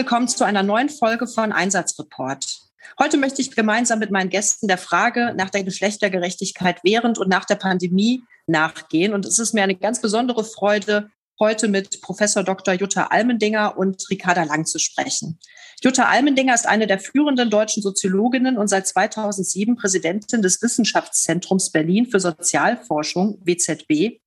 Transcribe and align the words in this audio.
Willkommen 0.00 0.28
zu 0.28 0.44
einer 0.44 0.62
neuen 0.62 0.88
Folge 0.88 1.26
von 1.26 1.52
Einsatzreport. 1.52 2.62
Heute 2.98 3.18
möchte 3.18 3.42
ich 3.42 3.54
gemeinsam 3.54 3.98
mit 3.98 4.10
meinen 4.10 4.30
Gästen 4.30 4.66
der 4.66 4.78
Frage 4.78 5.34
nach 5.36 5.50
der 5.50 5.62
Geschlechtergerechtigkeit 5.62 6.78
während 6.84 7.18
und 7.18 7.28
nach 7.28 7.44
der 7.44 7.56
Pandemie 7.56 8.22
nachgehen. 8.46 9.12
Und 9.12 9.26
es 9.26 9.38
ist 9.38 9.52
mir 9.52 9.62
eine 9.62 9.76
ganz 9.76 10.00
besondere 10.00 10.42
Freude, 10.42 11.10
heute 11.38 11.68
mit 11.68 12.00
Professor 12.00 12.42
Dr. 12.42 12.72
Jutta 12.72 13.08
Almendinger 13.08 13.76
und 13.76 14.02
Ricarda 14.08 14.44
Lang 14.44 14.64
zu 14.64 14.78
sprechen. 14.78 15.38
Jutta 15.82 16.06
Almendinger 16.06 16.54
ist 16.54 16.66
eine 16.66 16.86
der 16.86 16.98
führenden 16.98 17.50
deutschen 17.50 17.82
Soziologinnen 17.82 18.56
und 18.56 18.68
seit 18.68 18.86
2007 18.86 19.76
Präsidentin 19.76 20.40
des 20.40 20.62
Wissenschaftszentrums 20.62 21.72
Berlin 21.72 22.06
für 22.06 22.20
Sozialforschung, 22.20 23.38
WZB. 23.44 24.18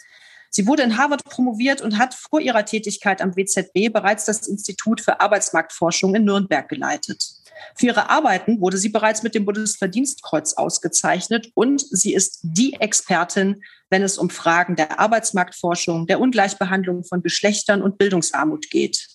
Sie 0.56 0.68
wurde 0.68 0.84
in 0.84 1.00
Harvard 1.00 1.24
promoviert 1.24 1.82
und 1.82 1.98
hat 1.98 2.14
vor 2.14 2.40
ihrer 2.40 2.64
Tätigkeit 2.64 3.22
am 3.22 3.36
WZB 3.36 3.92
bereits 3.92 4.26
das 4.26 4.48
Institut 4.48 5.02
für 5.02 5.20
Arbeitsmarktforschung 5.20 6.14
in 6.14 6.26
Nürnberg 6.26 6.70
geleitet. 6.70 7.43
Für 7.76 7.88
ihre 7.88 8.10
Arbeiten 8.10 8.60
wurde 8.62 8.78
sie 8.78 8.90
bereits 8.90 9.24
mit 9.24 9.36
dem 9.36 9.46
Bundesverdienstkreuz 9.46 10.54
ausgezeichnet 10.54 11.52
und 11.56 11.82
sie 11.82 12.14
ist 12.14 12.40
die 12.44 12.74
Expertin, 12.80 13.64
wenn 13.90 14.04
es 14.04 14.18
um 14.18 14.30
Fragen 14.30 14.76
der 14.76 15.00
Arbeitsmarktforschung, 15.00 16.08
der 16.08 16.20
Ungleichbehandlung 16.20 17.04
von 17.04 17.22
Geschlechtern 17.22 17.82
und 17.82 17.98
Bildungsarmut 17.98 18.70
geht. 18.70 19.08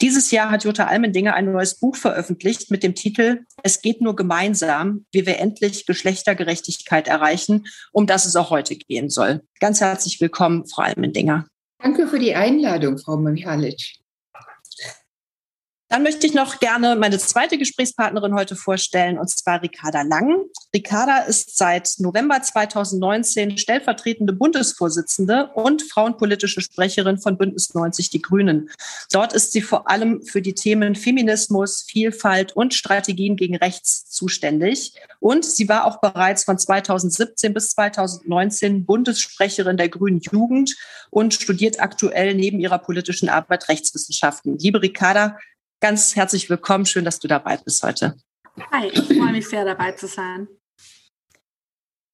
Dieses 0.00 0.30
Jahr 0.30 0.50
hat 0.50 0.64
Jutta 0.64 0.86
Almendinger 0.86 1.34
ein 1.34 1.52
neues 1.52 1.78
Buch 1.78 1.96
veröffentlicht 1.96 2.70
mit 2.70 2.82
dem 2.82 2.94
Titel 2.94 3.40
Es 3.62 3.82
geht 3.82 4.00
nur 4.00 4.16
gemeinsam, 4.16 5.04
wie 5.12 5.26
wir 5.26 5.38
endlich 5.38 5.86
Geschlechtergerechtigkeit 5.86 7.08
erreichen, 7.08 7.66
um 7.92 8.06
das 8.06 8.24
es 8.24 8.36
auch 8.36 8.50
heute 8.50 8.76
gehen 8.76 9.10
soll. 9.10 9.42
Ganz 9.60 9.80
herzlich 9.80 10.20
willkommen, 10.20 10.66
Frau 10.66 10.82
Almendinger. 10.82 11.46
Danke 11.80 12.08
für 12.08 12.18
die 12.18 12.34
Einladung, 12.34 12.98
Frau 12.98 13.16
Mihalic. 13.16 13.98
Dann 15.90 16.02
möchte 16.02 16.26
ich 16.26 16.34
noch 16.34 16.60
gerne 16.60 16.96
meine 16.96 17.18
zweite 17.18 17.56
Gesprächspartnerin 17.56 18.34
heute 18.34 18.56
vorstellen, 18.56 19.18
und 19.18 19.30
zwar 19.30 19.62
Ricarda 19.62 20.02
Lang. 20.02 20.44
Ricarda 20.74 21.20
ist 21.20 21.56
seit 21.56 21.94
November 21.96 22.42
2019 22.42 23.56
stellvertretende 23.56 24.34
Bundesvorsitzende 24.34 25.48
und 25.54 25.82
frauenpolitische 25.82 26.60
Sprecherin 26.60 27.16
von 27.16 27.38
Bündnis 27.38 27.72
90 27.72 28.10
Die 28.10 28.20
Grünen. 28.20 28.68
Dort 29.10 29.32
ist 29.32 29.52
sie 29.52 29.62
vor 29.62 29.88
allem 29.88 30.22
für 30.22 30.42
die 30.42 30.52
Themen 30.52 30.94
Feminismus, 30.94 31.86
Vielfalt 31.88 32.54
und 32.54 32.74
Strategien 32.74 33.36
gegen 33.36 33.56
Rechts 33.56 34.10
zuständig. 34.10 34.92
Und 35.20 35.46
sie 35.46 35.70
war 35.70 35.86
auch 35.86 36.02
bereits 36.02 36.44
von 36.44 36.58
2017 36.58 37.54
bis 37.54 37.70
2019 37.70 38.84
Bundessprecherin 38.84 39.78
der 39.78 39.88
Grünen 39.88 40.20
Jugend 40.20 40.76
und 41.08 41.32
studiert 41.32 41.80
aktuell 41.80 42.34
neben 42.34 42.60
ihrer 42.60 42.78
politischen 42.78 43.30
Arbeit 43.30 43.70
Rechtswissenschaften. 43.70 44.58
Liebe 44.58 44.82
Ricarda, 44.82 45.38
Ganz 45.80 46.16
herzlich 46.16 46.50
willkommen. 46.50 46.86
Schön, 46.86 47.04
dass 47.04 47.20
du 47.20 47.28
dabei 47.28 47.56
bist 47.56 47.82
heute. 47.84 48.16
Hi, 48.72 48.88
ich 48.88 49.06
freue 49.06 49.32
mich 49.32 49.48
sehr, 49.48 49.64
dabei 49.64 49.92
zu 49.92 50.08
sein. 50.08 50.48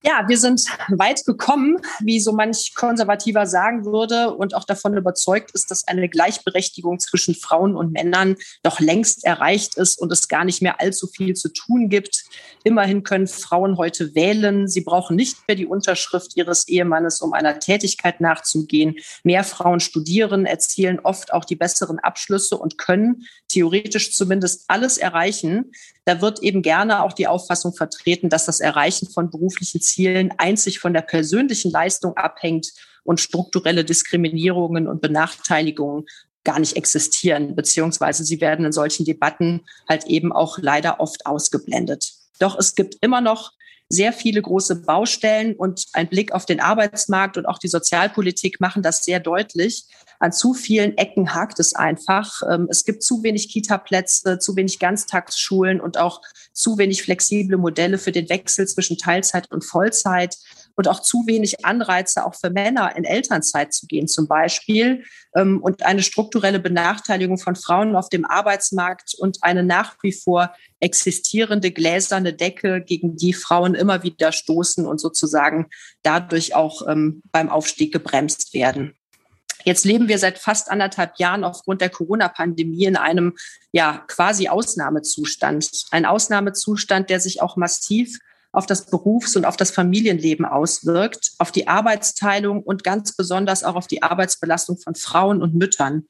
Ja, 0.06 0.28
wir 0.28 0.36
sind 0.36 0.66
weit 0.88 1.24
gekommen, 1.24 1.78
wie 2.00 2.20
so 2.20 2.32
manch 2.32 2.74
Konservativer 2.74 3.46
sagen 3.46 3.86
würde, 3.86 4.34
und 4.34 4.54
auch 4.54 4.64
davon 4.64 4.94
überzeugt 4.94 5.52
ist, 5.52 5.70
dass 5.70 5.88
eine 5.88 6.10
Gleichberechtigung 6.10 7.00
zwischen 7.00 7.34
Frauen 7.34 7.74
und 7.74 7.92
Männern 7.92 8.36
doch 8.62 8.80
längst 8.80 9.24
erreicht 9.24 9.78
ist 9.78 9.98
und 9.98 10.12
es 10.12 10.28
gar 10.28 10.44
nicht 10.44 10.60
mehr 10.60 10.78
allzu 10.78 11.06
viel 11.06 11.34
zu 11.34 11.48
tun 11.48 11.88
gibt. 11.88 12.24
Immerhin 12.64 13.02
können 13.02 13.26
Frauen 13.26 13.78
heute 13.78 14.14
wählen. 14.14 14.68
Sie 14.68 14.82
brauchen 14.82 15.16
nicht 15.16 15.38
mehr 15.48 15.56
die 15.56 15.64
Unterschrift 15.66 16.36
ihres 16.36 16.68
Ehemannes, 16.68 17.22
um 17.22 17.32
einer 17.32 17.58
Tätigkeit 17.58 18.20
nachzugehen. 18.20 18.96
Mehr 19.22 19.42
Frauen 19.42 19.80
studieren, 19.80 20.44
erzielen 20.44 21.00
oft 21.00 21.32
auch 21.32 21.46
die 21.46 21.56
besseren 21.56 21.98
Abschlüsse 21.98 22.58
und 22.58 22.76
können 22.76 23.26
theoretisch 23.48 24.12
zumindest 24.12 24.64
alles 24.68 24.98
erreichen. 24.98 25.72
Da 26.04 26.20
wird 26.20 26.42
eben 26.42 26.60
gerne 26.60 27.02
auch 27.02 27.12
die 27.12 27.26
Auffassung 27.26 27.74
vertreten, 27.74 28.28
dass 28.28 28.44
das 28.44 28.60
Erreichen 28.60 29.08
von 29.08 29.30
beruflichen 29.30 29.80
Zielen 29.80 30.32
einzig 30.36 30.78
von 30.78 30.92
der 30.92 31.02
persönlichen 31.02 31.70
Leistung 31.70 32.16
abhängt 32.16 32.72
und 33.04 33.20
strukturelle 33.20 33.84
Diskriminierungen 33.84 34.86
und 34.86 35.00
Benachteiligungen 35.00 36.04
gar 36.44 36.58
nicht 36.58 36.76
existieren, 36.76 37.56
beziehungsweise 37.56 38.22
sie 38.22 38.40
werden 38.40 38.66
in 38.66 38.72
solchen 38.72 39.06
Debatten 39.06 39.62
halt 39.88 40.04
eben 40.04 40.30
auch 40.30 40.58
leider 40.58 41.00
oft 41.00 41.24
ausgeblendet. 41.24 42.12
Doch 42.38 42.58
es 42.58 42.74
gibt 42.74 42.96
immer 43.00 43.22
noch 43.22 43.52
sehr 43.88 44.12
viele 44.12 44.40
große 44.42 44.82
Baustellen 44.82 45.54
und 45.54 45.86
ein 45.92 46.08
Blick 46.08 46.32
auf 46.32 46.46
den 46.46 46.60
Arbeitsmarkt 46.60 47.36
und 47.36 47.46
auch 47.46 47.58
die 47.58 47.68
Sozialpolitik 47.68 48.60
machen 48.60 48.82
das 48.82 49.04
sehr 49.04 49.20
deutlich. 49.20 49.86
An 50.20 50.32
zu 50.32 50.54
vielen 50.54 50.96
Ecken 50.96 51.34
hakt 51.34 51.60
es 51.60 51.74
einfach. 51.74 52.40
Ähm, 52.50 52.66
es 52.70 52.84
gibt 52.84 53.02
zu 53.02 53.22
wenig 53.22 53.50
Kita-Plätze, 53.50 54.38
zu 54.38 54.56
wenig 54.56 54.78
Ganztagsschulen 54.78 55.80
und 55.80 55.98
auch 55.98 56.22
zu 56.52 56.78
wenig 56.78 57.02
flexible 57.02 57.58
Modelle 57.58 57.98
für 57.98 58.12
den 58.12 58.28
Wechsel 58.28 58.66
zwischen 58.66 58.96
Teilzeit 58.96 59.50
und 59.50 59.64
Vollzeit 59.64 60.36
und 60.76 60.88
auch 60.88 61.00
zu 61.00 61.24
wenig 61.26 61.64
Anreize 61.64 62.24
auch 62.26 62.34
für 62.34 62.50
Männer 62.50 62.96
in 62.96 63.04
Elternzeit 63.04 63.72
zu 63.72 63.86
gehen 63.86 64.08
zum 64.08 64.26
Beispiel 64.26 65.04
ähm, 65.34 65.62
und 65.62 65.84
eine 65.84 66.02
strukturelle 66.02 66.58
Benachteiligung 66.58 67.38
von 67.38 67.56
Frauen 67.56 67.96
auf 67.96 68.08
dem 68.08 68.24
Arbeitsmarkt 68.24 69.14
und 69.18 69.38
eine 69.42 69.62
nach 69.62 69.96
wie 70.02 70.12
vor 70.12 70.52
existierende 70.80 71.70
gläserne 71.70 72.34
Decke, 72.34 72.82
gegen 72.82 73.16
die 73.16 73.32
Frauen 73.32 73.74
immer 73.74 74.02
wieder 74.02 74.32
stoßen 74.32 74.86
und 74.86 75.00
sozusagen 75.00 75.66
dadurch 76.02 76.54
auch 76.54 76.86
ähm, 76.88 77.22
beim 77.32 77.48
Aufstieg 77.48 77.92
gebremst 77.92 78.52
werden. 78.54 78.94
Jetzt 79.64 79.84
leben 79.86 80.08
wir 80.08 80.18
seit 80.18 80.38
fast 80.38 80.70
anderthalb 80.70 81.18
Jahren 81.18 81.42
aufgrund 81.42 81.80
der 81.80 81.88
Corona-Pandemie 81.88 82.84
in 82.84 82.96
einem 82.96 83.34
ja 83.72 84.04
quasi 84.08 84.48
Ausnahmezustand. 84.48 85.70
Ein 85.90 86.04
Ausnahmezustand, 86.04 87.08
der 87.08 87.18
sich 87.18 87.40
auch 87.40 87.56
massiv 87.56 88.18
auf 88.54 88.66
das 88.66 88.86
Berufs- 88.86 89.36
und 89.36 89.44
auf 89.44 89.56
das 89.56 89.70
Familienleben 89.70 90.44
auswirkt, 90.46 91.32
auf 91.38 91.52
die 91.52 91.68
Arbeitsteilung 91.68 92.62
und 92.62 92.84
ganz 92.84 93.16
besonders 93.16 93.64
auch 93.64 93.74
auf 93.74 93.86
die 93.86 94.02
Arbeitsbelastung 94.02 94.78
von 94.78 94.94
Frauen 94.94 95.42
und 95.42 95.54
Müttern. 95.54 96.06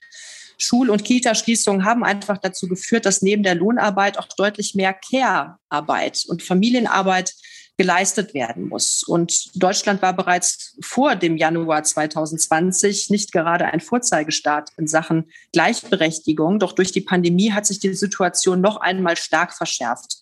Schul- 0.58 0.90
und 0.90 1.04
Kita-Schließungen 1.04 1.84
haben 1.84 2.04
einfach 2.04 2.38
dazu 2.38 2.68
geführt, 2.68 3.06
dass 3.06 3.22
neben 3.22 3.42
der 3.42 3.56
Lohnarbeit 3.56 4.18
auch 4.18 4.28
deutlich 4.28 4.74
mehr 4.74 4.94
Care-Arbeit 4.94 6.24
und 6.28 6.42
Familienarbeit 6.42 7.34
geleistet 7.76 8.34
werden 8.34 8.68
muss. 8.68 9.02
Und 9.02 9.50
Deutschland 9.60 10.00
war 10.00 10.12
bereits 10.12 10.76
vor 10.80 11.16
dem 11.16 11.36
Januar 11.36 11.82
2020 11.82 13.10
nicht 13.10 13.32
gerade 13.32 13.64
ein 13.66 13.80
Vorzeigestaat 13.80 14.70
in 14.76 14.86
Sachen 14.86 15.30
Gleichberechtigung. 15.52 16.60
Doch 16.60 16.72
durch 16.72 16.92
die 16.92 17.00
Pandemie 17.00 17.52
hat 17.52 17.66
sich 17.66 17.80
die 17.80 17.94
Situation 17.94 18.60
noch 18.60 18.76
einmal 18.76 19.16
stark 19.16 19.52
verschärft. 19.52 20.18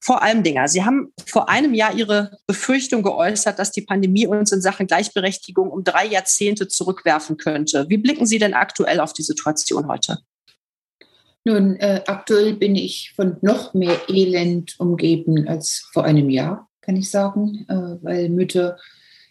Vor 0.00 0.22
allem 0.22 0.42
Dinger. 0.42 0.68
Sie 0.68 0.84
haben 0.84 1.12
vor 1.26 1.48
einem 1.48 1.74
Jahr 1.74 1.94
Ihre 1.94 2.38
Befürchtung 2.46 3.02
geäußert, 3.02 3.58
dass 3.58 3.72
die 3.72 3.82
Pandemie 3.82 4.26
uns 4.26 4.52
in 4.52 4.60
Sachen 4.60 4.86
Gleichberechtigung 4.86 5.70
um 5.70 5.82
drei 5.82 6.06
Jahrzehnte 6.06 6.68
zurückwerfen 6.68 7.36
könnte. 7.36 7.86
Wie 7.88 7.98
blicken 7.98 8.26
Sie 8.26 8.38
denn 8.38 8.54
aktuell 8.54 9.00
auf 9.00 9.12
die 9.12 9.22
Situation 9.22 9.88
heute? 9.88 10.18
Nun, 11.44 11.76
äh, 11.76 12.02
aktuell 12.06 12.54
bin 12.54 12.76
ich 12.76 13.12
von 13.16 13.38
noch 13.40 13.74
mehr 13.74 13.96
Elend 14.08 14.78
umgeben 14.78 15.48
als 15.48 15.88
vor 15.92 16.04
einem 16.04 16.30
Jahr, 16.30 16.68
kann 16.80 16.96
ich 16.96 17.10
sagen, 17.10 17.64
äh, 17.68 18.04
weil 18.04 18.28
Mütter 18.28 18.76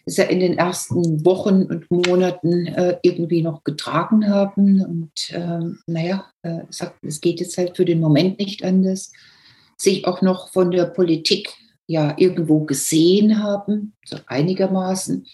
es 0.04 0.16
ja 0.16 0.24
in 0.24 0.40
den 0.40 0.58
ersten 0.58 1.24
Wochen 1.24 1.64
und 1.64 1.90
Monaten 1.90 2.66
äh, 2.66 2.98
irgendwie 3.02 3.42
noch 3.42 3.62
getragen 3.62 4.28
haben. 4.28 4.82
Und 4.82 5.12
ähm, 5.30 5.78
naja, 5.86 6.26
äh, 6.42 6.60
es 7.02 7.20
geht 7.20 7.40
jetzt 7.40 7.56
halt 7.58 7.76
für 7.76 7.84
den 7.84 8.00
Moment 8.00 8.38
nicht 8.38 8.64
anders 8.64 9.12
sich 9.80 10.06
auch 10.06 10.22
noch 10.22 10.50
von 10.52 10.70
der 10.70 10.86
Politik 10.86 11.54
ja 11.86 12.14
irgendwo 12.18 12.64
gesehen 12.64 13.42
haben, 13.42 13.94
so 14.04 14.18
einigermaßen. 14.26 15.26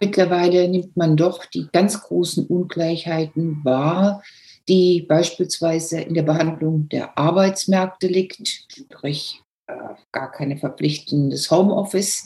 Mittlerweile 0.00 0.66
nimmt 0.68 0.96
man 0.96 1.16
doch 1.16 1.44
die 1.44 1.68
ganz 1.72 2.00
großen 2.00 2.46
Ungleichheiten 2.46 3.62
wahr, 3.64 4.22
die 4.68 5.02
beispielsweise 5.02 6.00
in 6.00 6.14
der 6.14 6.22
Behandlung 6.22 6.88
der 6.88 7.18
Arbeitsmärkte 7.18 8.06
liegt, 8.06 8.48
sprich 8.48 9.42
äh, 9.66 9.74
gar 10.12 10.30
keine 10.30 10.56
verpflichtendes 10.56 11.50
Homeoffice 11.50 12.24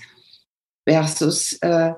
versus 0.86 1.54
äh, 1.62 1.94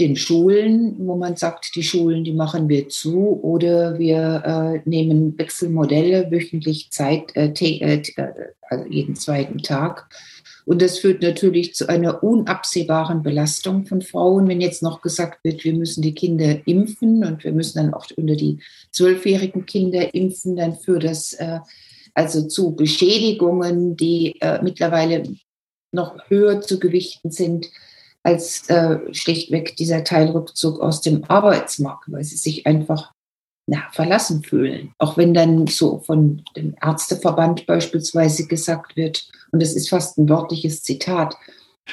den 0.00 0.16
Schulen, 0.16 0.96
wo 0.98 1.14
man 1.14 1.36
sagt, 1.36 1.74
die 1.76 1.82
Schulen, 1.82 2.24
die 2.24 2.32
machen 2.32 2.68
wir 2.68 2.88
zu 2.88 3.40
oder 3.42 3.98
wir 3.98 4.42
äh, 4.84 4.88
nehmen 4.88 5.38
Wechselmodelle, 5.38 6.30
wöchentlich 6.30 6.90
Zeit, 6.90 7.36
äh, 7.36 7.52
äh, 7.60 8.02
äh, 8.16 8.32
also 8.62 8.84
jeden 8.86 9.14
zweiten 9.14 9.58
Tag. 9.58 10.08
Und 10.64 10.82
das 10.82 10.98
führt 10.98 11.22
natürlich 11.22 11.74
zu 11.74 11.88
einer 11.88 12.22
unabsehbaren 12.22 13.22
Belastung 13.22 13.86
von 13.86 14.02
Frauen, 14.02 14.48
wenn 14.48 14.60
jetzt 14.60 14.82
noch 14.82 15.02
gesagt 15.02 15.44
wird, 15.44 15.64
wir 15.64 15.74
müssen 15.74 16.02
die 16.02 16.14
Kinder 16.14 16.66
impfen 16.66 17.24
und 17.24 17.44
wir 17.44 17.52
müssen 17.52 17.78
dann 17.78 17.94
auch 17.94 18.06
unter 18.16 18.36
die 18.36 18.58
zwölfjährigen 18.92 19.66
Kinder 19.66 20.14
impfen, 20.14 20.56
dann 20.56 20.76
führt 20.76 21.04
das 21.04 21.34
äh, 21.34 21.60
also 22.14 22.46
zu 22.48 22.74
Beschädigungen, 22.74 23.96
die 23.96 24.40
äh, 24.40 24.60
mittlerweile 24.62 25.22
noch 25.92 26.16
höher 26.28 26.60
zu 26.60 26.78
gewichten 26.78 27.30
sind 27.30 27.70
als 28.22 28.68
äh, 28.68 28.98
schlichtweg 29.12 29.76
dieser 29.76 30.04
Teilrückzug 30.04 30.80
aus 30.80 31.00
dem 31.00 31.24
Arbeitsmarkt, 31.24 32.10
weil 32.12 32.24
sie 32.24 32.36
sich 32.36 32.66
einfach 32.66 33.12
na, 33.66 33.82
verlassen 33.92 34.42
fühlen. 34.42 34.92
Auch 34.98 35.16
wenn 35.16 35.32
dann 35.32 35.66
so 35.66 36.00
von 36.00 36.42
dem 36.56 36.74
Ärzteverband 36.82 37.66
beispielsweise 37.66 38.46
gesagt 38.46 38.96
wird, 38.96 39.28
und 39.52 39.62
das 39.62 39.74
ist 39.74 39.88
fast 39.88 40.18
ein 40.18 40.28
wörtliches 40.28 40.82
Zitat, 40.82 41.36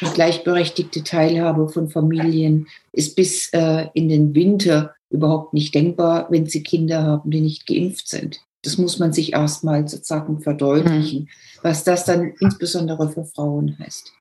die 0.01 0.06
gleichberechtigte 0.06 1.03
Teilhabe 1.03 1.69
von 1.69 1.89
Familien 1.89 2.68
ist 2.91 3.15
bis 3.15 3.50
äh, 3.53 3.88
in 3.94 4.09
den 4.09 4.35
Winter 4.35 4.95
überhaupt 5.09 5.53
nicht 5.53 5.73
denkbar, 5.73 6.27
wenn 6.30 6.45
sie 6.45 6.63
Kinder 6.63 7.03
haben, 7.03 7.31
die 7.31 7.41
nicht 7.41 7.65
geimpft 7.65 8.07
sind. 8.07 8.41
Das 8.63 8.77
muss 8.77 9.00
man 9.00 9.13
sich 9.13 9.33
erstmal 9.33 9.88
sozusagen 9.88 10.41
verdeutlichen, 10.41 11.21
mhm. 11.21 11.27
was 11.62 11.83
das 11.83 12.06
dann 12.06 12.33
insbesondere 12.39 13.09
für 13.09 13.23
Frauen 13.23 13.77
heißt. 13.80 14.12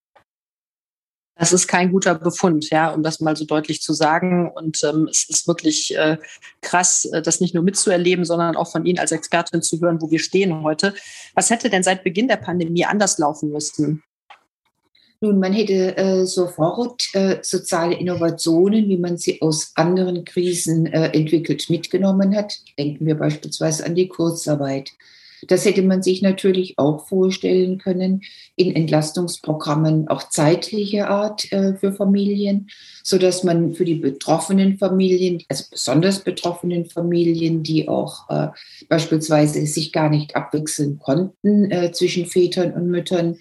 Das 1.38 1.52
ist 1.52 1.68
kein 1.68 1.92
guter 1.92 2.14
Befund, 2.14 2.70
ja, 2.70 2.90
um 2.90 3.02
das 3.02 3.20
mal 3.20 3.36
so 3.36 3.44
deutlich 3.44 3.82
zu 3.82 3.92
sagen. 3.92 4.50
Und 4.50 4.82
ähm, 4.84 5.06
es 5.10 5.28
ist 5.28 5.46
wirklich 5.46 5.94
äh, 5.96 6.16
krass, 6.62 7.04
äh, 7.04 7.20
das 7.20 7.40
nicht 7.40 7.54
nur 7.54 7.62
mitzuerleben, 7.62 8.24
sondern 8.24 8.56
auch 8.56 8.70
von 8.72 8.86
Ihnen 8.86 8.98
als 8.98 9.12
Expertin 9.12 9.60
zu 9.60 9.78
hören, 9.80 10.00
wo 10.00 10.10
wir 10.10 10.18
stehen 10.18 10.62
heute. 10.62 10.94
Was 11.34 11.50
hätte 11.50 11.68
denn 11.68 11.82
seit 11.82 12.04
Beginn 12.04 12.26
der 12.26 12.36
Pandemie 12.36 12.86
anders 12.86 13.18
laufen 13.18 13.50
müssen? 13.50 14.02
Nun, 15.20 15.38
man 15.38 15.52
hätte 15.52 15.96
äh, 15.96 16.26
sofort 16.26 17.08
äh, 17.14 17.38
soziale 17.42 17.96
Innovationen, 17.96 18.88
wie 18.88 18.98
man 18.98 19.16
sie 19.16 19.40
aus 19.40 19.72
anderen 19.74 20.24
Krisen 20.24 20.86
äh, 20.86 21.08
entwickelt, 21.08 21.68
mitgenommen 21.68 22.36
hat. 22.36 22.54
Denken 22.78 23.06
wir 23.06 23.14
beispielsweise 23.14 23.84
an 23.84 23.94
die 23.94 24.08
Kurzarbeit. 24.08 24.92
Das 25.46 25.64
hätte 25.64 25.82
man 25.82 26.02
sich 26.02 26.22
natürlich 26.22 26.78
auch 26.78 27.06
vorstellen 27.06 27.78
können 27.78 28.22
in 28.56 28.74
Entlastungsprogrammen 28.74 30.08
auch 30.08 30.28
zeitlicher 30.28 31.08
Art 31.08 31.50
äh, 31.52 31.74
für 31.74 31.92
Familien, 31.92 32.68
so 33.02 33.18
dass 33.18 33.44
man 33.44 33.74
für 33.74 33.84
die 33.84 33.94
betroffenen 33.94 34.78
Familien, 34.78 35.42
also 35.48 35.64
besonders 35.70 36.20
betroffenen 36.20 36.86
Familien, 36.86 37.62
die 37.62 37.88
auch 37.88 38.28
äh, 38.30 38.48
beispielsweise 38.88 39.66
sich 39.66 39.92
gar 39.92 40.10
nicht 40.10 40.36
abwechseln 40.36 40.98
konnten 40.98 41.70
äh, 41.70 41.92
zwischen 41.92 42.26
Vätern 42.26 42.72
und 42.72 42.88
Müttern, 42.88 43.36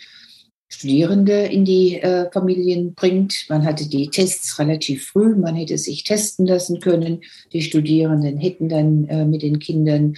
Studierende 0.67 1.43
in 1.45 1.63
die 1.63 2.01
Familien 2.33 2.95
bringt. 2.95 3.45
Man 3.49 3.63
hatte 3.63 3.87
die 3.87 4.09
Tests 4.09 4.57
relativ 4.57 5.05
früh, 5.05 5.35
man 5.35 5.55
hätte 5.55 5.77
sich 5.77 6.03
testen 6.03 6.47
lassen 6.47 6.79
können. 6.79 7.21
Die 7.53 7.61
Studierenden 7.61 8.37
hätten 8.39 8.67
dann 8.67 9.29
mit 9.29 9.43
den 9.43 9.59
Kindern 9.59 10.15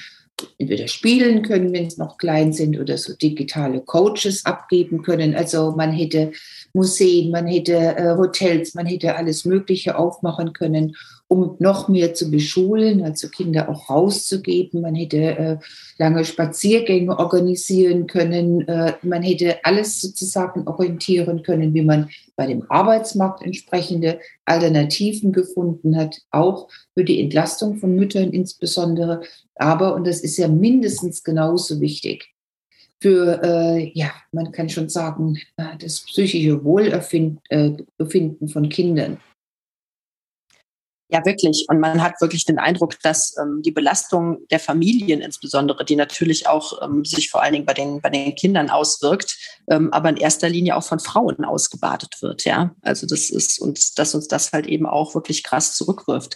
entweder 0.58 0.88
spielen 0.88 1.42
können, 1.42 1.74
wenn 1.74 1.88
es 1.88 1.98
noch 1.98 2.18
klein 2.18 2.54
sind, 2.54 2.80
oder 2.80 2.98
so 2.98 3.14
digitale 3.16 3.82
Coaches 3.82 4.46
abgeben 4.46 5.02
können. 5.02 5.36
Also 5.36 5.72
man 5.72 5.92
hätte 5.92 6.32
Museen, 6.78 7.32
man 7.32 7.48
hätte 7.48 7.74
äh, 7.74 8.16
Hotels, 8.18 8.76
man 8.76 8.86
hätte 8.86 9.16
alles 9.16 9.46
Mögliche 9.46 9.98
aufmachen 9.98 10.54
können, 10.54 10.96
um 11.28 11.56
noch 11.58 11.90
mehr 11.90 12.14
zu 12.14 12.30
beschulen, 12.30 13.04
also 13.04 13.30
Kinder 13.30 13.68
auch 13.68 13.90
rauszugeben. 13.90 14.82
Man 14.82 14.94
hätte 14.94 15.18
äh, 15.18 15.58
lange 15.98 16.24
Spaziergänge 16.24 17.18
organisieren 17.18 18.06
können. 18.06 18.68
Äh, 18.68 18.94
man 19.02 19.24
hätte 19.24 19.58
alles 19.66 20.00
sozusagen 20.00 20.68
orientieren 20.68 21.42
können, 21.42 21.74
wie 21.74 21.84
man 21.84 22.10
bei 22.36 22.46
dem 22.46 22.64
Arbeitsmarkt 22.70 23.42
entsprechende 23.42 24.20
Alternativen 24.46 25.34
gefunden 25.34 25.98
hat, 25.98 26.22
auch 26.30 26.70
für 26.94 27.04
die 27.04 27.20
Entlastung 27.20 27.78
von 27.78 27.96
Müttern 27.96 28.30
insbesondere. 28.30 29.22
Aber, 29.56 29.96
und 29.96 30.06
das 30.06 30.22
ist 30.22 30.38
ja 30.38 30.48
mindestens 30.48 31.24
genauso 31.24 31.82
wichtig, 31.82 32.37
für, 33.00 33.42
äh, 33.44 33.92
ja, 33.94 34.12
man 34.32 34.52
kann 34.52 34.70
schon 34.70 34.90
sagen, 34.90 35.38
äh, 35.58 35.78
das 35.80 36.02
psychische 36.02 36.64
Wohlbefinden 36.64 37.40
äh, 37.50 38.48
von 38.48 38.70
Kindern. 38.70 39.18
Ja, 41.10 41.26
wirklich. 41.26 41.66
Und 41.70 41.80
man 41.80 42.04
hat 42.04 42.20
wirklich 42.20 42.44
den 42.44 42.60
Eindruck, 42.60 43.00
dass 43.02 43.36
ähm, 43.38 43.62
die 43.64 43.72
Belastung 43.72 44.40
der 44.52 44.60
Familien 44.60 45.22
insbesondere, 45.22 45.86
die 45.86 45.96
natürlich 45.96 46.48
auch 46.48 46.82
ähm, 46.84 47.06
sich 47.06 47.30
vor 47.30 47.42
allen 47.42 47.54
Dingen 47.54 47.66
bei 47.66 47.74
den, 47.74 48.02
bei 48.02 48.10
den 48.10 48.36
Kindern 48.36 48.70
auswirkt, 48.70 49.38
ähm, 49.70 49.94
aber 49.94 50.10
in 50.10 50.18
erster 50.18 50.50
Linie 50.50 50.76
auch 50.76 50.84
von 50.84 51.00
Frauen 51.00 51.46
ausgebadet 51.46 52.22
wird. 52.22 52.44
Ja, 52.44 52.72
also 52.82 53.08
das 53.08 53.30
ist 53.30 53.60
und 53.60 53.98
dass 53.98 54.16
uns 54.16 54.28
das 54.28 54.52
halt 54.52 54.68
eben 54.68 54.86
auch 54.86 55.16
wirklich 55.16 55.44
krass 55.44 55.76
zurückwirft. 55.76 56.36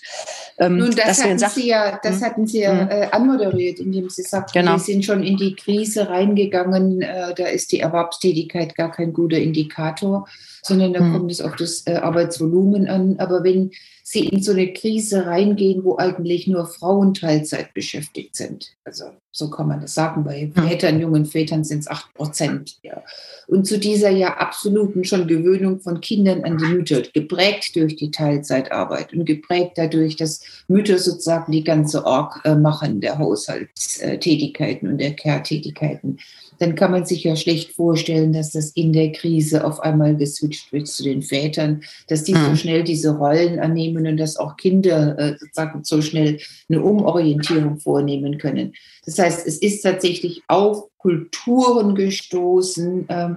Ähm, 0.57 0.77
Nun, 0.77 0.95
das 0.95 1.21
hatten 1.21 1.39
Sie 1.39 1.67
ja, 1.67 1.99
das 2.01 2.15
hm? 2.15 2.21
hatten 2.21 2.47
Sie 2.47 2.61
ja 2.61 2.71
hm? 2.71 2.89
äh, 2.89 3.07
anmoderiert, 3.11 3.79
indem 3.79 4.09
Sie 4.09 4.23
sagten, 4.23 4.59
genau. 4.59 4.73
wir 4.73 4.79
sind 4.79 5.03
schon 5.03 5.21
in 5.21 5.35
die 5.35 5.55
Krise 5.55 6.07
reingegangen. 6.07 7.01
Äh, 7.01 7.33
da 7.35 7.47
ist 7.47 7.73
die 7.73 7.81
Erwerbstätigkeit 7.81 8.75
gar 8.75 8.91
kein 8.91 9.11
guter 9.11 9.37
Indikator, 9.37 10.27
sondern 10.61 10.93
da 10.93 10.99
hm. 10.99 11.13
kommt 11.13 11.31
es 11.31 11.41
auf 11.41 11.55
das 11.55 11.85
äh, 11.87 11.95
Arbeitsvolumen 11.95 12.87
an. 12.87 13.15
Aber 13.19 13.43
wenn 13.43 13.71
sie 14.11 14.27
in 14.27 14.43
so 14.43 14.51
eine 14.51 14.73
Krise 14.73 15.25
reingehen, 15.25 15.83
wo 15.83 15.97
eigentlich 15.97 16.45
nur 16.47 16.65
Frauen 16.65 17.13
Teilzeit 17.13 17.73
beschäftigt 17.73 18.35
sind. 18.35 18.73
Also 18.83 19.05
so 19.31 19.49
kann 19.49 19.69
man 19.69 19.79
das 19.79 19.93
sagen. 19.93 20.25
Bei 20.25 20.51
Vätern, 20.53 20.99
jungen 20.99 21.25
Vätern 21.25 21.63
sind 21.63 21.79
es 21.79 21.87
acht 21.87 22.13
Prozent. 22.13 22.77
Ja. 22.83 23.01
Und 23.47 23.65
zu 23.65 23.79
dieser 23.79 24.09
ja 24.09 24.37
absoluten 24.37 25.05
schon 25.05 25.27
Gewöhnung 25.27 25.79
von 25.79 26.01
Kindern 26.01 26.43
an 26.43 26.57
die 26.57 26.65
Mütter, 26.65 27.01
geprägt 27.13 27.75
durch 27.75 27.95
die 27.95 28.11
Teilzeitarbeit 28.11 29.13
und 29.13 29.25
geprägt 29.25 29.73
dadurch, 29.77 30.17
dass 30.17 30.41
Mütter 30.67 30.97
sozusagen 30.97 31.51
die 31.51 31.63
ganze 31.63 32.05
Org 32.05 32.41
äh, 32.43 32.55
machen 32.55 32.99
der 32.99 33.17
Haushaltstätigkeiten 33.17 34.89
und 34.89 34.97
der 34.97 35.15
Care-Tätigkeiten 35.15 36.17
dann 36.61 36.75
kann 36.75 36.91
man 36.91 37.05
sich 37.05 37.23
ja 37.23 37.35
schlecht 37.35 37.71
vorstellen, 37.71 38.33
dass 38.33 38.51
das 38.51 38.69
in 38.69 38.93
der 38.93 39.11
Krise 39.11 39.65
auf 39.65 39.79
einmal 39.79 40.15
geswitcht 40.15 40.71
wird 40.71 40.87
zu 40.87 41.01
den 41.01 41.23
Vätern, 41.23 41.81
dass 42.07 42.23
die 42.23 42.35
mhm. 42.35 42.49
so 42.49 42.55
schnell 42.55 42.83
diese 42.83 43.17
Rollen 43.17 43.59
annehmen 43.59 44.05
und 44.05 44.17
dass 44.17 44.37
auch 44.37 44.57
Kinder 44.57 45.17
äh, 45.17 45.37
sozusagen 45.39 45.83
so 45.83 46.03
schnell 46.03 46.39
eine 46.69 46.83
Umorientierung 46.83 47.79
vornehmen 47.79 48.37
können. 48.37 48.73
Das 49.05 49.17
heißt, 49.17 49.47
es 49.47 49.57
ist 49.57 49.81
tatsächlich 49.81 50.43
auf 50.47 50.83
Kulturen 50.99 51.95
gestoßen, 51.95 53.09
äh, 53.09 53.29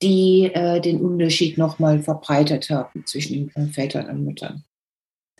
die 0.00 0.50
äh, 0.54 0.80
den 0.80 1.02
Unterschied 1.02 1.58
nochmal 1.58 2.02
verbreitert 2.02 2.70
haben 2.70 3.04
zwischen 3.04 3.50
den 3.54 3.68
Vätern 3.68 4.08
und 4.08 4.24
Müttern. 4.24 4.64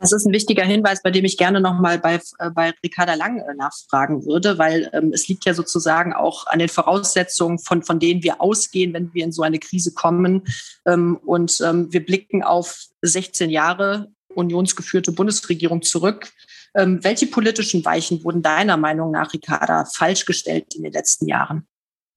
Das 0.02 0.10
ist 0.10 0.26
ein 0.26 0.32
wichtiger 0.32 0.64
Hinweis, 0.64 1.00
bei 1.00 1.12
dem 1.12 1.24
ich 1.24 1.38
gerne 1.38 1.60
nochmal 1.60 1.96
bei, 1.96 2.20
äh, 2.40 2.50
bei 2.50 2.74
Ricarda 2.84 3.14
Lang 3.14 3.38
äh, 3.38 3.54
nachfragen 3.54 4.26
würde, 4.26 4.58
weil 4.58 4.90
ähm, 4.92 5.12
es 5.14 5.28
liegt 5.28 5.44
ja 5.44 5.54
sozusagen 5.54 6.12
auch 6.12 6.48
an 6.48 6.58
den 6.58 6.68
Voraussetzungen, 6.68 7.60
von, 7.60 7.84
von 7.84 8.00
denen 8.00 8.24
wir 8.24 8.40
ausgehen, 8.40 8.92
wenn 8.94 9.14
wir 9.14 9.22
in 9.22 9.30
so 9.30 9.42
eine 9.42 9.60
Krise 9.60 9.94
kommen. 9.94 10.42
Ähm, 10.86 11.20
und 11.24 11.60
ähm, 11.64 11.92
wir 11.92 12.04
blicken 12.04 12.42
auf 12.42 12.86
16 13.02 13.48
Jahre 13.48 14.10
unionsgeführte 14.34 15.12
Bundesregierung 15.12 15.82
zurück. 15.82 16.32
Ähm, 16.74 17.04
welche 17.04 17.28
politischen 17.28 17.84
Weichen 17.84 18.24
wurden 18.24 18.42
deiner 18.42 18.76
Meinung 18.76 19.12
nach, 19.12 19.32
Ricarda, 19.32 19.84
falsch 19.84 20.24
gestellt 20.24 20.74
in 20.74 20.82
den 20.82 20.92
letzten 20.92 21.28
Jahren? 21.28 21.68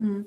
Hm. 0.01 0.25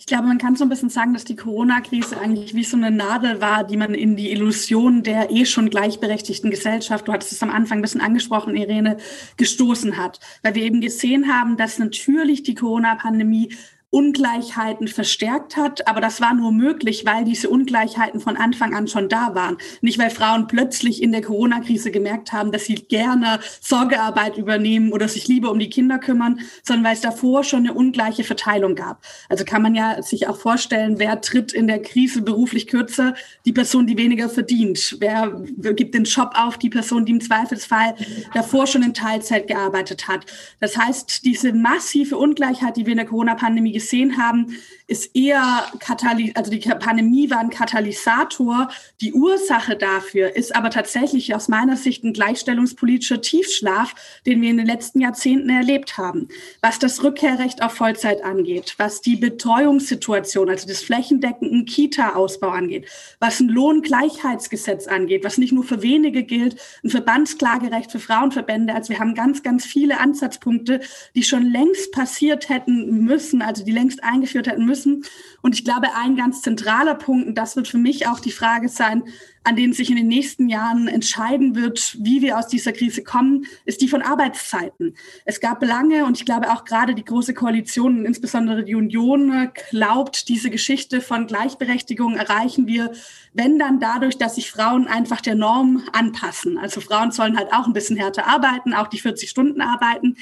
Ich 0.00 0.06
glaube, 0.06 0.28
man 0.28 0.38
kann 0.38 0.54
so 0.54 0.64
ein 0.64 0.68
bisschen 0.68 0.90
sagen, 0.90 1.12
dass 1.12 1.24
die 1.24 1.34
Corona-Krise 1.34 2.20
eigentlich 2.20 2.54
wie 2.54 2.62
so 2.62 2.76
eine 2.76 2.92
Nadel 2.92 3.40
war, 3.40 3.64
die 3.64 3.76
man 3.76 3.94
in 3.94 4.14
die 4.14 4.30
Illusion 4.30 5.02
der 5.02 5.32
eh 5.32 5.44
schon 5.44 5.70
gleichberechtigten 5.70 6.50
Gesellschaft, 6.50 7.08
du 7.08 7.12
hattest 7.12 7.32
es 7.32 7.42
am 7.42 7.50
Anfang 7.50 7.78
ein 7.78 7.82
bisschen 7.82 8.00
angesprochen, 8.00 8.54
Irene, 8.54 8.98
gestoßen 9.36 9.96
hat. 9.96 10.20
Weil 10.42 10.54
wir 10.54 10.62
eben 10.62 10.80
gesehen 10.80 11.26
haben, 11.26 11.56
dass 11.56 11.80
natürlich 11.80 12.44
die 12.44 12.54
Corona-Pandemie 12.54 13.56
Ungleichheiten 13.90 14.86
verstärkt 14.86 15.56
hat. 15.56 15.88
Aber 15.88 16.00
das 16.00 16.20
war 16.20 16.34
nur 16.34 16.52
möglich, 16.52 17.06
weil 17.06 17.24
diese 17.24 17.48
Ungleichheiten 17.48 18.20
von 18.20 18.36
Anfang 18.36 18.74
an 18.74 18.86
schon 18.86 19.08
da 19.08 19.34
waren. 19.34 19.56
Nicht, 19.80 19.98
weil 19.98 20.10
Frauen 20.10 20.46
plötzlich 20.46 21.02
in 21.02 21.10
der 21.10 21.22
Corona-Krise 21.22 21.90
gemerkt 21.90 22.32
haben, 22.32 22.52
dass 22.52 22.66
sie 22.66 22.74
gerne 22.74 23.40
Sorgearbeit 23.62 24.36
übernehmen 24.36 24.92
oder 24.92 25.08
sich 25.08 25.26
lieber 25.26 25.50
um 25.50 25.58
die 25.58 25.70
Kinder 25.70 25.98
kümmern, 25.98 26.40
sondern 26.62 26.84
weil 26.84 26.94
es 26.94 27.00
davor 27.00 27.44
schon 27.44 27.60
eine 27.60 27.72
ungleiche 27.72 28.24
Verteilung 28.24 28.74
gab. 28.74 29.02
Also 29.30 29.44
kann 29.44 29.62
man 29.62 29.74
ja 29.74 30.02
sich 30.02 30.28
auch 30.28 30.38
vorstellen, 30.38 30.98
wer 30.98 31.22
tritt 31.22 31.52
in 31.52 31.66
der 31.66 31.80
Krise 31.80 32.20
beruflich 32.20 32.66
kürzer? 32.66 33.14
Die 33.46 33.52
Person, 33.52 33.86
die 33.86 33.96
weniger 33.96 34.28
verdient. 34.28 34.98
Wer 35.00 35.30
gibt 35.74 35.94
den 35.94 36.04
Job 36.04 36.32
auf? 36.34 36.58
Die 36.58 36.68
Person, 36.70 37.06
die 37.06 37.12
im 37.12 37.20
Zweifelsfall 37.22 37.94
davor 38.34 38.66
schon 38.66 38.82
in 38.82 38.92
Teilzeit 38.92 39.46
gearbeitet 39.46 40.08
hat. 40.08 40.26
Das 40.60 40.76
heißt, 40.76 41.24
diese 41.24 41.54
massive 41.54 42.18
Ungleichheit, 42.18 42.76
die 42.76 42.84
wir 42.84 42.92
in 42.92 42.98
der 42.98 43.06
Corona-Pandemie 43.06 43.77
gesehen 43.78 44.18
haben, 44.18 44.56
ist 44.88 45.14
eher 45.14 45.66
Kataly 45.80 46.32
also 46.34 46.50
die 46.50 46.58
Pandemie 46.58 47.30
war 47.30 47.40
ein 47.40 47.50
Katalysator. 47.50 48.68
Die 49.02 49.12
Ursache 49.12 49.76
dafür 49.76 50.34
ist 50.34 50.56
aber 50.56 50.70
tatsächlich 50.70 51.34
aus 51.34 51.48
meiner 51.48 51.76
Sicht 51.76 52.04
ein 52.04 52.14
gleichstellungspolitischer 52.14 53.20
Tiefschlaf, 53.20 53.94
den 54.24 54.40
wir 54.40 54.48
in 54.48 54.56
den 54.56 54.66
letzten 54.66 55.00
Jahrzehnten 55.00 55.50
erlebt 55.50 55.98
haben. 55.98 56.28
Was 56.62 56.78
das 56.78 57.04
Rückkehrrecht 57.04 57.62
auf 57.62 57.74
Vollzeit 57.74 58.24
angeht, 58.24 58.76
was 58.78 59.02
die 59.02 59.16
Betreuungssituation, 59.16 60.48
also 60.48 60.66
das 60.66 60.80
flächendeckenden 60.80 61.66
Kita-Ausbau 61.66 62.48
angeht, 62.48 62.88
was 63.20 63.40
ein 63.40 63.50
Lohngleichheitsgesetz 63.50 64.86
angeht, 64.86 65.22
was 65.22 65.36
nicht 65.36 65.52
nur 65.52 65.64
für 65.64 65.82
wenige 65.82 66.22
gilt, 66.22 66.56
ein 66.82 66.88
Verbandsklagerecht 66.88 67.92
für 67.92 68.00
Frauenverbände. 68.00 68.74
Also 68.74 68.88
wir 68.88 69.00
haben 69.00 69.14
ganz, 69.14 69.42
ganz 69.42 69.66
viele 69.66 70.00
Ansatzpunkte, 70.00 70.80
die 71.14 71.24
schon 71.24 71.44
längst 71.44 71.92
passiert 71.92 72.48
hätten 72.48 73.04
müssen, 73.04 73.42
also 73.42 73.62
die 73.62 73.72
längst 73.72 74.02
eingeführt 74.02 74.46
hätten 74.46 74.64
müssen 74.64 74.77
müssen. 74.78 75.04
Und 75.42 75.54
ich 75.54 75.64
glaube, 75.64 75.88
ein 75.94 76.16
ganz 76.16 76.42
zentraler 76.42 76.94
Punkt, 76.94 77.26
und 77.28 77.34
das 77.34 77.56
wird 77.56 77.68
für 77.68 77.78
mich 77.78 78.06
auch 78.06 78.20
die 78.20 78.32
Frage 78.32 78.68
sein, 78.68 79.04
an 79.48 79.56
denen 79.56 79.72
sich 79.72 79.88
in 79.88 79.96
den 79.96 80.08
nächsten 80.08 80.50
Jahren 80.50 80.88
entscheiden 80.88 81.54
wird, 81.54 81.96
wie 82.00 82.20
wir 82.20 82.38
aus 82.38 82.48
dieser 82.48 82.72
Krise 82.72 83.02
kommen, 83.02 83.46
ist 83.64 83.80
die 83.80 83.88
von 83.88 84.02
Arbeitszeiten. 84.02 84.94
Es 85.24 85.40
gab 85.40 85.64
lange 85.64 86.04
und 86.04 86.18
ich 86.18 86.26
glaube 86.26 86.52
auch 86.52 86.66
gerade 86.66 86.94
die 86.94 87.04
Große 87.04 87.32
Koalition, 87.32 88.04
insbesondere 88.04 88.62
die 88.62 88.74
Union, 88.74 89.48
glaubt, 89.70 90.28
diese 90.28 90.50
Geschichte 90.50 91.00
von 91.00 91.26
Gleichberechtigung 91.26 92.16
erreichen 92.16 92.66
wir, 92.66 92.92
wenn 93.32 93.58
dann 93.58 93.80
dadurch, 93.80 94.18
dass 94.18 94.34
sich 94.34 94.50
Frauen 94.50 94.86
einfach 94.86 95.22
der 95.22 95.34
Norm 95.34 95.82
anpassen. 95.92 96.58
Also 96.58 96.82
Frauen 96.82 97.10
sollen 97.10 97.38
halt 97.38 97.50
auch 97.50 97.66
ein 97.66 97.72
bisschen 97.72 97.96
härter 97.96 98.26
arbeiten, 98.26 98.74
auch 98.74 98.88
die 98.88 99.00
40 99.00 99.30
Stunden 99.30 99.62
arbeiten. 99.62 100.16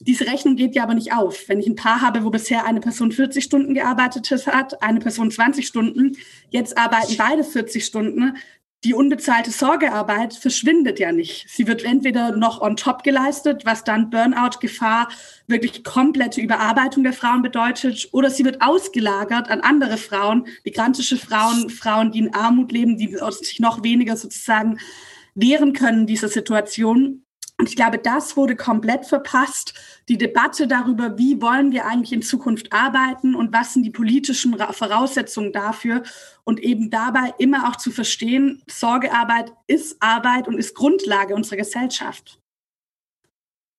Diese 0.00 0.26
Rechnung 0.26 0.56
geht 0.56 0.74
ja 0.74 0.82
aber 0.82 0.94
nicht 0.94 1.12
auf. 1.12 1.48
Wenn 1.48 1.60
ich 1.60 1.68
ein 1.68 1.76
Paar 1.76 2.00
habe, 2.00 2.24
wo 2.24 2.30
bisher 2.30 2.66
eine 2.66 2.80
Person 2.80 3.12
40 3.12 3.44
Stunden 3.44 3.74
gearbeitet 3.74 4.28
hat, 4.46 4.82
eine 4.82 4.98
Person 4.98 5.30
20 5.30 5.64
Stunden, 5.64 6.16
jetzt 6.50 6.76
arbeiten 6.76 7.14
beide 7.16 7.44
40 7.44 7.84
Stunden, 7.84 8.36
die 8.84 8.94
unbezahlte 8.94 9.52
Sorgearbeit 9.52 10.34
verschwindet 10.34 10.98
ja 10.98 11.12
nicht. 11.12 11.46
Sie 11.48 11.68
wird 11.68 11.84
entweder 11.84 12.36
noch 12.36 12.60
on 12.60 12.76
top 12.76 13.04
geleistet, 13.04 13.64
was 13.64 13.84
dann 13.84 14.10
Burnout-Gefahr, 14.10 15.08
wirklich 15.46 15.84
komplette 15.84 16.40
Überarbeitung 16.40 17.04
der 17.04 17.12
Frauen 17.12 17.42
bedeutet, 17.42 18.08
oder 18.12 18.28
sie 18.28 18.44
wird 18.44 18.60
ausgelagert 18.60 19.50
an 19.50 19.60
andere 19.60 19.98
Frauen, 19.98 20.46
migrantische 20.64 21.16
Frauen, 21.16 21.70
Frauen, 21.70 22.10
die 22.10 22.20
in 22.20 22.34
Armut 22.34 22.72
leben, 22.72 22.96
die 22.96 23.16
sich 23.40 23.60
noch 23.60 23.84
weniger 23.84 24.16
sozusagen 24.16 24.78
wehren 25.34 25.72
können 25.72 26.06
dieser 26.06 26.28
Situation. 26.28 27.24
Und 27.62 27.68
ich 27.68 27.76
glaube, 27.76 27.98
das 27.98 28.36
wurde 28.36 28.56
komplett 28.56 29.06
verpasst. 29.06 29.74
Die 30.08 30.18
Debatte 30.18 30.66
darüber, 30.66 31.16
wie 31.16 31.40
wollen 31.40 31.70
wir 31.70 31.86
eigentlich 31.86 32.12
in 32.12 32.20
Zukunft 32.20 32.72
arbeiten 32.72 33.36
und 33.36 33.52
was 33.52 33.72
sind 33.72 33.84
die 33.84 33.90
politischen 33.90 34.58
Voraussetzungen 34.58 35.52
dafür. 35.52 36.02
Und 36.42 36.58
eben 36.58 36.90
dabei 36.90 37.32
immer 37.38 37.68
auch 37.68 37.76
zu 37.76 37.92
verstehen, 37.92 38.64
Sorgearbeit 38.68 39.52
ist 39.68 40.02
Arbeit 40.02 40.48
und 40.48 40.58
ist 40.58 40.74
Grundlage 40.74 41.36
unserer 41.36 41.58
Gesellschaft. 41.58 42.41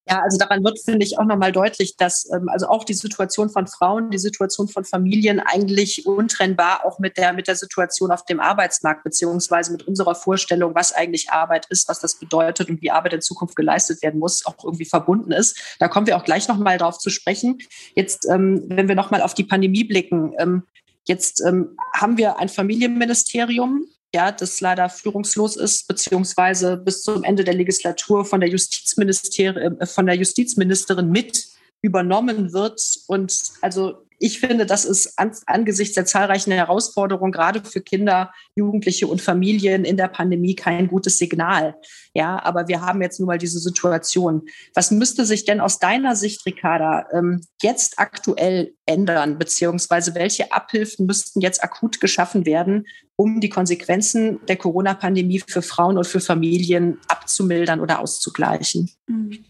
Ja, 0.09 0.21
also 0.21 0.37
daran 0.37 0.63
wird, 0.63 0.79
finde 0.79 1.05
ich, 1.05 1.17
auch 1.17 1.23
nochmal 1.23 1.53
deutlich, 1.53 1.95
dass 1.95 2.29
ähm, 2.33 2.49
also 2.49 2.67
auch 2.67 2.83
die 2.83 2.93
Situation 2.93 3.49
von 3.49 3.67
Frauen, 3.67 4.09
die 4.09 4.17
Situation 4.17 4.67
von 4.67 4.83
Familien 4.83 5.39
eigentlich 5.39 6.05
untrennbar 6.05 6.85
auch 6.85 6.99
mit 6.99 7.17
der, 7.17 7.31
mit 7.31 7.47
der 7.47 7.55
Situation 7.55 8.11
auf 8.11 8.25
dem 8.25 8.41
Arbeitsmarkt, 8.41 9.05
beziehungsweise 9.05 9.71
mit 9.71 9.87
unserer 9.87 10.13
Vorstellung, 10.13 10.75
was 10.75 10.91
eigentlich 10.91 11.31
Arbeit 11.31 11.67
ist, 11.67 11.87
was 11.87 12.01
das 12.01 12.15
bedeutet 12.15 12.69
und 12.69 12.81
wie 12.81 12.91
Arbeit 12.91 13.13
in 13.13 13.21
Zukunft 13.21 13.55
geleistet 13.55 14.01
werden 14.01 14.19
muss, 14.19 14.45
auch 14.45 14.61
irgendwie 14.63 14.85
verbunden 14.85 15.31
ist. 15.31 15.77
Da 15.79 15.87
kommen 15.87 16.05
wir 16.05 16.17
auch 16.17 16.25
gleich 16.25 16.49
nochmal 16.49 16.77
drauf 16.77 16.97
zu 16.97 17.09
sprechen. 17.09 17.59
Jetzt, 17.95 18.27
ähm, 18.29 18.63
wenn 18.67 18.89
wir 18.89 18.95
nochmal 18.95 19.21
auf 19.21 19.33
die 19.33 19.45
Pandemie 19.45 19.85
blicken, 19.85 20.33
ähm, 20.37 20.63
Jetzt 21.05 21.43
ähm, 21.45 21.75
haben 21.93 22.17
wir 22.17 22.39
ein 22.39 22.47
Familienministerium, 22.47 23.85
ja, 24.13 24.31
das 24.31 24.61
leider 24.61 24.89
führungslos 24.89 25.55
ist, 25.55 25.87
beziehungsweise 25.87 26.77
bis 26.77 27.01
zum 27.03 27.23
Ende 27.23 27.43
der 27.43 27.55
Legislatur 27.55 28.25
von 28.25 28.39
der 28.39 28.49
Justizministerin, 28.49 29.79
äh, 29.79 29.85
von 29.85 30.05
der 30.05 30.15
Justizministerin 30.15 31.09
mit 31.09 31.47
übernommen 31.81 32.53
wird. 32.53 32.79
Und 33.07 33.53
also 33.61 34.05
ich 34.23 34.39
finde, 34.39 34.65
das 34.65 34.85
ist 34.85 35.19
an, 35.19 35.33
angesichts 35.47 35.95
der 35.95 36.05
zahlreichen 36.05 36.53
Herausforderungen, 36.53 37.33
gerade 37.33 37.61
für 37.61 37.81
Kinder, 37.81 38.31
Jugendliche 38.55 39.05
und 39.05 39.21
Familien 39.21 39.83
in 39.83 39.97
der 39.97 40.07
Pandemie 40.07 40.55
kein 40.55 40.87
gutes 40.87 41.17
Signal. 41.17 41.75
Ja, 42.13 42.41
aber 42.41 42.69
wir 42.69 42.79
haben 42.79 43.01
jetzt 43.01 43.19
nun 43.19 43.27
mal 43.27 43.37
diese 43.37 43.59
Situation. 43.59 44.43
Was 44.75 44.91
müsste 44.91 45.25
sich 45.25 45.43
denn 45.43 45.59
aus 45.59 45.77
deiner 45.77 46.15
Sicht, 46.15 46.45
Ricarda, 46.45 47.05
ähm, 47.11 47.41
jetzt 47.61 47.99
aktuell 47.99 48.73
ändern, 48.85 49.37
beziehungsweise 49.37 50.15
welche 50.15 50.53
Abhilfen 50.53 51.05
müssten 51.05 51.41
jetzt 51.41 51.61
akut 51.61 51.99
geschaffen 51.99 52.45
werden, 52.45 52.87
um 53.17 53.41
die 53.41 53.49
Konsequenzen 53.49 54.39
der 54.47 54.55
Corona-Pandemie 54.55 55.43
für 55.45 55.61
Frauen 55.61 55.97
und 55.97 56.07
für 56.07 56.21
Familien 56.21 56.97
abzumildern 57.09 57.81
oder 57.81 57.99
auszugleichen? 57.99 58.89
Mhm. 59.05 59.43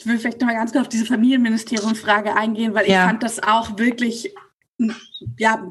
Ich 0.00 0.06
will 0.06 0.18
vielleicht 0.18 0.40
noch 0.40 0.48
mal 0.48 0.54
ganz 0.54 0.72
kurz 0.72 0.84
auf 0.84 0.88
diese 0.88 1.04
Familienministeriumsfrage 1.04 2.34
eingehen, 2.34 2.72
weil 2.72 2.88
ja. 2.88 3.02
ich 3.02 3.06
fand 3.06 3.22
das 3.22 3.42
auch 3.42 3.76
wirklich 3.76 4.34
ja, 5.36 5.62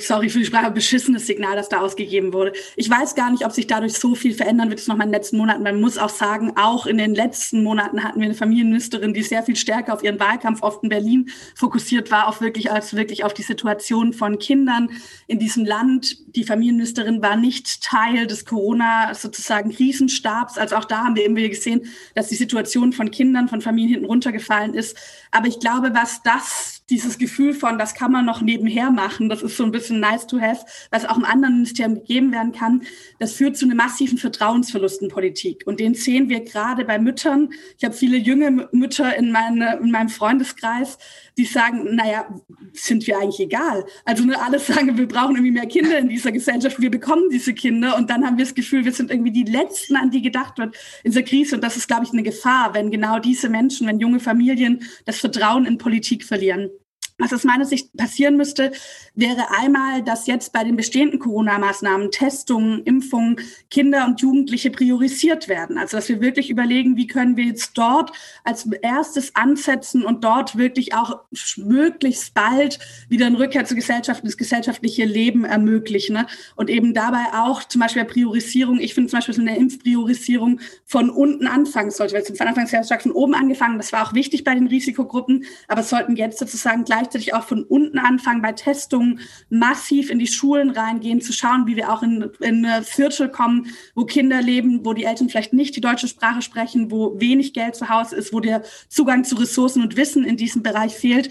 sorry 0.00 0.28
für 0.28 0.40
die 0.40 0.44
Sprache, 0.44 0.70
beschissenes 0.72 1.26
Signal, 1.26 1.54
das 1.54 1.68
da 1.68 1.80
ausgegeben 1.80 2.32
wurde. 2.32 2.52
Ich 2.76 2.90
weiß 2.90 3.14
gar 3.14 3.30
nicht, 3.30 3.44
ob 3.44 3.52
sich 3.52 3.68
dadurch 3.68 3.94
so 3.94 4.16
viel 4.16 4.34
verändern 4.34 4.70
wird, 4.70 4.86
noch 4.88 4.96
mal 4.96 5.04
in 5.04 5.10
den 5.10 5.14
letzten 5.14 5.36
Monaten. 5.36 5.62
Man 5.62 5.80
muss 5.80 5.98
auch 5.98 6.08
sagen, 6.08 6.52
auch 6.56 6.86
in 6.86 6.98
den 6.98 7.14
letzten 7.14 7.62
Monaten 7.62 8.02
hatten 8.02 8.20
wir 8.20 8.26
eine 8.26 8.34
Familienministerin, 8.34 9.14
die 9.14 9.22
sehr 9.22 9.44
viel 9.44 9.54
stärker 9.54 9.94
auf 9.94 10.02
ihren 10.02 10.18
Wahlkampf 10.18 10.62
oft 10.62 10.82
in 10.82 10.88
Berlin 10.88 11.30
fokussiert 11.54 12.10
war, 12.10 12.26
auch 12.26 12.40
wirklich 12.40 12.72
als 12.72 12.94
wirklich 12.94 13.22
auf 13.22 13.34
die 13.34 13.42
Situation 13.42 14.12
von 14.12 14.38
Kindern 14.38 14.90
in 15.28 15.38
diesem 15.38 15.64
Land. 15.64 16.16
Die 16.34 16.44
Familienministerin 16.44 17.22
war 17.22 17.36
nicht 17.36 17.82
Teil 17.82 18.26
des 18.26 18.44
Corona 18.44 19.14
sozusagen 19.14 19.70
Krisenstabs. 19.70 20.58
Also 20.58 20.76
auch 20.76 20.84
da 20.84 21.04
haben 21.04 21.14
wir 21.14 21.22
irgendwie 21.22 21.48
gesehen, 21.48 21.82
dass 22.14 22.28
die 22.28 22.34
Situation 22.34 22.92
von 22.92 23.10
Kindern, 23.12 23.48
von 23.48 23.60
Familien 23.60 23.90
hinten 23.90 24.06
runtergefallen 24.06 24.74
ist. 24.74 24.96
Aber 25.30 25.46
ich 25.46 25.60
glaube, 25.60 25.90
was 25.94 26.22
das 26.24 26.77
dieses 26.90 27.18
Gefühl 27.18 27.52
von, 27.52 27.78
das 27.78 27.94
kann 27.94 28.12
man 28.12 28.24
noch 28.24 28.40
nebenher 28.40 28.90
machen, 28.90 29.28
das 29.28 29.42
ist 29.42 29.56
so 29.56 29.64
ein 29.64 29.70
bisschen 29.70 30.00
nice 30.00 30.26
to 30.26 30.40
have, 30.40 30.64
was 30.90 31.04
auch 31.04 31.18
im 31.18 31.24
anderen 31.24 31.54
Ministerium 31.56 31.96
gegeben 31.96 32.32
werden 32.32 32.52
kann, 32.52 32.82
das 33.18 33.32
führt 33.32 33.56
zu 33.56 33.66
einem 33.66 33.76
massiven 33.76 34.16
Vertrauensverlust 34.16 35.02
in 35.02 35.08
Politik. 35.08 35.62
Und 35.66 35.80
den 35.80 35.94
sehen 35.94 36.28
wir 36.28 36.40
gerade 36.40 36.84
bei 36.84 36.98
Müttern. 36.98 37.50
Ich 37.76 37.84
habe 37.84 37.94
viele 37.94 38.16
junge 38.16 38.68
Mütter 38.72 39.16
in, 39.16 39.32
meine, 39.32 39.78
in 39.82 39.90
meinem 39.90 40.08
Freundeskreis, 40.08 40.98
die 41.36 41.44
sagen, 41.44 41.94
naja, 41.94 42.26
sind 42.72 43.06
wir 43.06 43.18
eigentlich 43.18 43.40
egal. 43.40 43.84
Also 44.04 44.24
ne, 44.24 44.40
alle 44.40 44.58
sagen, 44.58 44.96
wir 44.96 45.08
brauchen 45.08 45.36
irgendwie 45.36 45.52
mehr 45.52 45.66
Kinder 45.66 45.98
in 45.98 46.08
dieser 46.08 46.32
Gesellschaft, 46.32 46.80
wir 46.80 46.90
bekommen 46.90 47.28
diese 47.30 47.52
Kinder 47.52 47.96
und 47.96 48.08
dann 48.08 48.24
haben 48.24 48.38
wir 48.38 48.44
das 48.44 48.54
Gefühl, 48.54 48.84
wir 48.84 48.92
sind 48.92 49.10
irgendwie 49.10 49.32
die 49.32 49.44
Letzten, 49.44 49.96
an 49.96 50.10
die 50.10 50.22
gedacht 50.22 50.58
wird 50.58 50.74
in 51.04 51.10
dieser 51.10 51.22
Krise. 51.22 51.56
Und 51.56 51.64
das 51.64 51.76
ist, 51.76 51.86
glaube 51.86 52.04
ich, 52.04 52.12
eine 52.12 52.22
Gefahr, 52.22 52.74
wenn 52.74 52.90
genau 52.90 53.18
diese 53.18 53.48
Menschen, 53.48 53.86
wenn 53.86 54.00
junge 54.00 54.20
Familien 54.20 54.82
das 55.04 55.18
Vertrauen 55.18 55.66
in 55.66 55.78
Politik 55.78 56.24
verlieren. 56.24 56.70
Was 57.20 57.32
aus 57.32 57.42
meiner 57.42 57.64
Sicht 57.64 57.96
passieren 57.96 58.36
müsste, 58.36 58.70
wäre 59.16 59.50
einmal, 59.58 60.04
dass 60.04 60.28
jetzt 60.28 60.52
bei 60.52 60.62
den 60.62 60.76
bestehenden 60.76 61.18
Corona-Maßnahmen, 61.18 62.12
Testungen, 62.12 62.84
Impfungen, 62.84 63.40
Kinder 63.70 64.06
und 64.06 64.20
Jugendliche 64.20 64.70
priorisiert 64.70 65.48
werden. 65.48 65.78
Also 65.78 65.96
dass 65.96 66.08
wir 66.08 66.20
wirklich 66.20 66.48
überlegen, 66.48 66.96
wie 66.96 67.08
können 67.08 67.36
wir 67.36 67.44
jetzt 67.44 67.76
dort 67.76 68.12
als 68.44 68.68
erstes 68.82 69.34
ansetzen 69.34 70.04
und 70.04 70.22
dort 70.22 70.56
wirklich 70.56 70.94
auch 70.94 71.22
möglichst 71.56 72.34
bald 72.34 72.78
wieder 73.08 73.26
eine 73.26 73.40
Rückkehr 73.40 73.64
zur 73.64 73.76
Gesellschaft, 73.76 74.22
das 74.24 74.36
gesellschaftliche 74.36 75.04
Leben 75.04 75.44
ermöglichen. 75.44 76.14
Ne? 76.14 76.26
Und 76.54 76.70
eben 76.70 76.94
dabei 76.94 77.24
auch 77.34 77.64
zum 77.64 77.80
Beispiel 77.80 78.04
Priorisierung, 78.04 78.78
ich 78.78 78.94
finde 78.94 79.10
zum 79.10 79.18
Beispiel 79.18 79.34
so 79.34 79.40
eine 79.40 79.56
Impfpriorisierung 79.56 80.60
von 80.84 81.10
unten 81.10 81.48
anfangen 81.48 81.90
sollte. 81.90 82.14
Weil 82.14 82.24
von 82.24 82.46
Anfang 82.46 82.68
sehr 82.68 82.84
stark 82.84 83.02
von 83.02 83.10
oben 83.10 83.34
angefangen, 83.34 83.76
das 83.76 83.92
war 83.92 84.06
auch 84.06 84.14
wichtig 84.14 84.44
bei 84.44 84.54
den 84.54 84.68
Risikogruppen, 84.68 85.44
aber 85.66 85.82
sollten 85.82 86.14
jetzt 86.14 86.38
sozusagen 86.38 86.84
gleich 86.84 87.07
gleichzeitig 87.08 87.34
auch 87.34 87.44
von 87.44 87.64
unten 87.64 87.98
anfangen, 87.98 88.42
bei 88.42 88.52
Testungen 88.52 89.20
massiv 89.48 90.10
in 90.10 90.18
die 90.18 90.26
Schulen 90.26 90.70
reingehen, 90.70 91.20
zu 91.20 91.32
schauen, 91.32 91.66
wie 91.66 91.76
wir 91.76 91.92
auch 91.92 92.02
in, 92.02 92.30
in 92.40 92.66
Viertel 92.82 93.28
kommen, 93.28 93.66
wo 93.94 94.04
Kinder 94.04 94.42
leben, 94.42 94.84
wo 94.84 94.92
die 94.92 95.04
Eltern 95.04 95.28
vielleicht 95.28 95.52
nicht 95.52 95.76
die 95.76 95.80
deutsche 95.80 96.08
Sprache 96.08 96.42
sprechen, 96.42 96.90
wo 96.90 97.18
wenig 97.18 97.52
Geld 97.52 97.74
zu 97.74 97.88
Hause 97.88 98.16
ist, 98.16 98.32
wo 98.32 98.40
der 98.40 98.62
Zugang 98.88 99.24
zu 99.24 99.36
Ressourcen 99.36 99.82
und 99.82 99.96
Wissen 99.96 100.24
in 100.24 100.36
diesem 100.36 100.62
Bereich 100.62 100.94
fehlt 100.94 101.30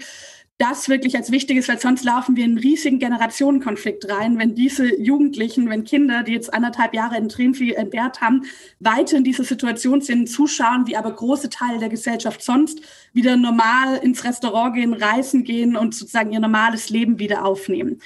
das 0.58 0.88
wirklich 0.88 1.16
als 1.16 1.30
wichtig 1.30 1.56
ist, 1.56 1.68
weil 1.68 1.78
sonst 1.78 2.04
laufen 2.04 2.34
wir 2.34 2.44
in 2.44 2.50
einen 2.50 2.58
riesigen 2.58 2.98
Generationenkonflikt 2.98 4.10
rein, 4.10 4.38
wenn 4.38 4.56
diese 4.56 5.00
Jugendlichen, 5.00 5.70
wenn 5.70 5.84
Kinder, 5.84 6.24
die 6.24 6.32
jetzt 6.32 6.52
anderthalb 6.52 6.94
Jahre 6.94 7.16
in 7.16 7.28
Tränenvieh 7.28 7.74
entbehrt 7.74 8.20
haben, 8.20 8.42
weiter 8.80 9.16
in 9.16 9.24
dieser 9.24 9.44
Situation 9.44 10.00
sind, 10.00 10.28
zuschauen, 10.28 10.88
wie 10.88 10.96
aber 10.96 11.12
große 11.12 11.48
Teile 11.48 11.78
der 11.78 11.88
Gesellschaft 11.88 12.42
sonst 12.42 12.80
wieder 13.12 13.36
normal 13.36 13.98
ins 13.98 14.24
Restaurant 14.24 14.74
gehen, 14.74 14.94
reisen 14.94 15.44
gehen 15.44 15.76
und 15.76 15.94
sozusagen 15.94 16.32
ihr 16.32 16.40
normales 16.40 16.90
Leben 16.90 17.20
wieder 17.20 17.44
aufnehmen. 17.44 18.00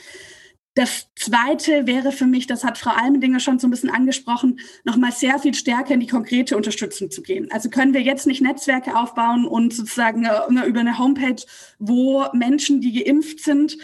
Das 0.74 1.08
Zweite 1.16 1.86
wäre 1.86 2.12
für 2.12 2.24
mich, 2.24 2.46
das 2.46 2.64
hat 2.64 2.78
Frau 2.78 2.92
Almendinger 2.92 3.40
schon 3.40 3.58
so 3.58 3.66
ein 3.66 3.70
bisschen 3.70 3.90
angesprochen, 3.90 4.58
nochmal 4.84 5.12
sehr 5.12 5.38
viel 5.38 5.52
stärker 5.52 5.92
in 5.92 6.00
die 6.00 6.06
konkrete 6.06 6.56
Unterstützung 6.56 7.10
zu 7.10 7.20
gehen. 7.20 7.50
Also 7.50 7.68
können 7.68 7.92
wir 7.92 8.00
jetzt 8.00 8.26
nicht 8.26 8.40
Netzwerke 8.40 8.96
aufbauen 8.96 9.46
und 9.46 9.74
sozusagen 9.74 10.24
äh, 10.24 10.66
über 10.66 10.80
eine 10.80 10.98
Homepage, 10.98 11.42
wo 11.78 12.24
Menschen, 12.32 12.80
die 12.80 13.04
geimpft 13.04 13.40
sind, 13.40 13.76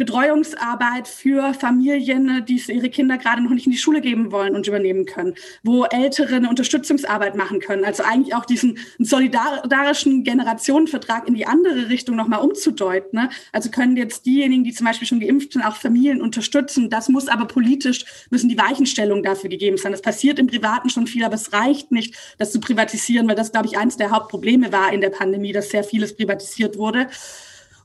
Betreuungsarbeit 0.00 1.08
für 1.08 1.52
Familien, 1.52 2.42
die 2.46 2.58
ihre 2.68 2.88
Kinder 2.88 3.18
gerade 3.18 3.42
noch 3.42 3.50
nicht 3.50 3.66
in 3.66 3.72
die 3.72 3.76
Schule 3.76 4.00
geben 4.00 4.32
wollen 4.32 4.56
und 4.56 4.66
übernehmen 4.66 5.04
können, 5.04 5.34
wo 5.62 5.84
Ältere 5.84 6.36
eine 6.36 6.48
Unterstützungsarbeit 6.48 7.36
machen 7.36 7.60
können. 7.60 7.84
Also 7.84 8.02
eigentlich 8.02 8.34
auch 8.34 8.46
diesen 8.46 8.78
solidarischen 8.98 10.24
Generationenvertrag 10.24 11.28
in 11.28 11.34
die 11.34 11.44
andere 11.44 11.90
Richtung 11.90 12.16
nochmal 12.16 12.40
umzudeuten. 12.40 13.20
Ne? 13.20 13.28
Also 13.52 13.70
können 13.70 13.94
jetzt 13.98 14.24
diejenigen, 14.24 14.64
die 14.64 14.72
zum 14.72 14.86
Beispiel 14.86 15.06
schon 15.06 15.20
geimpft 15.20 15.52
sind, 15.52 15.66
auch 15.66 15.76
Familien 15.76 16.22
unterstützen. 16.22 16.88
Das 16.88 17.10
muss 17.10 17.28
aber 17.28 17.44
politisch, 17.44 18.06
müssen 18.30 18.48
die 18.48 18.56
Weichenstellungen 18.56 19.22
dafür 19.22 19.50
gegeben 19.50 19.76
sein. 19.76 19.92
Das 19.92 20.00
passiert 20.00 20.38
im 20.38 20.46
Privaten 20.46 20.88
schon 20.88 21.08
viel, 21.08 21.24
aber 21.24 21.34
es 21.34 21.52
reicht 21.52 21.92
nicht, 21.92 22.14
das 22.38 22.52
zu 22.52 22.60
privatisieren, 22.60 23.28
weil 23.28 23.36
das, 23.36 23.52
glaube 23.52 23.66
ich, 23.66 23.76
eines 23.76 23.98
der 23.98 24.10
Hauptprobleme 24.10 24.72
war 24.72 24.94
in 24.94 25.02
der 25.02 25.10
Pandemie, 25.10 25.52
dass 25.52 25.68
sehr 25.68 25.84
vieles 25.84 26.16
privatisiert 26.16 26.78
wurde. 26.78 27.08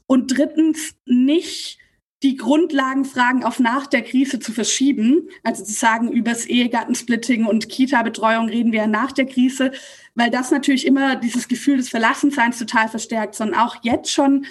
Und 0.07 0.37
drittens 0.37 0.95
nicht 1.05 1.79
die 2.25 2.37
Grundlagenfragen 2.37 3.43
auf 3.43 3.59
nach 3.59 3.85
der 3.85 4.01
Krise 4.01 4.39
zu 4.39 4.51
verschieben. 4.51 5.29
Also 5.43 5.63
zu 5.63 5.73
sagen, 5.73 6.11
übers 6.11 6.47
Ehegattensplitting 6.47 7.45
und 7.45 7.69
Kita-Betreuung 7.69 8.49
reden 8.49 8.71
wir 8.71 8.79
ja 8.79 8.87
nach 8.87 9.11
der 9.11 9.27
Krise, 9.27 9.71
weil 10.15 10.31
das 10.31 10.49
natürlich 10.49 10.87
immer 10.87 11.15
dieses 11.17 11.47
Gefühl 11.47 11.77
des 11.77 11.89
Verlassenseins 11.89 12.57
total 12.57 12.89
verstärkt, 12.89 13.35
sondern 13.35 13.59
auch 13.59 13.75
jetzt 13.83 14.11
schon 14.11 14.47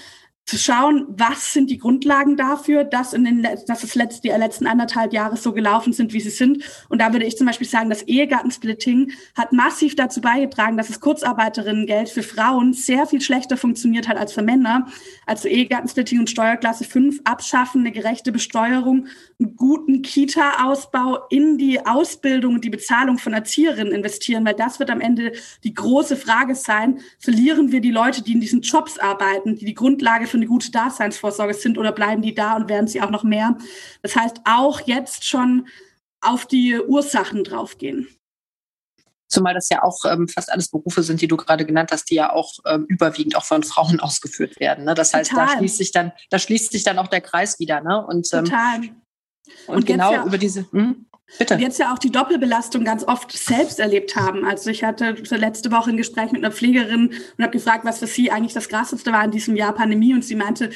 zu 0.46 0.58
schauen, 0.58 1.06
was 1.08 1.54
sind 1.54 1.70
die 1.70 1.78
Grundlagen 1.78 2.36
dafür, 2.36 2.84
dass, 2.84 3.14
in 3.14 3.24
den, 3.24 3.48
dass 3.66 3.82
es 3.82 3.94
letzt, 3.94 4.24
die 4.24 4.28
letzten 4.28 4.66
anderthalb 4.66 5.14
Jahre 5.14 5.38
so 5.38 5.52
gelaufen 5.52 5.94
sind, 5.94 6.12
wie 6.12 6.20
sie 6.20 6.30
sind. 6.30 6.62
Und 6.90 7.00
da 7.00 7.12
würde 7.12 7.24
ich 7.24 7.38
zum 7.38 7.46
Beispiel 7.46 7.66
sagen, 7.66 7.88
das 7.88 8.02
Ehegattensplitting 8.02 9.12
hat 9.34 9.52
massiv 9.52 9.96
dazu 9.96 10.20
beigetragen, 10.20 10.76
dass 10.76 10.88
das 10.88 11.00
Kurzarbeiterinnengeld 11.00 12.10
für 12.10 12.22
Frauen 12.22 12.74
sehr 12.74 13.06
viel 13.06 13.22
schlechter 13.22 13.56
funktioniert 13.56 14.06
hat 14.06 14.18
als 14.18 14.34
für 14.34 14.42
Männer. 14.42 14.86
Also 15.24 15.48
Ehegattensplitting 15.48 16.18
und 16.18 16.28
Steuerklasse 16.28 16.84
5 16.84 17.22
abschaffen, 17.24 17.80
eine 17.80 17.92
gerechte 17.92 18.30
Besteuerung, 18.30 19.06
einen 19.40 19.56
guten 19.56 20.02
Kita-Ausbau 20.02 21.26
in 21.30 21.56
die 21.56 21.86
Ausbildung 21.86 22.54
und 22.54 22.64
die 22.64 22.70
Bezahlung 22.70 23.16
von 23.16 23.32
Erzieherinnen 23.32 23.94
investieren, 23.94 24.44
weil 24.44 24.54
das 24.54 24.78
wird 24.78 24.90
am 24.90 25.00
Ende 25.00 25.32
die 25.64 25.72
große 25.72 26.16
Frage 26.16 26.54
sein. 26.54 27.00
Verlieren 27.18 27.72
wir 27.72 27.80
die 27.80 27.90
Leute, 27.90 28.22
die 28.22 28.32
in 28.32 28.40
diesen 28.40 28.60
Jobs 28.60 28.98
arbeiten, 28.98 29.56
die 29.56 29.64
die 29.64 29.74
Grundlage 29.74 30.26
für 30.34 30.38
eine 30.38 30.46
gute 30.46 30.72
Daseinsvorsorge 30.72 31.54
sind 31.54 31.78
oder 31.78 31.92
bleiben 31.92 32.20
die 32.20 32.34
da 32.34 32.56
und 32.56 32.68
werden 32.68 32.88
sie 32.88 33.00
auch 33.00 33.10
noch 33.10 33.22
mehr? 33.22 33.56
Das 34.02 34.16
heißt, 34.16 34.40
auch 34.44 34.80
jetzt 34.80 35.24
schon 35.24 35.68
auf 36.20 36.46
die 36.46 36.76
Ursachen 36.76 37.44
draufgehen. 37.44 38.08
Zumal 39.28 39.54
das 39.54 39.68
ja 39.68 39.84
auch 39.84 40.04
ähm, 40.06 40.26
fast 40.26 40.50
alles 40.50 40.68
Berufe 40.68 41.04
sind, 41.04 41.20
die 41.20 41.28
du 41.28 41.36
gerade 41.36 41.64
genannt 41.64 41.90
hast, 41.92 42.10
die 42.10 42.16
ja 42.16 42.32
auch 42.32 42.54
ähm, 42.66 42.84
überwiegend 42.88 43.36
auch 43.36 43.44
von 43.44 43.62
Frauen 43.62 44.00
ausgeführt 44.00 44.58
werden. 44.58 44.84
Ne? 44.84 44.94
Das 44.94 45.14
heißt, 45.14 45.32
da 45.32 45.56
schließt 45.56 45.76
sich 45.76 45.92
dann, 45.92 46.10
da 46.30 46.40
schließt 46.40 46.72
sich 46.72 46.82
dann 46.82 46.98
auch 46.98 47.06
der 47.06 47.20
Kreis 47.20 47.60
wieder. 47.60 47.80
Ne? 47.80 48.04
Und, 48.04 48.32
ähm, 48.32 48.44
Total. 48.44 48.80
Und, 49.68 49.76
und 49.76 49.86
genau 49.86 50.12
ja, 50.14 50.24
über 50.24 50.38
diese. 50.38 50.66
Hm? 50.72 51.06
Bitte. 51.38 51.54
Und 51.54 51.60
jetzt 51.60 51.78
ja 51.78 51.92
auch 51.92 51.98
die 51.98 52.12
Doppelbelastung 52.12 52.84
ganz 52.84 53.02
oft 53.02 53.32
selbst 53.32 53.80
erlebt 53.80 54.14
haben. 54.14 54.44
Also 54.44 54.70
ich 54.70 54.84
hatte 54.84 55.16
letzte 55.30 55.72
Woche 55.72 55.90
ein 55.90 55.96
Gespräch 55.96 56.32
mit 56.32 56.44
einer 56.44 56.52
Pflegerin 56.52 57.08
und 57.08 57.42
habe 57.42 57.52
gefragt, 57.52 57.84
was 57.84 57.98
für 57.98 58.06
sie 58.06 58.30
eigentlich 58.30 58.52
das 58.52 58.68
Krasseste 58.68 59.10
war 59.10 59.24
in 59.24 59.30
diesem 59.30 59.56
Jahr 59.56 59.74
Pandemie. 59.74 60.14
Und 60.14 60.24
sie 60.24 60.36
meinte, 60.36 60.70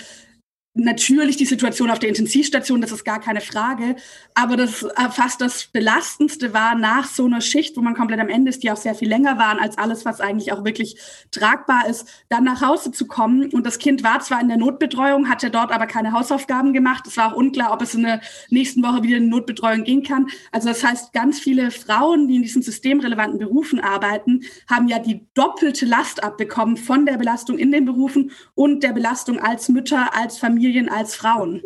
natürlich 0.79 1.37
die 1.37 1.45
Situation 1.45 1.91
auf 1.91 1.99
der 1.99 2.09
Intensivstation, 2.09 2.81
das 2.81 2.93
ist 2.93 3.05
gar 3.05 3.21
keine 3.21 3.41
Frage. 3.41 3.97
Aber 4.35 4.57
das 4.57 4.83
äh, 4.83 5.11
fast 5.11 5.41
das 5.41 5.67
Belastendste 5.67 6.55
war 6.55 6.75
nach 6.75 7.07
so 7.07 7.25
einer 7.25 7.41
Schicht, 7.41 7.77
wo 7.77 7.81
man 7.81 7.95
komplett 7.95 8.21
am 8.21 8.29
Ende 8.29 8.51
ist, 8.51 8.63
die 8.63 8.71
auch 8.71 8.77
sehr 8.77 8.95
viel 8.95 9.09
länger 9.09 9.39
waren 9.39 9.59
als 9.59 9.77
alles, 9.77 10.05
was 10.05 10.21
eigentlich 10.21 10.53
auch 10.53 10.65
wirklich 10.65 10.97
tragbar 11.33 11.89
ist, 11.89 12.09
dann 12.29 12.45
nach 12.45 12.63
Hause 12.63 12.93
zu 12.93 13.07
kommen. 13.07 13.51
Und 13.51 13.67
das 13.67 13.79
Kind 13.79 14.05
war 14.05 14.21
zwar 14.21 14.41
in 14.41 14.49
der 14.49 14.57
Notbetreuung, 14.57 15.29
hatte 15.29 15.51
dort 15.51 15.73
aber 15.73 15.87
keine 15.87 16.13
Hausaufgaben 16.13 16.73
gemacht. 16.73 17.07
Es 17.07 17.17
war 17.17 17.33
auch 17.33 17.37
unklar, 17.37 17.73
ob 17.73 17.83
es 17.83 17.95
in 17.95 18.05
der 18.05 18.21
nächsten 18.51 18.83
Woche 18.83 19.03
wieder 19.03 19.17
in 19.17 19.25
die 19.25 19.31
Notbetreuung 19.31 19.85
gehen 19.85 20.05
kann. 20.05 20.29
Also 20.53 20.69
das 20.69 20.85
heißt, 20.85 21.13
ganz 21.13 21.41
viele 21.41 21.71
Frauen, 21.73 22.29
die 22.29 22.37
in 22.37 22.43
diesen 22.43 22.63
systemrelevanten 22.63 23.39
Berufen 23.39 23.81
arbeiten, 23.81 24.43
haben 24.71 24.87
ja 24.87 25.01
die 25.01 25.27
doppelte 25.35 25.87
Last 25.87 26.23
abbekommen 26.23 26.77
von 26.77 27.05
der 27.05 27.17
Belastung 27.17 27.59
in 27.59 27.73
den 27.73 27.85
Berufen 27.85 28.31
und 28.55 28.83
der 28.83 28.93
Belastung 28.93 29.41
als 29.41 29.69
Mütter, 29.69 30.15
als 30.15 30.39
Familie 30.39 30.68
Familien 30.69 30.91
als 30.91 31.15
Frauen. 31.15 31.63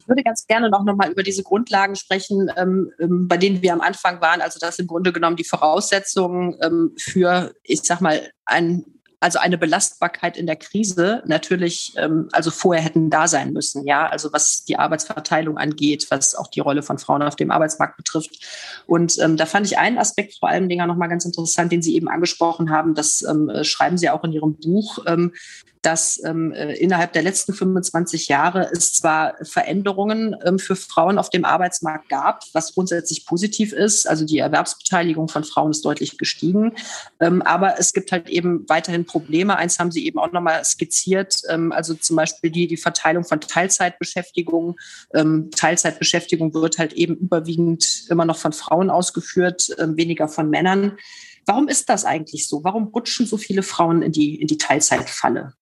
Ich 0.00 0.08
würde 0.08 0.22
ganz 0.24 0.46
gerne 0.46 0.68
noch, 0.70 0.82
mal 0.82 1.10
über 1.10 1.22
diese 1.22 1.42
Grundlagen 1.42 1.94
sprechen, 1.94 2.50
ähm, 2.56 2.90
ähm, 2.98 3.28
bei 3.28 3.36
denen 3.36 3.62
wir 3.62 3.72
am 3.72 3.80
Anfang 3.80 4.20
waren. 4.20 4.40
Also 4.40 4.58
das 4.58 4.78
im 4.78 4.86
Grunde 4.86 5.12
genommen 5.12 5.36
die 5.36 5.44
Voraussetzungen 5.44 6.56
ähm, 6.62 6.94
für, 6.98 7.54
ich 7.62 7.82
sag 7.82 8.00
mal, 8.00 8.28
ein 8.46 8.84
also 9.20 9.40
eine 9.40 9.58
Belastbarkeit 9.58 10.36
in 10.36 10.46
der 10.46 10.54
Krise 10.54 11.24
natürlich 11.26 11.92
ähm, 11.96 12.28
also 12.30 12.52
vorher 12.52 12.84
hätten 12.84 13.10
da 13.10 13.26
sein 13.26 13.52
müssen, 13.52 13.84
ja, 13.84 14.06
also 14.06 14.32
was 14.32 14.64
die 14.64 14.78
Arbeitsverteilung 14.78 15.58
angeht, 15.58 16.06
was 16.10 16.36
auch 16.36 16.46
die 16.46 16.60
Rolle 16.60 16.84
von 16.84 16.98
Frauen 16.98 17.22
auf 17.22 17.34
dem 17.34 17.50
Arbeitsmarkt 17.50 17.96
betrifft. 17.96 18.30
Und 18.86 19.18
ähm, 19.18 19.36
da 19.36 19.44
fand 19.44 19.66
ich 19.66 19.76
einen 19.76 19.98
Aspekt 19.98 20.36
vor 20.38 20.48
allem 20.48 20.68
Dingen 20.68 20.86
noch 20.86 20.94
mal 20.94 21.08
ganz 21.08 21.24
interessant, 21.24 21.72
den 21.72 21.82
Sie 21.82 21.96
eben 21.96 22.06
angesprochen 22.06 22.70
haben. 22.70 22.94
Das 22.94 23.22
ähm, 23.22 23.50
schreiben 23.62 23.98
Sie 23.98 24.08
auch 24.08 24.22
in 24.22 24.30
Ihrem 24.30 24.56
Buch, 24.56 25.00
dass 25.82 26.22
ähm, 26.24 26.52
äh, 26.52 26.74
innerhalb 26.74 27.12
der 27.12 27.22
letzten 27.22 27.52
25 27.52 28.28
Jahre 28.28 28.70
es 28.72 28.92
zwar 28.92 29.34
Veränderungen 29.42 30.36
ähm, 30.44 30.58
für 30.58 30.76
Frauen 30.76 31.18
auf 31.18 31.30
dem 31.30 31.44
Arbeitsmarkt 31.44 32.08
gab, 32.08 32.42
was 32.52 32.74
grundsätzlich 32.74 33.26
positiv 33.26 33.72
ist. 33.72 34.08
Also 34.08 34.24
die 34.24 34.38
Erwerbsbeteiligung 34.38 35.28
von 35.28 35.44
Frauen 35.44 35.70
ist 35.70 35.84
deutlich 35.84 36.18
gestiegen. 36.18 36.74
Ähm, 37.20 37.42
aber 37.42 37.78
es 37.78 37.92
gibt 37.92 38.12
halt 38.12 38.28
eben 38.28 38.68
weiterhin 38.68 39.04
Probleme. 39.04 39.56
Eins 39.56 39.78
haben 39.78 39.90
Sie 39.90 40.06
eben 40.06 40.18
auch 40.18 40.32
nochmal 40.32 40.64
skizziert. 40.64 41.36
Ähm, 41.48 41.72
also 41.72 41.94
zum 41.94 42.16
Beispiel 42.16 42.50
die, 42.50 42.66
die 42.66 42.76
Verteilung 42.76 43.24
von 43.24 43.40
Teilzeitbeschäftigung. 43.40 44.76
Ähm, 45.14 45.50
Teilzeitbeschäftigung 45.54 46.54
wird 46.54 46.78
halt 46.78 46.92
eben 46.94 47.16
überwiegend 47.16 48.06
immer 48.08 48.24
noch 48.24 48.38
von 48.38 48.52
Frauen 48.52 48.90
ausgeführt, 48.90 49.70
ähm, 49.78 49.96
weniger 49.96 50.28
von 50.28 50.50
Männern. 50.50 50.98
Warum 51.46 51.68
ist 51.68 51.88
das 51.88 52.04
eigentlich 52.04 52.46
so? 52.46 52.62
Warum 52.62 52.88
rutschen 52.88 53.26
so 53.26 53.38
viele 53.38 53.62
Frauen 53.62 54.02
in 54.02 54.12
die, 54.12 54.38
in 54.38 54.48
die 54.48 54.58
Teilzeitfalle? 54.58 55.54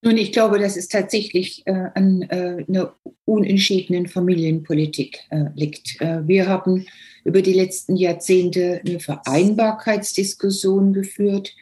Nun, 0.00 0.16
ich 0.16 0.30
glaube, 0.30 0.60
dass 0.60 0.76
es 0.76 0.88
tatsächlich 0.88 1.62
äh, 1.66 1.72
an 1.94 2.22
äh, 2.22 2.64
einer 2.68 2.94
unentschiedenen 3.24 4.06
Familienpolitik 4.06 5.24
äh, 5.30 5.46
liegt. 5.56 6.00
Äh, 6.00 6.26
wir 6.26 6.46
haben 6.46 6.86
über 7.24 7.42
die 7.42 7.52
letzten 7.52 7.96
Jahrzehnte 7.96 8.80
eine 8.86 9.00
Vereinbarkeitsdiskussion 9.00 10.92
geführt. 10.92 11.52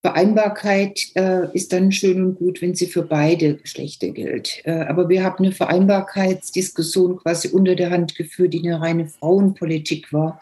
Vereinbarkeit 0.00 1.00
äh, 1.14 1.52
ist 1.54 1.72
dann 1.72 1.90
schön 1.90 2.24
und 2.24 2.36
gut, 2.36 2.62
wenn 2.62 2.76
sie 2.76 2.86
für 2.86 3.02
beide 3.02 3.56
Geschlechter 3.56 4.10
gilt. 4.10 4.62
Äh, 4.64 4.82
aber 4.82 5.08
wir 5.08 5.24
haben 5.24 5.44
eine 5.44 5.52
Vereinbarkeitsdiskussion 5.52 7.16
quasi 7.16 7.48
unter 7.48 7.74
der 7.74 7.90
Hand 7.90 8.14
geführt, 8.14 8.54
die 8.54 8.60
eine 8.60 8.80
reine 8.80 9.08
Frauenpolitik 9.08 10.12
war 10.12 10.40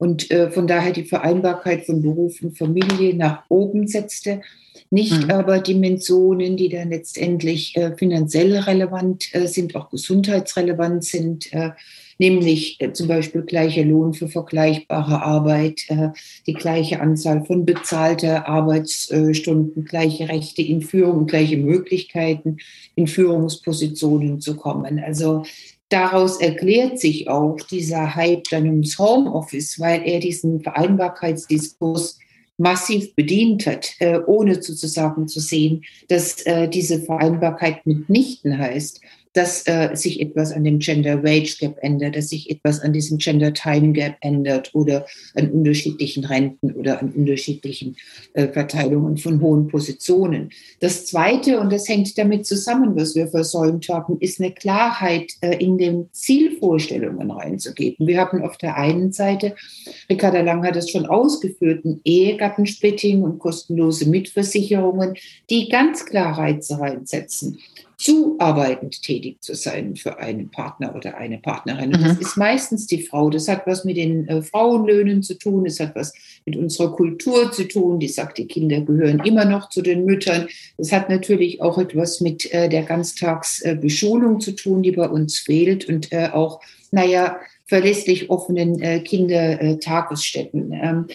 und 0.00 0.28
von 0.52 0.68
daher 0.68 0.92
die 0.92 1.06
Vereinbarkeit 1.06 1.84
von 1.84 2.02
Beruf 2.02 2.40
und 2.40 2.56
Familie 2.56 3.16
nach 3.16 3.42
oben 3.48 3.88
setzte 3.88 4.42
nicht 4.90 5.24
mhm. 5.24 5.30
aber 5.30 5.58
Dimensionen, 5.58 6.56
die 6.56 6.68
dann 6.68 6.90
letztendlich 6.90 7.76
äh, 7.76 7.96
finanziell 7.96 8.56
relevant 8.56 9.34
äh, 9.34 9.46
sind, 9.46 9.76
auch 9.76 9.90
gesundheitsrelevant 9.90 11.04
sind, 11.04 11.52
äh, 11.52 11.70
nämlich 12.18 12.80
äh, 12.80 12.92
zum 12.92 13.08
Beispiel 13.08 13.42
gleicher 13.42 13.84
Lohn 13.84 14.14
für 14.14 14.28
vergleichbare 14.28 15.22
Arbeit, 15.22 15.82
äh, 15.88 16.08
die 16.46 16.54
gleiche 16.54 17.00
Anzahl 17.00 17.44
von 17.44 17.64
bezahlter 17.64 18.48
Arbeitsstunden, 18.48 19.84
gleiche 19.84 20.28
Rechte 20.28 20.62
in 20.62 20.82
Führung, 20.82 21.26
gleiche 21.26 21.58
Möglichkeiten 21.58 22.58
in 22.94 23.06
Führungspositionen 23.06 24.40
zu 24.40 24.56
kommen. 24.56 24.98
Also 24.98 25.44
Daraus 25.90 26.38
erklärt 26.38 27.00
sich 27.00 27.30
auch 27.30 27.56
dieser 27.62 28.14
Hype 28.14 28.44
dann 28.50 28.66
ums 28.66 28.98
Homeoffice, 28.98 29.80
weil 29.80 30.02
er 30.04 30.20
diesen 30.20 30.60
Vereinbarkeitsdiskurs 30.60 32.18
massiv 32.58 33.14
bedient 33.14 33.66
hat, 33.66 33.94
äh, 34.00 34.18
ohne 34.26 34.60
sozusagen 34.62 35.28
zu 35.28 35.40
sehen, 35.40 35.84
dass 36.08 36.42
äh, 36.42 36.68
diese 36.68 37.00
Vereinbarkeit 37.00 37.86
mitnichten 37.86 38.58
heißt, 38.58 39.00
dass 39.32 39.66
äh, 39.66 39.90
sich 39.94 40.20
etwas 40.20 40.52
an 40.52 40.64
dem 40.64 40.78
Gender 40.78 41.22
Wage 41.22 41.56
Gap 41.58 41.76
ändert, 41.80 42.16
dass 42.16 42.28
sich 42.28 42.50
etwas 42.50 42.80
an 42.80 42.92
diesem 42.92 43.18
Gender 43.18 43.52
Time 43.52 43.92
Gap 43.92 44.16
ändert 44.20 44.74
oder 44.74 45.06
an 45.34 45.50
unterschiedlichen 45.50 46.24
Renten 46.24 46.72
oder 46.72 47.00
an 47.00 47.12
unterschiedlichen 47.12 47.96
äh, 48.34 48.48
Verteilungen 48.48 49.16
von 49.16 49.40
hohen 49.40 49.68
Positionen. 49.68 50.50
Das 50.80 51.06
Zweite, 51.06 51.60
und 51.60 51.72
das 51.72 51.88
hängt 51.88 52.16
damit 52.18 52.46
zusammen, 52.46 52.96
was 52.96 53.14
wir 53.14 53.28
versäumt 53.28 53.88
haben, 53.88 54.18
ist 54.20 54.40
eine 54.40 54.52
Klarheit 54.52 55.32
äh, 55.40 55.56
in 55.56 55.78
den 55.78 56.08
Zielvorstellungen 56.12 57.30
reinzugeben. 57.30 58.06
Wir 58.06 58.18
haben 58.18 58.42
auf 58.42 58.56
der 58.56 58.76
einen 58.76 59.12
Seite, 59.12 59.54
Ricarda 60.10 60.40
Lang 60.40 60.64
hat 60.64 60.76
es 60.76 60.90
schon 60.90 61.06
ausgeführt, 61.06 61.84
ein 61.84 62.00
Ehegattensplitting 62.04 63.22
und 63.22 63.38
kostenlose 63.38 64.08
Mitversicherungen, 64.08 65.14
die 65.50 65.68
ganz 65.68 66.04
klar 66.04 66.38
Reize 66.38 66.78
reinsetzen 66.78 67.58
zuarbeitend 67.98 69.02
tätig 69.02 69.42
zu 69.42 69.54
sein 69.54 69.96
für 69.96 70.18
einen 70.18 70.50
Partner 70.50 70.94
oder 70.94 71.18
eine 71.18 71.38
Partnerin. 71.38 71.92
Und 71.92 72.00
mhm. 72.00 72.04
das 72.04 72.18
ist 72.18 72.36
meistens 72.36 72.86
die 72.86 73.02
Frau. 73.02 73.28
Das 73.28 73.48
hat 73.48 73.66
was 73.66 73.84
mit 73.84 73.96
den 73.96 74.28
äh, 74.28 74.40
Frauenlöhnen 74.40 75.24
zu 75.24 75.34
tun. 75.34 75.66
Es 75.66 75.80
hat 75.80 75.96
was 75.96 76.14
mit 76.46 76.56
unserer 76.56 76.94
Kultur 76.94 77.50
zu 77.50 77.66
tun. 77.66 77.98
Die 77.98 78.06
sagt, 78.06 78.38
die 78.38 78.46
Kinder 78.46 78.80
gehören 78.82 79.20
immer 79.24 79.44
noch 79.44 79.68
zu 79.68 79.82
den 79.82 80.04
Müttern. 80.04 80.46
Es 80.76 80.92
hat 80.92 81.10
natürlich 81.10 81.60
auch 81.60 81.76
etwas 81.76 82.20
mit 82.20 82.52
äh, 82.52 82.68
der 82.68 82.84
Ganztagsbeschulung 82.84 84.36
äh, 84.36 84.38
zu 84.38 84.52
tun, 84.52 84.82
die 84.82 84.92
bei 84.92 85.08
uns 85.08 85.40
fehlt 85.40 85.88
und 85.88 86.12
äh, 86.12 86.28
auch, 86.32 86.60
naja, 86.92 87.40
verlässlich 87.66 88.30
offenen 88.30 88.80
äh, 88.80 89.00
Kindertagesstätten. 89.00 90.72
Ähm, 90.72 91.06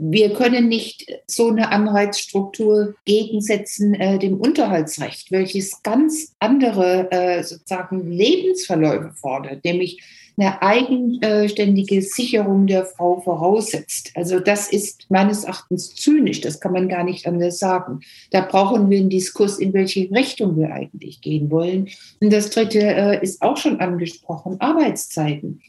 wir 0.00 0.32
können 0.32 0.68
nicht 0.68 1.12
so 1.26 1.48
eine 1.48 1.70
Anreizstruktur 1.70 2.94
gegensetzen 3.04 3.94
äh, 3.94 4.18
dem 4.18 4.40
Unterhaltsrecht, 4.40 5.30
welches 5.30 5.82
ganz 5.82 6.34
andere 6.38 7.10
äh, 7.12 7.42
sozusagen 7.42 8.10
Lebensverläufe 8.10 9.12
fordert, 9.14 9.64
nämlich 9.64 10.02
eine 10.40 10.62
eigenständige 10.62 12.00
Sicherung 12.00 12.66
der 12.66 12.86
Frau 12.86 13.20
voraussetzt. 13.20 14.12
Also 14.14 14.40
das 14.40 14.72
ist 14.72 15.06
meines 15.10 15.44
Erachtens 15.44 15.94
zynisch, 15.94 16.40
das 16.40 16.60
kann 16.60 16.72
man 16.72 16.88
gar 16.88 17.04
nicht 17.04 17.26
anders 17.26 17.58
sagen. 17.58 18.00
Da 18.30 18.40
brauchen 18.40 18.88
wir 18.88 18.98
einen 18.98 19.10
Diskurs, 19.10 19.58
in 19.58 19.74
welche 19.74 20.10
Richtung 20.10 20.56
wir 20.56 20.72
eigentlich 20.72 21.20
gehen 21.20 21.50
wollen. 21.50 21.88
Und 22.20 22.32
das 22.32 22.50
Dritte 22.50 22.80
äh, 22.80 23.22
ist 23.22 23.42
auch 23.42 23.58
schon 23.58 23.80
angesprochen, 23.80 24.56
Arbeitszeiten. 24.60 25.60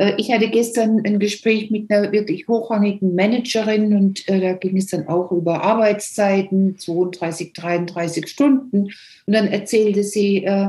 Äh, 0.00 0.14
ich 0.16 0.32
hatte 0.32 0.48
gestern 0.48 1.02
ein 1.04 1.18
Gespräch 1.18 1.70
mit 1.70 1.90
einer 1.90 2.10
wirklich 2.10 2.48
hochrangigen 2.48 3.14
Managerin 3.14 3.94
und 3.94 4.28
äh, 4.28 4.40
da 4.40 4.52
ging 4.54 4.76
es 4.76 4.88
dann 4.88 5.06
auch 5.06 5.30
über 5.30 5.62
Arbeitszeiten, 5.62 6.78
32, 6.78 7.52
33 7.52 8.26
Stunden. 8.26 8.84
Und 9.26 9.32
dann 9.32 9.46
erzählte 9.46 10.02
sie, 10.02 10.44
äh, 10.44 10.68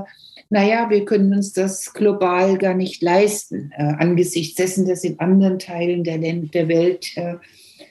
naja, 0.49 0.89
wir 0.89 1.05
können 1.05 1.33
uns 1.33 1.53
das 1.53 1.93
global 1.93 2.57
gar 2.57 2.73
nicht 2.73 3.01
leisten, 3.01 3.71
äh, 3.77 3.83
angesichts 3.83 4.55
dessen, 4.55 4.85
dass 4.85 5.05
in 5.05 5.19
anderen 5.19 5.59
Teilen 5.59 6.03
der, 6.03 6.17
der 6.17 6.67
Welt 6.67 7.07
äh, 7.15 7.35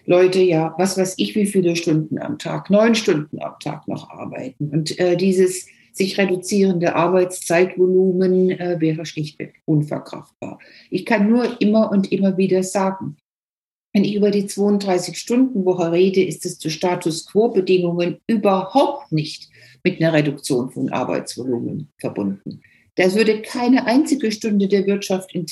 Leute 0.05 0.41
ja, 0.41 0.75
was 0.77 0.99
weiß 0.99 1.15
ich, 1.19 1.35
wie 1.35 1.47
viele 1.47 1.77
Stunden 1.77 2.19
am 2.19 2.39
Tag, 2.39 2.69
neun 2.69 2.95
Stunden 2.95 3.41
am 3.41 3.55
Tag 3.61 3.89
noch 3.89 4.11
arbeiten. 4.11 4.71
Und 4.71 4.99
äh, 4.99 5.17
dieses 5.17 5.67
sich 6.01 6.17
reduzierende 6.17 6.97
Arbeitszeitvolumen 6.97 8.51
äh, 8.51 8.81
wäre 8.81 9.05
schlichtweg 9.05 9.61
unverkraftbar. 9.67 10.59
Ich 10.89 11.05
kann 11.05 11.29
nur 11.29 11.61
immer 11.61 11.91
und 11.93 12.11
immer 12.11 12.39
wieder 12.39 12.63
sagen, 12.63 13.19
wenn 13.93 14.05
ich 14.05 14.15
über 14.15 14.31
die 14.31 14.45
32-Stunden-Woche 14.45 15.93
rede, 15.93 16.25
ist 16.25 16.47
es 16.47 16.59
zu 16.59 16.71
Status 16.71 17.27
Quo-Bedingungen 17.27 18.19
überhaupt 18.27 19.13
nicht 19.13 19.51
mit 19.85 20.01
einer 20.01 20.15
Reduktion 20.15 20.71
von 20.71 20.91
Arbeitsvolumen 20.91 21.91
verbunden. 21.99 22.63
Da 22.95 23.15
würde 23.15 23.43
keine 23.43 23.87
einzige 23.87 24.33
Stunde 24.33 24.69
der 24.69 24.87
Wirtschaft 24.87 25.35
äh, 25.35 25.43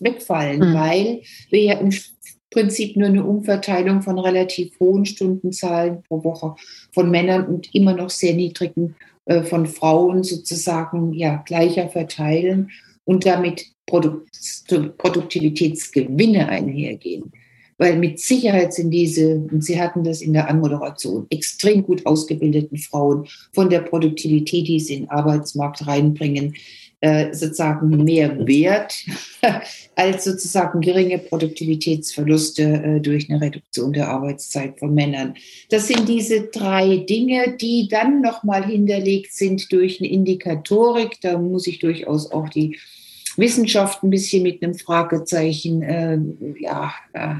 wegfallen, 0.00 0.60
mhm. 0.60 0.74
weil 0.74 1.22
wir 1.48 1.62
ja 1.62 1.74
im 1.78 1.90
Prinzip 2.50 2.96
nur 2.96 3.08
eine 3.08 3.24
Umverteilung 3.24 4.02
von 4.02 4.18
relativ 4.18 4.78
hohen 4.78 5.06
Stundenzahlen 5.06 6.02
pro 6.02 6.22
Woche 6.22 6.54
von 6.92 7.10
Männern 7.10 7.46
und 7.46 7.74
immer 7.74 7.94
noch 7.94 8.10
sehr 8.10 8.34
niedrigen 8.34 8.94
von 9.26 9.66
Frauen 9.66 10.22
sozusagen 10.22 11.12
ja 11.14 11.42
gleicher 11.46 11.88
verteilen 11.88 12.70
und 13.04 13.24
damit 13.26 13.66
Produkt, 13.86 14.30
Produktivitätsgewinne 14.98 16.48
einhergehen. 16.48 17.32
Weil 17.76 17.98
mit 17.98 18.20
Sicherheit 18.20 18.72
sind 18.72 18.92
diese, 18.92 19.36
und 19.50 19.64
Sie 19.64 19.80
hatten 19.80 20.04
das 20.04 20.22
in 20.22 20.32
der 20.32 20.48
Anmoderation, 20.48 21.26
extrem 21.30 21.82
gut 21.82 22.06
ausgebildeten 22.06 22.78
Frauen 22.78 23.26
von 23.52 23.68
der 23.68 23.80
Produktivität, 23.80 24.68
die 24.68 24.78
sie 24.78 24.94
in 24.94 25.00
den 25.00 25.10
Arbeitsmarkt 25.10 25.86
reinbringen, 25.86 26.54
äh, 26.54 26.58
sozusagen 27.32 28.04
mehr 28.04 28.46
wert 28.46 28.94
als 29.94 30.24
sozusagen 30.24 30.80
geringe 30.80 31.18
Produktivitätsverluste 31.18 32.62
äh, 32.62 33.00
durch 33.00 33.30
eine 33.30 33.40
Reduktion 33.40 33.92
der 33.92 34.08
Arbeitszeit 34.08 34.78
von 34.78 34.94
Männern. 34.94 35.34
Das 35.70 35.88
sind 35.88 36.08
diese 36.08 36.44
drei 36.48 36.98
Dinge, 36.98 37.56
die 37.60 37.88
dann 37.88 38.20
nochmal 38.20 38.64
hinterlegt 38.66 39.32
sind 39.32 39.70
durch 39.72 40.00
eine 40.00 40.10
Indikatorik. 40.10 41.20
Da 41.20 41.38
muss 41.38 41.66
ich 41.66 41.78
durchaus 41.78 42.30
auch 42.32 42.48
die 42.48 42.78
Wissenschaft 43.36 44.02
ein 44.02 44.10
bisschen 44.10 44.42
mit 44.42 44.62
einem 44.62 44.74
Fragezeichen 44.74 45.82
äh, 45.82 46.18
ja, 46.58 46.94
äh, 47.12 47.34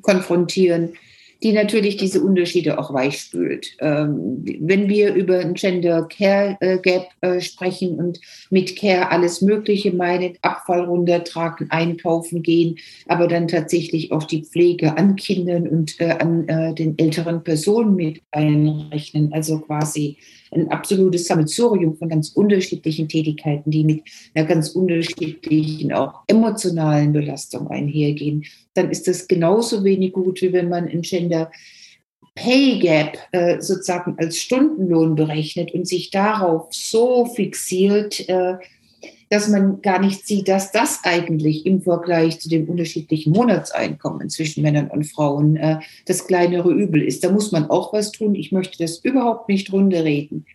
konfrontieren, 0.00 0.94
die 1.44 1.52
natürlich 1.52 1.98
diese 1.98 2.22
Unterschiede 2.22 2.78
auch 2.78 2.92
weichspült. 2.92 3.76
Ähm, 3.80 4.42
wenn 4.60 4.88
wir 4.88 5.12
über 5.12 5.38
ein 5.38 5.52
Gender 5.52 6.08
Care 6.08 6.56
äh, 6.60 6.78
Gap 6.78 7.08
äh, 7.20 7.40
sprechen 7.42 7.98
und 7.98 8.18
mit 8.50 8.76
Care 8.76 9.10
alles 9.10 9.42
Mögliche 9.42 9.92
meinen, 9.92 10.38
Abfall 10.40 10.80
runtertragen, 10.86 11.70
einkaufen 11.70 12.42
gehen, 12.42 12.76
aber 13.06 13.28
dann 13.28 13.46
tatsächlich 13.46 14.10
auch 14.10 14.24
die 14.24 14.42
Pflege 14.42 14.96
an 14.96 15.16
Kindern 15.16 15.68
und 15.68 16.00
äh, 16.00 16.16
an 16.18 16.46
den 16.74 16.98
älteren 16.98 17.44
Personen 17.44 17.94
mit 17.94 18.22
einrechnen, 18.30 19.32
also 19.32 19.60
quasi 19.60 20.16
ein 20.54 20.70
absolutes 20.70 21.26
Sammelsurium 21.26 21.96
von 21.96 22.08
ganz 22.08 22.30
unterschiedlichen 22.30 23.08
Tätigkeiten, 23.08 23.70
die 23.70 23.84
mit 23.84 24.02
einer 24.34 24.46
ganz 24.46 24.70
unterschiedlichen, 24.70 25.92
auch 25.92 26.22
emotionalen 26.26 27.12
Belastung 27.12 27.68
einhergehen, 27.68 28.44
dann 28.74 28.90
ist 28.90 29.06
das 29.08 29.28
genauso 29.28 29.84
wenig 29.84 30.12
gut, 30.12 30.42
wie 30.42 30.52
wenn 30.52 30.68
man 30.68 30.88
ein 30.88 31.02
Gender 31.02 31.50
Pay 32.34 32.80
Gap 32.80 33.18
äh, 33.32 33.60
sozusagen 33.60 34.16
als 34.18 34.38
Stundenlohn 34.38 35.14
berechnet 35.14 35.72
und 35.72 35.86
sich 35.86 36.10
darauf 36.10 36.66
so 36.72 37.26
fixiert, 37.26 38.28
äh, 38.28 38.56
dass 39.30 39.48
man 39.48 39.82
gar 39.82 40.00
nicht 40.00 40.26
sieht, 40.26 40.48
dass 40.48 40.72
das 40.72 41.00
eigentlich 41.04 41.66
im 41.66 41.82
Vergleich 41.82 42.40
zu 42.40 42.48
dem 42.48 42.68
unterschiedlichen 42.68 43.32
Monatseinkommen 43.32 44.30
zwischen 44.30 44.62
Männern 44.62 44.88
und 44.88 45.04
Frauen 45.04 45.56
äh, 45.56 45.80
das 46.06 46.26
kleinere 46.26 46.72
Übel 46.72 47.02
ist. 47.02 47.24
Da 47.24 47.30
muss 47.30 47.52
man 47.52 47.70
auch 47.70 47.92
was 47.92 48.12
tun. 48.12 48.34
Ich 48.34 48.52
möchte 48.52 48.78
das 48.78 48.98
überhaupt 48.98 49.48
nicht 49.48 49.72
runterreden. 49.72 50.46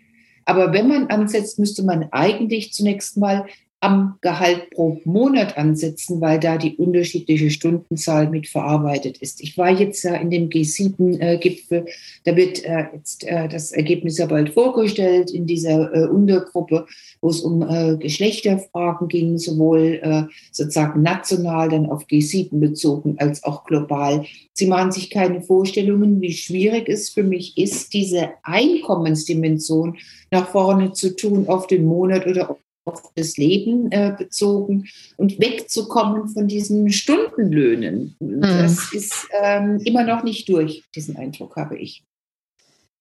Aber 0.46 0.74
wenn 0.74 0.88
man 0.88 1.08
ansetzt, 1.08 1.60
müsste 1.60 1.84
man 1.84 2.08
eigentlich 2.12 2.74
zunächst 2.74 3.18
mal 3.18 3.46
am 3.82 4.18
Gehalt 4.20 4.72
pro 4.72 5.00
Monat 5.06 5.58
ansetzen, 5.58 6.20
weil 6.20 6.40
da 6.40 6.58
die 6.58 6.76
unterschiedliche 6.76 7.50
Stundenzahl 7.50 8.30
mit 8.30 8.48
verarbeitet 8.48 9.20
ist. 9.20 9.42
Ich 9.42 9.58
war 9.58 9.70
jetzt 9.70 10.04
ja 10.04 10.16
in 10.16 10.30
dem 10.30 10.50
G7-Gipfel, 10.50 11.86
da 12.26 12.36
wird 12.36 12.66
äh, 12.66 12.88
jetzt 12.94 13.26
äh, 13.26 13.48
das 13.48 13.72
Ergebnis 13.72 14.18
ja 14.18 14.26
bald 14.26 14.50
vorgestellt 14.50 15.32
in 15.32 15.46
dieser 15.46 15.94
äh, 15.94 16.08
Untergruppe, 16.08 16.88
wo 17.22 17.30
es 17.30 17.42
um 17.42 17.60
Geschlechterfragen 18.00 19.08
ging, 19.08 19.38
sowohl 19.38 20.28
sozusagen 20.52 21.02
national 21.02 21.70
dann 21.70 21.86
auf 21.86 22.06
G7 22.06 22.60
bezogen 22.60 23.16
als 23.18 23.44
auch 23.44 23.66
global. 23.66 24.26
Sie 24.54 24.68
machen 24.68 24.92
sich 24.92 25.10
keine 25.10 25.42
Vorstellungen, 25.42 26.22
wie 26.22 26.34
schwierig 26.34 26.88
es 26.88 27.10
für 27.10 27.24
mich 27.24 27.58
ist, 27.58 27.94
diese 27.94 28.30
Einkommensdimension 28.44 29.98
nach 30.32 30.50
vorne 30.50 30.94
zu 30.94 31.16
tun 31.16 31.48
auf 31.48 31.68
den 31.68 31.86
Monat 31.86 32.26
oder 32.26 32.58
auf 32.94 33.12
das 33.16 33.38
Leben 33.38 33.92
äh, 33.92 34.14
bezogen 34.18 34.88
und 35.18 35.40
wegzukommen 35.40 36.30
von 36.30 36.48
diesen 36.48 36.92
Stundenlöhnen. 36.92 38.16
Mhm. 38.20 38.42
Das 38.42 38.94
ist 38.94 39.28
ähm, 39.42 39.80
immer 39.84 40.04
noch 40.04 40.24
nicht 40.24 40.50
durch, 40.50 40.84
diesen 40.96 41.18
Eindruck 41.18 41.56
habe 41.56 41.78
ich. 41.78 42.04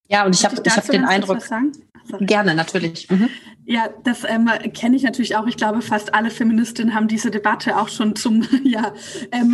Ja, 0.07 0.25
und 0.25 0.35
ich 0.35 0.43
habe 0.43 0.55
hab 0.55 0.87
den 0.87 1.05
Eindruck. 1.05 1.39
Gerne, 2.21 2.55
natürlich. 2.55 3.09
Mhm. 3.09 3.29
Ja, 3.71 3.87
das 4.03 4.23
ähm, 4.27 4.49
kenne 4.73 4.95
ich 4.95 5.03
natürlich 5.03 5.35
auch. 5.35 5.45
Ich 5.45 5.55
glaube, 5.55 5.83
fast 5.83 6.15
alle 6.15 6.31
Feministinnen 6.31 6.95
haben 6.95 7.07
diese 7.07 7.29
Debatte 7.29 7.77
auch 7.77 7.87
schon 7.87 8.15
zum 8.15 8.41
ja, 8.63 8.95
ähm, 9.31 9.53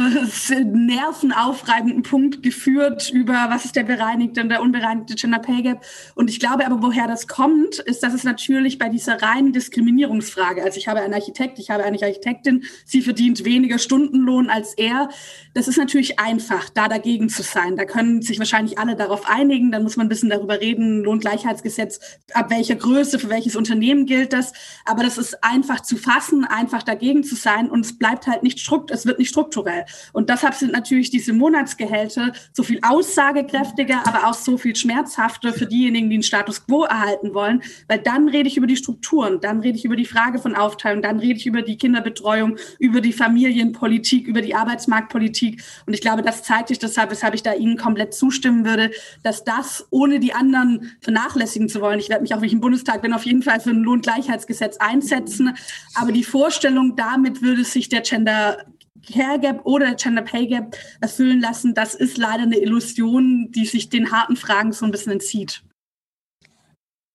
nervenaufreibenden 0.71 2.01
Punkt 2.01 2.41
geführt 2.41 3.11
über, 3.13 3.47
was 3.49 3.65
ist 3.65 3.75
der 3.75 3.83
bereinigte 3.83 4.39
und 4.39 4.47
der 4.47 4.61
unbereinigte 4.61 5.15
Gender 5.15 5.39
Pay 5.39 5.63
Gap. 5.63 5.85
Und 6.15 6.29
ich 6.29 6.39
glaube 6.39 6.65
aber, 6.65 6.81
woher 6.81 7.07
das 7.07 7.27
kommt, 7.27 7.79
ist, 7.79 8.03
dass 8.03 8.13
es 8.13 8.23
natürlich 8.23 8.79
bei 8.79 8.87
dieser 8.87 9.21
reinen 9.21 9.51
Diskriminierungsfrage, 9.51 10.63
also 10.63 10.77
ich 10.77 10.87
habe 10.87 11.01
einen 11.01 11.13
Architekt, 11.13 11.59
ich 11.59 11.69
habe 11.69 11.83
eine 11.83 12.01
Architektin, 12.01 12.63
sie 12.85 13.01
verdient 13.01 13.43
weniger 13.43 13.79
Stundenlohn 13.79 14.49
als 14.49 14.75
er. 14.75 15.09
Das 15.53 15.67
ist 15.67 15.77
natürlich 15.77 16.19
einfach, 16.19 16.69
da 16.69 16.87
dagegen 16.87 17.27
zu 17.27 17.43
sein. 17.43 17.75
Da 17.75 17.83
können 17.83 18.21
sich 18.21 18.39
wahrscheinlich 18.39 18.79
alle 18.79 18.95
darauf 18.95 19.27
einigen. 19.29 19.73
Dann 19.73 19.83
muss 19.83 19.97
man 19.97 20.05
ein 20.05 20.09
bisschen 20.09 20.29
darüber 20.29 20.61
reden, 20.61 21.03
Lohngleichheitsgesetz, 21.03 21.99
ab 22.33 22.49
welcher 22.49 22.75
Größe, 22.75 23.19
für 23.19 23.29
welches 23.29 23.57
Unternehmen 23.57 24.04
gilt 24.05 24.33
das, 24.33 24.53
aber 24.85 25.03
das 25.03 25.17
ist 25.17 25.43
einfach 25.43 25.81
zu 25.81 25.97
fassen, 25.97 26.45
einfach 26.45 26.83
dagegen 26.83 27.23
zu 27.23 27.35
sein 27.35 27.69
und 27.69 27.85
es 27.85 27.97
bleibt 27.97 28.27
halt 28.27 28.43
nicht 28.43 28.59
strukt, 28.59 28.91
es 28.91 29.05
wird 29.05 29.19
nicht 29.19 29.29
strukturell. 29.29 29.85
Und 30.13 30.29
deshalb 30.29 30.53
sind 30.53 30.71
natürlich 30.71 31.09
diese 31.09 31.33
Monatsgehälter 31.33 32.33
so 32.53 32.63
viel 32.63 32.79
aussagekräftiger, 32.81 34.05
aber 34.05 34.27
auch 34.27 34.33
so 34.33 34.57
viel 34.57 34.75
schmerzhafter 34.75 35.53
für 35.53 35.65
diejenigen, 35.65 36.09
die 36.09 36.15
einen 36.15 36.23
Status 36.23 36.65
quo 36.65 36.83
erhalten 36.83 37.33
wollen, 37.33 37.61
weil 37.87 37.99
dann 37.99 38.29
rede 38.29 38.47
ich 38.47 38.57
über 38.57 38.67
die 38.67 38.75
Strukturen, 38.75 39.39
dann 39.41 39.59
rede 39.59 39.77
ich 39.77 39.85
über 39.85 39.95
die 39.95 40.05
Frage 40.05 40.39
von 40.39 40.55
Aufteilung, 40.55 41.01
dann 41.01 41.19
rede 41.19 41.39
ich 41.39 41.45
über 41.45 41.61
die 41.61 41.77
Kinderbetreuung, 41.77 42.57
über 42.79 43.01
die 43.01 43.13
Familienpolitik, 43.13 44.27
über 44.27 44.41
die 44.41 44.55
Arbeitsmarktpolitik. 44.55 45.63
Und 45.85 45.93
ich 45.93 46.01
glaube, 46.01 46.21
das 46.21 46.43
zeigt 46.43 46.69
sich 46.69 46.79
deshalb, 46.79 47.11
weshalb 47.11 47.33
ich 47.33 47.43
da 47.43 47.53
Ihnen 47.53 47.77
komplett 47.77 48.13
zustimmen 48.13 48.65
würde, 48.65 48.91
dass 49.23 49.43
das, 49.43 49.87
ohne 49.89 50.19
die 50.19 50.33
anderen 50.33 50.91
vernachlässigen 51.01 51.69
zu 51.69 51.81
wollen, 51.81 51.99
ich 51.99 52.09
werde 52.09 52.21
mich 52.21 52.33
auch, 52.33 52.41
wenn 52.41 52.47
ich 52.47 52.53
im 52.53 52.61
Bundestag 52.61 53.01
bin, 53.01 53.13
auf 53.13 53.25
jeden 53.25 53.41
Fall 53.41 53.59
für 53.59 53.69
einen 53.69 53.83
Lohngleichheitsgesetz 53.95 54.77
einsetzen. 54.77 55.55
Aber 55.93 56.11
die 56.11 56.23
Vorstellung, 56.23 56.95
damit 56.95 57.41
würde 57.41 57.63
sich 57.63 57.89
der 57.89 58.01
Gender 58.01 58.65
Care 59.11 59.39
Gap 59.39 59.65
oder 59.65 59.87
der 59.87 59.95
Gender 59.95 60.21
Pay 60.21 60.47
Gap 60.47 60.77
erfüllen 61.01 61.39
lassen, 61.39 61.73
das 61.73 61.95
ist 61.95 62.17
leider 62.17 62.43
eine 62.43 62.57
Illusion, 62.57 63.51
die 63.51 63.65
sich 63.65 63.89
den 63.89 64.11
harten 64.11 64.35
Fragen 64.35 64.73
so 64.73 64.85
ein 64.85 64.91
bisschen 64.91 65.13
entzieht. 65.13 65.61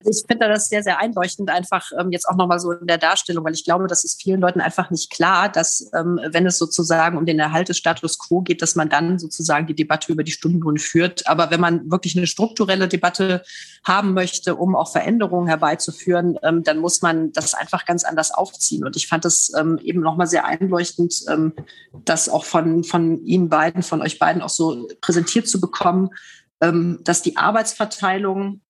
Ich 0.02 0.24
finde 0.26 0.48
das 0.48 0.68
sehr, 0.68 0.82
sehr 0.82 0.98
einleuchtend, 0.98 1.50
einfach 1.50 1.90
ähm, 1.98 2.10
jetzt 2.10 2.26
auch 2.26 2.36
nochmal 2.36 2.58
so 2.58 2.72
in 2.72 2.86
der 2.86 2.96
Darstellung, 2.96 3.44
weil 3.44 3.52
ich 3.52 3.64
glaube, 3.64 3.86
das 3.86 4.02
ist 4.02 4.22
vielen 4.22 4.40
Leuten 4.40 4.60
einfach 4.60 4.90
nicht 4.90 5.10
klar, 5.10 5.50
dass 5.50 5.90
ähm, 5.94 6.18
wenn 6.32 6.46
es 6.46 6.56
sozusagen 6.56 7.18
um 7.18 7.26
den 7.26 7.38
Erhalt 7.38 7.68
des 7.68 7.76
Status 7.76 8.18
quo 8.18 8.40
geht, 8.40 8.62
dass 8.62 8.76
man 8.76 8.88
dann 8.88 9.18
sozusagen 9.18 9.66
die 9.66 9.74
Debatte 9.74 10.10
über 10.10 10.24
die 10.24 10.32
Stundenlohn 10.32 10.78
führt. 10.78 11.26
Aber 11.26 11.50
wenn 11.50 11.60
man 11.60 11.90
wirklich 11.90 12.16
eine 12.16 12.26
strukturelle 12.26 12.88
Debatte 12.88 13.42
haben 13.84 14.14
möchte, 14.14 14.56
um 14.56 14.74
auch 14.74 14.90
Veränderungen 14.90 15.48
herbeizuführen, 15.48 16.38
ähm, 16.42 16.62
dann 16.64 16.78
muss 16.78 17.02
man 17.02 17.32
das 17.32 17.52
einfach 17.52 17.84
ganz 17.84 18.04
anders 18.04 18.32
aufziehen. 18.32 18.84
Und 18.84 18.96
ich 18.96 19.06
fand 19.06 19.26
es 19.26 19.52
ähm, 19.58 19.78
eben 19.82 20.00
nochmal 20.00 20.26
sehr 20.26 20.46
einleuchtend, 20.46 21.14
ähm, 21.28 21.52
das 22.06 22.30
auch 22.30 22.46
von, 22.46 22.84
von 22.84 23.22
Ihnen 23.26 23.50
beiden, 23.50 23.82
von 23.82 24.00
euch 24.00 24.18
beiden 24.18 24.40
auch 24.40 24.48
so 24.48 24.88
präsentiert 25.02 25.46
zu 25.46 25.60
bekommen, 25.60 26.08
ähm, 26.62 27.00
dass 27.04 27.20
die 27.20 27.36
Arbeitsverteilung 27.36 28.62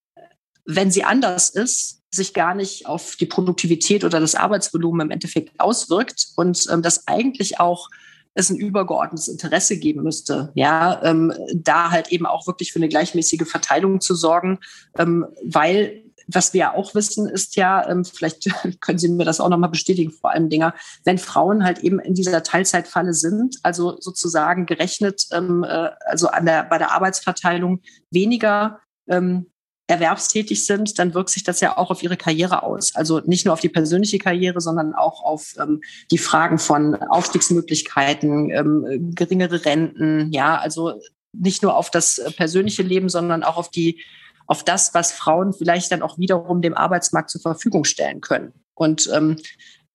wenn 0.77 0.91
sie 0.91 1.05
anders 1.05 1.51
ist, 1.51 2.01
sich 2.11 2.35
gar 2.35 2.55
nicht 2.55 2.87
auf 2.87 3.17
die 3.17 3.27
Produktivität 3.27 4.05
oder 4.05 4.21
das 4.21 4.35
Arbeitsvolumen 4.35 5.07
im 5.07 5.11
Endeffekt 5.11 5.59
auswirkt 5.61 6.29
und 6.37 6.67
ähm, 6.71 6.83
das 6.83 7.07
eigentlich 7.07 7.61
auch 7.61 7.89
es 8.35 8.51
ein 8.51 8.57
übergeordnetes 8.57 9.29
Interesse 9.29 9.77
geben 9.77 10.03
müsste, 10.03 10.53
ja, 10.55 11.03
ähm, 11.03 11.33
da 11.53 11.91
halt 11.91 12.13
eben 12.13 12.27
auch 12.27 12.47
wirklich 12.47 12.73
für 12.73 12.79
eine 12.79 12.89
gleichmäßige 12.89 13.49
Verteilung 13.49 14.01
zu 14.01 14.15
sorgen, 14.15 14.61
ähm, 14.99 15.27
weil 15.45 16.05
was 16.33 16.53
wir 16.53 16.61
ja 16.61 16.75
auch 16.75 16.95
wissen, 16.95 17.29
ist 17.29 17.57
ja, 17.57 17.89
ähm, 17.89 18.05
vielleicht 18.05 18.49
können 18.81 18.99
Sie 18.99 19.09
mir 19.09 19.25
das 19.25 19.41
auch 19.41 19.49
nochmal 19.49 19.71
bestätigen, 19.71 20.13
vor 20.13 20.31
allem 20.31 20.49
Dinger, 20.49 20.75
wenn 21.05 21.19
Frauen 21.19 21.65
halt 21.65 21.81
eben 21.81 21.99
in 21.99 22.15
dieser 22.15 22.43
Teilzeitfalle 22.43 23.15
sind, 23.15 23.57
also 23.63 23.97
sozusagen 24.01 24.67
gerechnet, 24.67 25.27
ähm, 25.33 25.65
äh, 25.65 25.91
also 26.07 26.29
an 26.29 26.47
der, 26.47 26.65
bei 26.65 26.79
der 26.79 26.93
Arbeitsverteilung 26.93 27.81
weniger 28.11 28.79
ähm, 29.09 29.47
erwerbstätig 29.91 30.65
sind, 30.65 30.99
dann 30.99 31.13
wirkt 31.15 31.31
sich 31.31 31.45
das 31.45 31.61
ja 31.61 31.77
auch 31.77 31.91
auf 31.91 32.03
ihre 32.03 32.17
Karriere 32.17 32.63
aus. 32.63 32.95
Also 32.95 33.21
nicht 33.21 33.45
nur 33.45 33.53
auf 33.53 33.61
die 33.61 33.69
persönliche 33.69 34.19
Karriere, 34.19 34.61
sondern 34.61 34.95
auch 34.95 35.23
auf 35.23 35.55
ähm, 35.59 35.83
die 36.11 36.19
Fragen 36.19 36.59
von 36.59 36.95
Aufstiegsmöglichkeiten, 36.95 38.51
ähm, 38.51 39.13
geringere 39.15 39.65
Renten, 39.65 40.33
ja, 40.33 40.57
also 40.57 41.01
nicht 41.33 41.63
nur 41.63 41.77
auf 41.77 41.91
das 41.91 42.21
persönliche 42.37 42.83
Leben, 42.83 43.09
sondern 43.09 43.43
auch 43.43 43.57
auf 43.57 43.71
die 43.71 44.01
auf 44.47 44.65
das, 44.65 44.95
was 44.95 45.13
Frauen 45.13 45.53
vielleicht 45.53 45.93
dann 45.93 46.03
auch 46.03 46.19
wiederum 46.19 46.61
dem 46.61 46.75
Arbeitsmarkt 46.75 47.31
zur 47.31 47.41
Verfügung 47.41 47.85
stellen 47.85 48.21
können. 48.21 48.53
Und 48.75 49.09
ähm, 49.15 49.37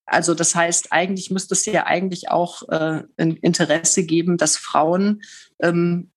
also 0.06 0.34
das 0.34 0.56
heißt, 0.56 0.94
eigentlich 0.94 1.30
müsste 1.30 1.56
es 1.56 1.66
ja 1.66 1.86
eigentlich 1.86 2.30
auch 2.30 2.70
äh, 2.70 3.04
ein 3.18 3.36
Interesse 3.38 4.06
geben, 4.06 4.38
dass 4.38 4.56
Frauen 4.56 5.24
ähm, 5.60 6.12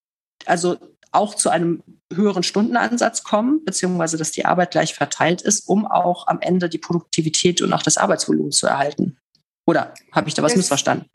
also 0.44 0.76
auch 1.10 1.34
zu 1.34 1.48
einem 1.50 1.82
höheren 2.12 2.42
Stundenansatz 2.42 3.22
kommen, 3.22 3.64
beziehungsweise 3.64 4.16
dass 4.16 4.32
die 4.32 4.44
Arbeit 4.44 4.70
gleich 4.70 4.94
verteilt 4.94 5.42
ist, 5.42 5.68
um 5.68 5.86
auch 5.86 6.26
am 6.26 6.40
Ende 6.40 6.68
die 6.68 6.78
Produktivität 6.78 7.60
und 7.60 7.72
auch 7.72 7.82
das 7.82 7.98
Arbeitsvolumen 7.98 8.52
zu 8.52 8.66
erhalten. 8.66 9.18
Oder 9.66 9.92
habe 10.12 10.28
ich 10.28 10.34
da 10.34 10.42
was 10.42 10.52
das, 10.52 10.56
missverstanden? 10.58 11.10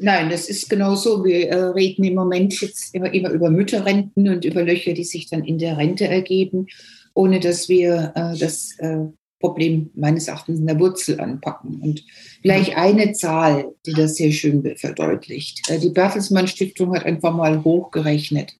Nein, 0.00 0.30
das 0.30 0.48
ist 0.48 0.70
genau 0.70 0.94
so. 0.94 1.22
Wir 1.22 1.50
äh, 1.50 1.62
reden 1.64 2.02
im 2.04 2.14
Moment 2.14 2.58
jetzt 2.62 2.94
immer, 2.94 3.12
immer 3.12 3.28
über 3.28 3.50
Mütterrenten 3.50 4.26
und 4.26 4.44
über 4.46 4.62
Löcher, 4.62 4.94
die 4.94 5.04
sich 5.04 5.28
dann 5.28 5.44
in 5.44 5.58
der 5.58 5.76
Rente 5.76 6.08
ergeben, 6.08 6.66
ohne 7.12 7.40
dass 7.40 7.68
wir 7.68 8.12
äh, 8.14 8.38
das 8.38 8.74
äh, 8.78 9.00
Problem 9.38 9.90
meines 9.94 10.28
Erachtens 10.28 10.60
in 10.60 10.66
der 10.66 10.80
Wurzel 10.80 11.20
anpacken. 11.20 11.82
Und 11.82 12.02
gleich 12.42 12.74
eine 12.74 13.12
Zahl, 13.12 13.74
die 13.84 13.92
das 13.92 14.14
sehr 14.14 14.32
schön 14.32 14.64
verdeutlicht. 14.76 15.68
Äh, 15.68 15.78
die 15.78 15.90
Bertelsmann 15.90 16.48
Stiftung 16.48 16.94
hat 16.94 17.04
einfach 17.04 17.34
mal 17.34 17.62
hochgerechnet 17.62 18.54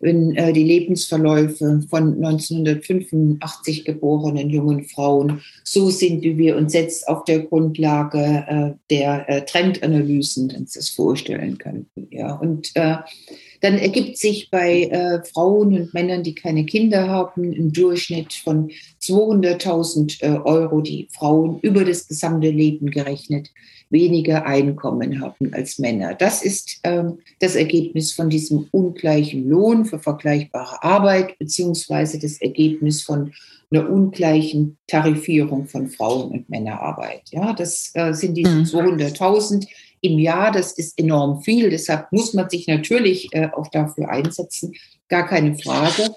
wenn 0.00 0.34
äh, 0.34 0.52
die 0.52 0.64
Lebensverläufe 0.64 1.82
von 1.88 2.24
1985 2.24 3.84
geborenen 3.84 4.50
jungen 4.50 4.84
Frauen 4.84 5.42
so 5.62 5.90
sind, 5.90 6.22
wie 6.22 6.38
wir 6.38 6.56
uns 6.56 6.72
jetzt 6.72 7.06
auf 7.06 7.24
der 7.24 7.40
Grundlage 7.40 8.18
äh, 8.18 8.72
der 8.90 9.28
äh, 9.28 9.44
Trendanalysen 9.44 10.50
uns 10.56 10.72
das 10.72 10.88
vorstellen 10.88 11.58
könnten. 11.58 12.08
Ja. 12.10 12.34
Und 12.34 12.70
äh, 12.74 12.96
dann 13.60 13.78
ergibt 13.78 14.16
sich 14.16 14.50
bei 14.50 14.84
äh, 14.84 15.22
Frauen 15.22 15.74
und 15.74 15.94
Männern, 15.94 16.22
die 16.22 16.34
keine 16.34 16.64
Kinder 16.64 17.08
haben, 17.08 17.52
ein 17.52 17.72
Durchschnitt 17.72 18.32
von 18.32 18.70
200.000 19.02 20.22
äh, 20.22 20.38
Euro, 20.38 20.80
die 20.80 21.08
Frauen 21.12 21.60
über 21.60 21.84
das 21.84 22.08
gesamte 22.08 22.48
Leben 22.48 22.90
gerechnet 22.90 23.50
weniger 23.90 24.46
Einkommen 24.46 25.20
haben 25.20 25.52
als 25.52 25.78
Männer. 25.78 26.14
Das 26.14 26.42
ist 26.42 26.80
ähm, 26.84 27.18
das 27.40 27.56
Ergebnis 27.56 28.12
von 28.12 28.30
diesem 28.30 28.68
ungleichen 28.70 29.48
Lohn 29.48 29.84
für 29.84 29.98
vergleichbare 29.98 30.82
Arbeit, 30.82 31.38
beziehungsweise 31.38 32.18
das 32.18 32.40
Ergebnis 32.40 33.02
von 33.02 33.32
einer 33.70 33.88
ungleichen 33.88 34.78
Tarifierung 34.86 35.66
von 35.66 35.88
Frauen- 35.88 36.30
und 36.30 36.50
Männerarbeit. 36.50 37.22
Ja, 37.30 37.52
das 37.52 37.90
äh, 37.94 38.12
sind 38.12 38.34
diese 38.34 38.50
200.000 38.50 39.56
mhm. 39.56 39.66
im 40.00 40.18
Jahr. 40.18 40.50
Das 40.50 40.72
ist 40.72 40.98
enorm 40.98 41.42
viel. 41.42 41.70
Deshalb 41.70 42.10
muss 42.12 42.34
man 42.34 42.48
sich 42.48 42.66
natürlich 42.66 43.28
äh, 43.32 43.48
auch 43.52 43.68
dafür 43.68 44.08
einsetzen. 44.08 44.74
Gar 45.08 45.26
keine 45.26 45.56
Frage. 45.56 46.14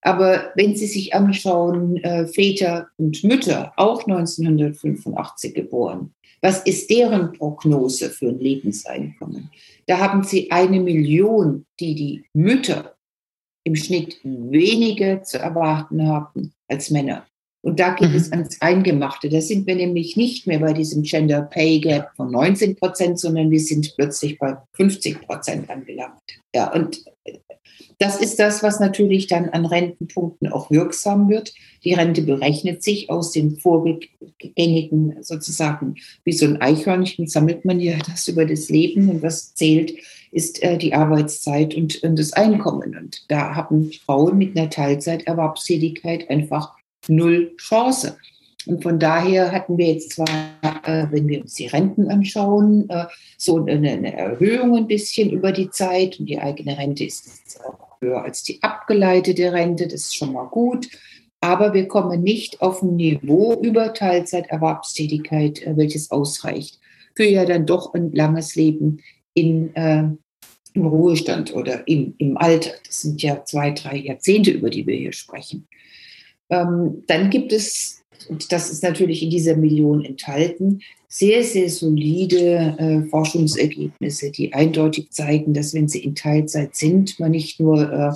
Aber 0.00 0.52
wenn 0.54 0.76
Sie 0.76 0.86
sich 0.86 1.14
anschauen, 1.14 1.96
äh, 1.98 2.26
Väter 2.26 2.88
und 2.96 3.22
Mütter, 3.24 3.72
auch 3.76 4.06
1985 4.06 5.54
geboren, 5.54 6.14
was 6.40 6.62
ist 6.62 6.90
deren 6.90 7.32
Prognose 7.32 8.10
für 8.10 8.28
ein 8.28 8.38
Lebenseinkommen? 8.38 9.50
Da 9.86 9.98
haben 9.98 10.22
sie 10.22 10.50
eine 10.50 10.80
Million, 10.80 11.66
die 11.80 11.94
die 11.94 12.24
Mütter 12.34 12.96
im 13.64 13.74
Schnitt 13.76 14.18
weniger 14.22 15.22
zu 15.22 15.38
erwarten 15.38 16.06
haben 16.06 16.54
als 16.68 16.90
Männer. 16.90 17.26
Und 17.60 17.80
da 17.80 17.90
geht 17.94 18.10
mhm. 18.10 18.16
es 18.16 18.32
ans 18.32 18.60
Eingemachte. 18.60 19.28
Da 19.28 19.40
sind 19.40 19.66
wir 19.66 19.74
nämlich 19.74 20.16
nicht 20.16 20.46
mehr 20.46 20.60
bei 20.60 20.72
diesem 20.72 21.02
Gender 21.02 21.42
Pay 21.42 21.80
Gap 21.80 22.10
von 22.16 22.30
19 22.30 22.76
Prozent, 22.76 23.18
sondern 23.18 23.50
wir 23.50 23.60
sind 23.60 23.94
plötzlich 23.96 24.38
bei 24.38 24.56
50 24.74 25.22
Prozent 25.22 25.68
angelangt. 25.68 26.20
Ja, 26.54 26.72
und 26.72 27.04
das 27.98 28.20
ist 28.20 28.38
das, 28.38 28.62
was 28.62 28.78
natürlich 28.78 29.26
dann 29.26 29.48
an 29.48 29.66
Rentenpunkten 29.66 30.48
auch 30.48 30.70
wirksam 30.70 31.28
wird. 31.28 31.52
Die 31.84 31.94
Rente 31.94 32.22
berechnet 32.22 32.82
sich 32.82 33.10
aus 33.10 33.32
den 33.32 33.56
vorgängigen 33.58 35.16
sozusagen 35.20 35.96
wie 36.24 36.32
so 36.32 36.46
ein 36.46 36.60
Eichhörnchen 36.60 37.26
sammelt 37.26 37.64
man 37.64 37.80
ja 37.80 37.98
das 38.08 38.28
über 38.28 38.46
das 38.46 38.68
Leben 38.68 39.08
und 39.10 39.22
was 39.22 39.54
zählt 39.54 39.94
ist 40.30 40.62
äh, 40.62 40.78
die 40.78 40.94
Arbeitszeit 40.94 41.74
und, 41.74 42.02
und 42.02 42.18
das 42.18 42.34
Einkommen. 42.34 42.96
Und 42.96 43.24
da 43.28 43.54
haben 43.54 43.90
Frauen 43.92 44.38
mit 44.38 44.56
einer 44.56 44.70
Teilzeiterwerbstätigkeit 44.70 46.28
einfach 46.30 46.77
null 47.06 47.54
Chance. 47.56 48.16
Und 48.66 48.82
von 48.82 48.98
daher 48.98 49.52
hatten 49.52 49.78
wir 49.78 49.92
jetzt 49.92 50.12
zwar, 50.12 50.28
äh, 50.84 51.06
wenn 51.10 51.28
wir 51.28 51.40
uns 51.40 51.54
die 51.54 51.66
Renten 51.66 52.10
anschauen, 52.10 52.88
äh, 52.90 53.06
so 53.38 53.64
eine, 53.64 53.90
eine, 53.90 54.14
Erhöhung 54.14 54.76
ein 54.76 54.86
bisschen 54.86 55.30
über 55.30 55.52
die 55.52 55.70
Zeit. 55.70 56.18
Und 56.18 56.26
die 56.26 56.38
eigene 56.38 56.76
Rente 56.76 57.04
ist 57.04 57.58
auch 57.64 58.00
höher 58.00 58.22
als 58.22 58.42
die 58.42 58.62
abgeleitete 58.62 59.52
Rente. 59.52 59.84
Das 59.84 60.02
ist 60.02 60.16
schon 60.16 60.32
mal 60.32 60.48
gut. 60.48 60.88
Aber 61.40 61.72
wir 61.72 61.86
kommen 61.86 62.22
nicht 62.22 62.60
auf 62.60 62.82
ein 62.82 62.96
Niveau 62.96 63.54
über 63.62 63.94
Teilzeiterwerbstätigkeit, 63.94 65.62
äh, 65.62 65.76
welches 65.76 66.10
ausreicht 66.10 66.78
für 67.18 67.24
ja 67.24 67.44
dann 67.44 67.66
doch 67.66 67.94
ein 67.94 68.12
langes 68.12 68.54
Leben 68.54 69.02
in, 69.34 69.74
äh, 69.74 70.04
im 70.74 70.86
Ruhestand 70.86 71.52
oder 71.52 71.86
im, 71.88 72.14
im 72.18 72.36
Alter. 72.36 72.70
Das 72.86 73.00
sind 73.00 73.20
ja 73.20 73.44
zwei, 73.44 73.72
drei 73.72 73.96
Jahrzehnte, 73.96 74.52
über 74.52 74.70
die 74.70 74.86
wir 74.86 74.94
hier 74.94 75.12
sprechen. 75.12 75.66
Ähm, 76.50 77.02
dann 77.06 77.30
gibt 77.30 77.52
es 77.52 77.98
und 78.28 78.52
das 78.52 78.70
ist 78.70 78.82
natürlich 78.82 79.22
in 79.22 79.30
dieser 79.30 79.56
Million 79.56 80.04
enthalten, 80.04 80.80
sehr, 81.08 81.42
sehr 81.42 81.70
solide 81.70 82.76
äh, 82.78 83.08
Forschungsergebnisse, 83.08 84.30
die 84.30 84.52
eindeutig 84.52 85.10
zeigen, 85.10 85.54
dass 85.54 85.72
wenn 85.72 85.88
sie 85.88 86.00
in 86.00 86.14
Teilzeit 86.14 86.76
sind, 86.76 87.18
man 87.18 87.30
nicht 87.30 87.60
nur 87.60 87.90
äh, 87.90 88.12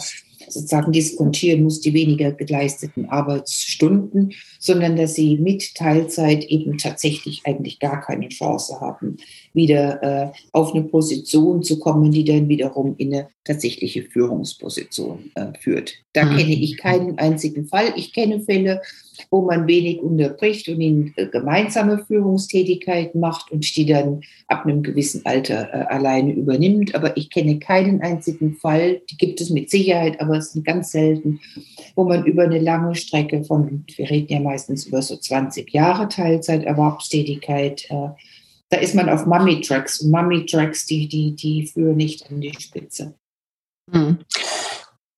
sozusagen 0.48 0.92
diskontieren 0.92 1.62
muss 1.62 1.80
die 1.80 1.94
weniger 1.94 2.32
geleisteten 2.32 3.06
Arbeitsstunden, 3.06 4.34
sondern 4.62 4.94
dass 4.94 5.14
sie 5.14 5.38
mit 5.38 5.74
Teilzeit 5.74 6.44
eben 6.44 6.78
tatsächlich 6.78 7.42
eigentlich 7.44 7.80
gar 7.80 8.00
keine 8.00 8.28
Chance 8.28 8.80
haben, 8.80 9.16
wieder 9.52 10.02
äh, 10.02 10.32
auf 10.52 10.72
eine 10.72 10.84
Position 10.84 11.64
zu 11.64 11.80
kommen, 11.80 12.12
die 12.12 12.24
dann 12.24 12.48
wiederum 12.48 12.94
in 12.96 13.12
eine 13.12 13.28
tatsächliche 13.44 14.04
Führungsposition 14.04 15.32
äh, 15.34 15.46
führt. 15.58 15.94
Da 16.12 16.24
mhm. 16.24 16.36
kenne 16.36 16.54
ich 16.54 16.76
keinen 16.76 17.18
einzigen 17.18 17.66
Fall. 17.66 17.92
Ich 17.96 18.12
kenne 18.12 18.40
Fälle, 18.40 18.82
wo 19.30 19.42
man 19.42 19.66
wenig 19.66 20.00
unterbricht 20.00 20.68
und 20.68 20.80
ihnen 20.80 21.12
äh, 21.16 21.26
gemeinsame 21.26 22.04
Führungstätigkeiten 22.06 23.20
macht 23.20 23.50
und 23.50 23.76
die 23.76 23.86
dann 23.86 24.22
ab 24.46 24.64
einem 24.64 24.82
gewissen 24.82 25.26
Alter 25.26 25.70
äh, 25.72 25.92
alleine 25.92 26.32
übernimmt. 26.32 26.94
Aber 26.94 27.16
ich 27.16 27.30
kenne 27.30 27.58
keinen 27.58 28.00
einzigen 28.00 28.54
Fall, 28.54 29.00
die 29.10 29.16
gibt 29.16 29.40
es 29.40 29.50
mit 29.50 29.70
Sicherheit, 29.70 30.20
aber 30.20 30.36
es 30.36 30.52
sind 30.52 30.64
ganz 30.64 30.92
selten, 30.92 31.40
wo 31.96 32.04
man 32.04 32.24
über 32.24 32.44
eine 32.44 32.60
lange 32.60 32.94
Strecke 32.94 33.42
von, 33.42 33.84
wir 33.96 34.10
reden 34.10 34.32
ja 34.32 34.40
meistens 34.52 34.86
über 34.86 35.00
so 35.00 35.16
20 35.16 35.72
Jahre 35.72 36.08
Teilzeiterwerbstätigkeit, 36.08 37.86
äh, 37.90 38.08
da 38.68 38.76
ist 38.78 38.94
man 38.94 39.08
auf 39.08 39.24
Mummy-Tracks. 39.26 40.02
Mummy-Tracks, 40.02 40.86
die, 40.86 41.08
die, 41.08 41.34
die 41.34 41.66
führen 41.66 41.96
nicht 41.96 42.30
an 42.30 42.40
die 42.40 42.54
Spitze. 42.58 43.14
Hm. 43.90 44.18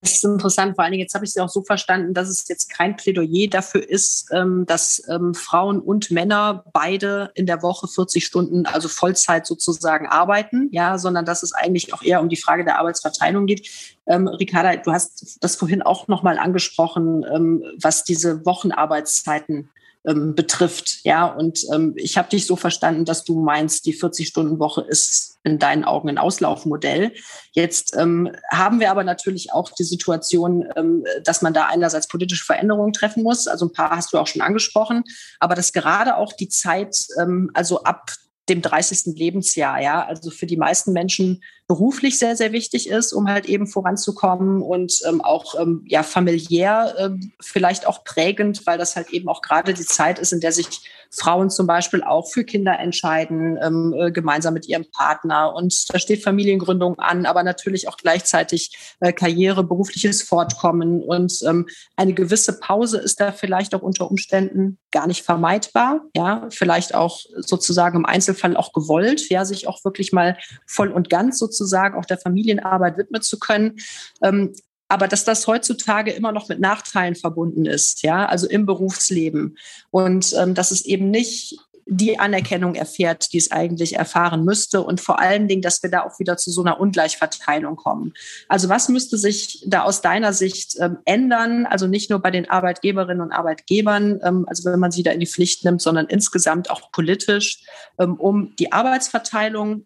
Das 0.05 0.13
ist 0.13 0.23
interessant. 0.23 0.75
Vor 0.75 0.83
allen 0.83 0.91
Dingen, 0.91 1.01
jetzt 1.01 1.15
habe 1.15 1.25
ich 1.25 1.33
Sie 1.33 1.41
auch 1.41 1.49
so 1.49 1.63
verstanden, 1.63 2.13
dass 2.13 2.29
es 2.29 2.47
jetzt 2.47 2.69
kein 2.69 2.95
Plädoyer 2.95 3.47
dafür 3.49 3.89
ist, 3.89 4.27
ähm, 4.31 4.67
dass 4.67 5.01
ähm, 5.09 5.33
Frauen 5.33 5.79
und 5.79 6.11
Männer 6.11 6.63
beide 6.73 7.31
in 7.33 7.47
der 7.47 7.63
Woche 7.63 7.87
40 7.87 8.23
Stunden, 8.23 8.67
also 8.67 8.87
Vollzeit 8.87 9.47
sozusagen 9.47 10.05
arbeiten, 10.05 10.69
ja, 10.71 10.99
sondern 10.99 11.25
dass 11.25 11.41
es 11.41 11.53
eigentlich 11.53 11.91
auch 11.91 12.03
eher 12.03 12.21
um 12.21 12.29
die 12.29 12.35
Frage 12.35 12.63
der 12.63 12.77
Arbeitsverteilung 12.77 13.47
geht. 13.47 13.67
Ähm, 14.05 14.27
Ricarda, 14.27 14.75
du 14.75 14.91
hast 14.91 15.39
das 15.41 15.55
vorhin 15.55 15.81
auch 15.81 16.07
nochmal 16.07 16.37
angesprochen, 16.37 17.25
ähm, 17.33 17.63
was 17.81 18.03
diese 18.03 18.45
Wochenarbeitszeiten 18.45 19.71
ähm, 20.07 20.35
betrifft. 20.35 20.99
Ja, 21.03 21.25
und 21.25 21.59
ähm, 21.73 21.93
ich 21.97 22.17
habe 22.17 22.29
dich 22.29 22.45
so 22.45 22.55
verstanden, 22.55 23.05
dass 23.05 23.23
du 23.23 23.39
meinst, 23.39 23.85
die 23.85 23.95
40-Stunden-Woche 23.95 24.81
ist 24.81 25.37
in 25.43 25.59
deinen 25.59 25.83
Augen 25.83 26.09
ein 26.09 26.17
Auslaufmodell. 26.17 27.13
Jetzt 27.51 27.95
ähm, 27.95 28.31
haben 28.51 28.79
wir 28.79 28.91
aber 28.91 29.03
natürlich 29.03 29.53
auch 29.53 29.71
die 29.71 29.83
Situation, 29.83 30.65
ähm, 30.75 31.03
dass 31.23 31.41
man 31.41 31.53
da 31.53 31.67
einerseits 31.67 32.07
politische 32.07 32.45
Veränderungen 32.45 32.93
treffen 32.93 33.23
muss. 33.23 33.47
Also 33.47 33.65
ein 33.65 33.73
paar 33.73 33.91
hast 33.91 34.13
du 34.13 34.17
auch 34.17 34.27
schon 34.27 34.41
angesprochen, 34.41 35.03
aber 35.39 35.55
dass 35.55 35.73
gerade 35.73 36.17
auch 36.17 36.33
die 36.33 36.49
Zeit, 36.49 36.97
ähm, 37.19 37.51
also 37.53 37.83
ab 37.83 38.11
dem 38.49 38.61
30. 38.61 39.17
Lebensjahr, 39.17 39.81
ja, 39.81 40.05
also 40.05 40.29
für 40.29 40.45
die 40.45 40.57
meisten 40.57 40.93
Menschen 40.93 41.43
beruflich 41.67 42.19
sehr, 42.19 42.35
sehr 42.35 42.51
wichtig 42.51 42.89
ist, 42.89 43.11
um 43.11 43.27
halt 43.27 43.47
eben 43.47 43.65
voranzukommen 43.65 44.61
und 44.61 44.99
ähm, 45.07 45.21
auch 45.21 45.59
ähm, 45.59 45.83
ja 45.87 46.03
familiär 46.03 46.95
ähm, 46.97 47.31
vielleicht 47.41 47.87
auch 47.87 48.03
prägend, 48.03 48.67
weil 48.67 48.77
das 48.77 48.95
halt 48.95 49.09
eben 49.09 49.27
auch 49.29 49.41
gerade 49.41 49.73
die 49.73 49.85
Zeit 49.85 50.19
ist, 50.19 50.31
in 50.31 50.41
der 50.41 50.51
sich 50.51 50.81
Frauen 51.11 51.49
zum 51.49 51.65
Beispiel 51.65 52.03
auch 52.03 52.29
für 52.29 52.43
Kinder 52.43 52.77
entscheiden, 52.77 53.57
ähm, 53.61 53.95
äh, 53.97 54.11
gemeinsam 54.11 54.53
mit 54.53 54.67
ihrem 54.67 54.85
Partner. 54.91 55.53
Und 55.55 55.93
da 55.93 55.99
steht 55.99 56.23
Familiengründung 56.23 56.99
an, 56.99 57.25
aber 57.25 57.43
natürlich 57.43 57.87
auch 57.87 57.97
gleichzeitig 57.97 58.95
äh, 58.99 59.13
Karriere, 59.13 59.63
berufliches 59.63 60.21
Fortkommen. 60.23 61.01
Und 61.01 61.39
ähm, 61.47 61.67
eine 61.95 62.13
gewisse 62.13 62.59
Pause 62.59 62.97
ist 62.97 63.19
da 63.19 63.31
vielleicht 63.31 63.73
auch 63.75 63.81
unter 63.81 64.09
Umständen 64.09 64.77
gar 64.91 65.07
nicht 65.07 65.23
vermeidbar. 65.23 66.01
Ja, 66.15 66.47
vielleicht 66.49 66.93
auch 66.93 67.21
sozusagen 67.37 67.97
im 67.97 68.05
Einzelfall 68.05 68.57
auch 68.57 68.73
gewollt, 68.73 69.29
ja, 69.29 69.45
sich 69.45 69.67
auch 69.67 69.83
wirklich 69.83 70.11
mal 70.11 70.37
voll 70.65 70.91
und 70.91 71.09
ganz 71.09 71.39
sozusagen 71.39 71.54
sozusagen 71.57 71.97
auch 71.97 72.05
der 72.05 72.17
Familienarbeit 72.17 72.97
widmen 72.97 73.21
zu 73.21 73.39
können. 73.39 73.77
Ähm, 74.21 74.53
aber 74.87 75.07
dass 75.07 75.23
das 75.25 75.47
heutzutage 75.47 76.11
immer 76.11 76.31
noch 76.31 76.47
mit 76.47 76.59
Nachteilen 76.59 77.15
verbunden 77.15 77.65
ist, 77.65 78.03
ja, 78.03 78.25
also 78.27 78.47
im 78.47 78.65
Berufsleben 78.65 79.57
und 79.89 80.33
ähm, 80.37 80.53
dass 80.53 80.71
es 80.71 80.85
eben 80.85 81.09
nicht 81.09 81.57
die 81.87 82.17
Anerkennung 82.17 82.73
erfährt, 82.73 83.31
die 83.31 83.37
es 83.37 83.51
eigentlich 83.51 83.95
erfahren 83.95 84.43
müsste 84.43 84.81
und 84.81 85.01
vor 85.01 85.19
allen 85.19 85.47
Dingen, 85.47 85.61
dass 85.61 85.83
wir 85.83 85.91
da 85.91 86.03
auch 86.03 86.19
wieder 86.19 86.35
zu 86.35 86.49
so 86.49 86.61
einer 86.63 86.79
Ungleichverteilung 86.79 87.75
kommen. 87.75 88.13
Also 88.47 88.69
was 88.69 88.89
müsste 88.89 89.17
sich 89.19 89.63
da 89.67 89.83
aus 89.83 90.01
deiner 90.01 90.33
Sicht 90.33 90.77
ähm, 90.79 90.97
ändern? 91.05 91.67
Also 91.67 91.85
nicht 91.85 92.09
nur 92.09 92.19
bei 92.19 92.31
den 92.31 92.49
Arbeitgeberinnen 92.49 93.21
und 93.21 93.31
Arbeitgebern, 93.31 94.19
ähm, 94.23 94.45
also 94.47 94.69
wenn 94.71 94.79
man 94.79 94.91
sie 94.91 95.03
da 95.03 95.11
in 95.11 95.19
die 95.19 95.27
Pflicht 95.27 95.63
nimmt, 95.63 95.81
sondern 95.81 96.07
insgesamt 96.07 96.71
auch 96.71 96.91
politisch, 96.91 97.63
ähm, 97.99 98.15
um 98.15 98.55
die 98.57 98.71
Arbeitsverteilung 98.71 99.85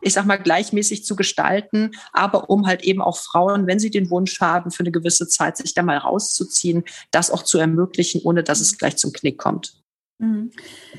ich 0.00 0.14
sag 0.14 0.26
mal, 0.26 0.36
gleichmäßig 0.36 1.04
zu 1.04 1.16
gestalten, 1.16 1.92
aber 2.12 2.50
um 2.50 2.66
halt 2.66 2.82
eben 2.82 3.02
auch 3.02 3.16
Frauen, 3.16 3.66
wenn 3.66 3.78
sie 3.78 3.90
den 3.90 4.10
Wunsch 4.10 4.40
haben, 4.40 4.70
für 4.70 4.82
eine 4.82 4.92
gewisse 4.92 5.28
Zeit 5.28 5.56
sich 5.56 5.74
da 5.74 5.82
mal 5.82 5.98
rauszuziehen, 5.98 6.84
das 7.10 7.30
auch 7.30 7.42
zu 7.42 7.58
ermöglichen, 7.58 8.20
ohne 8.24 8.42
dass 8.42 8.60
es 8.60 8.78
gleich 8.78 8.96
zum 8.96 9.12
Knick 9.12 9.38
kommt. 9.38 9.81
Mhm. 10.22 10.52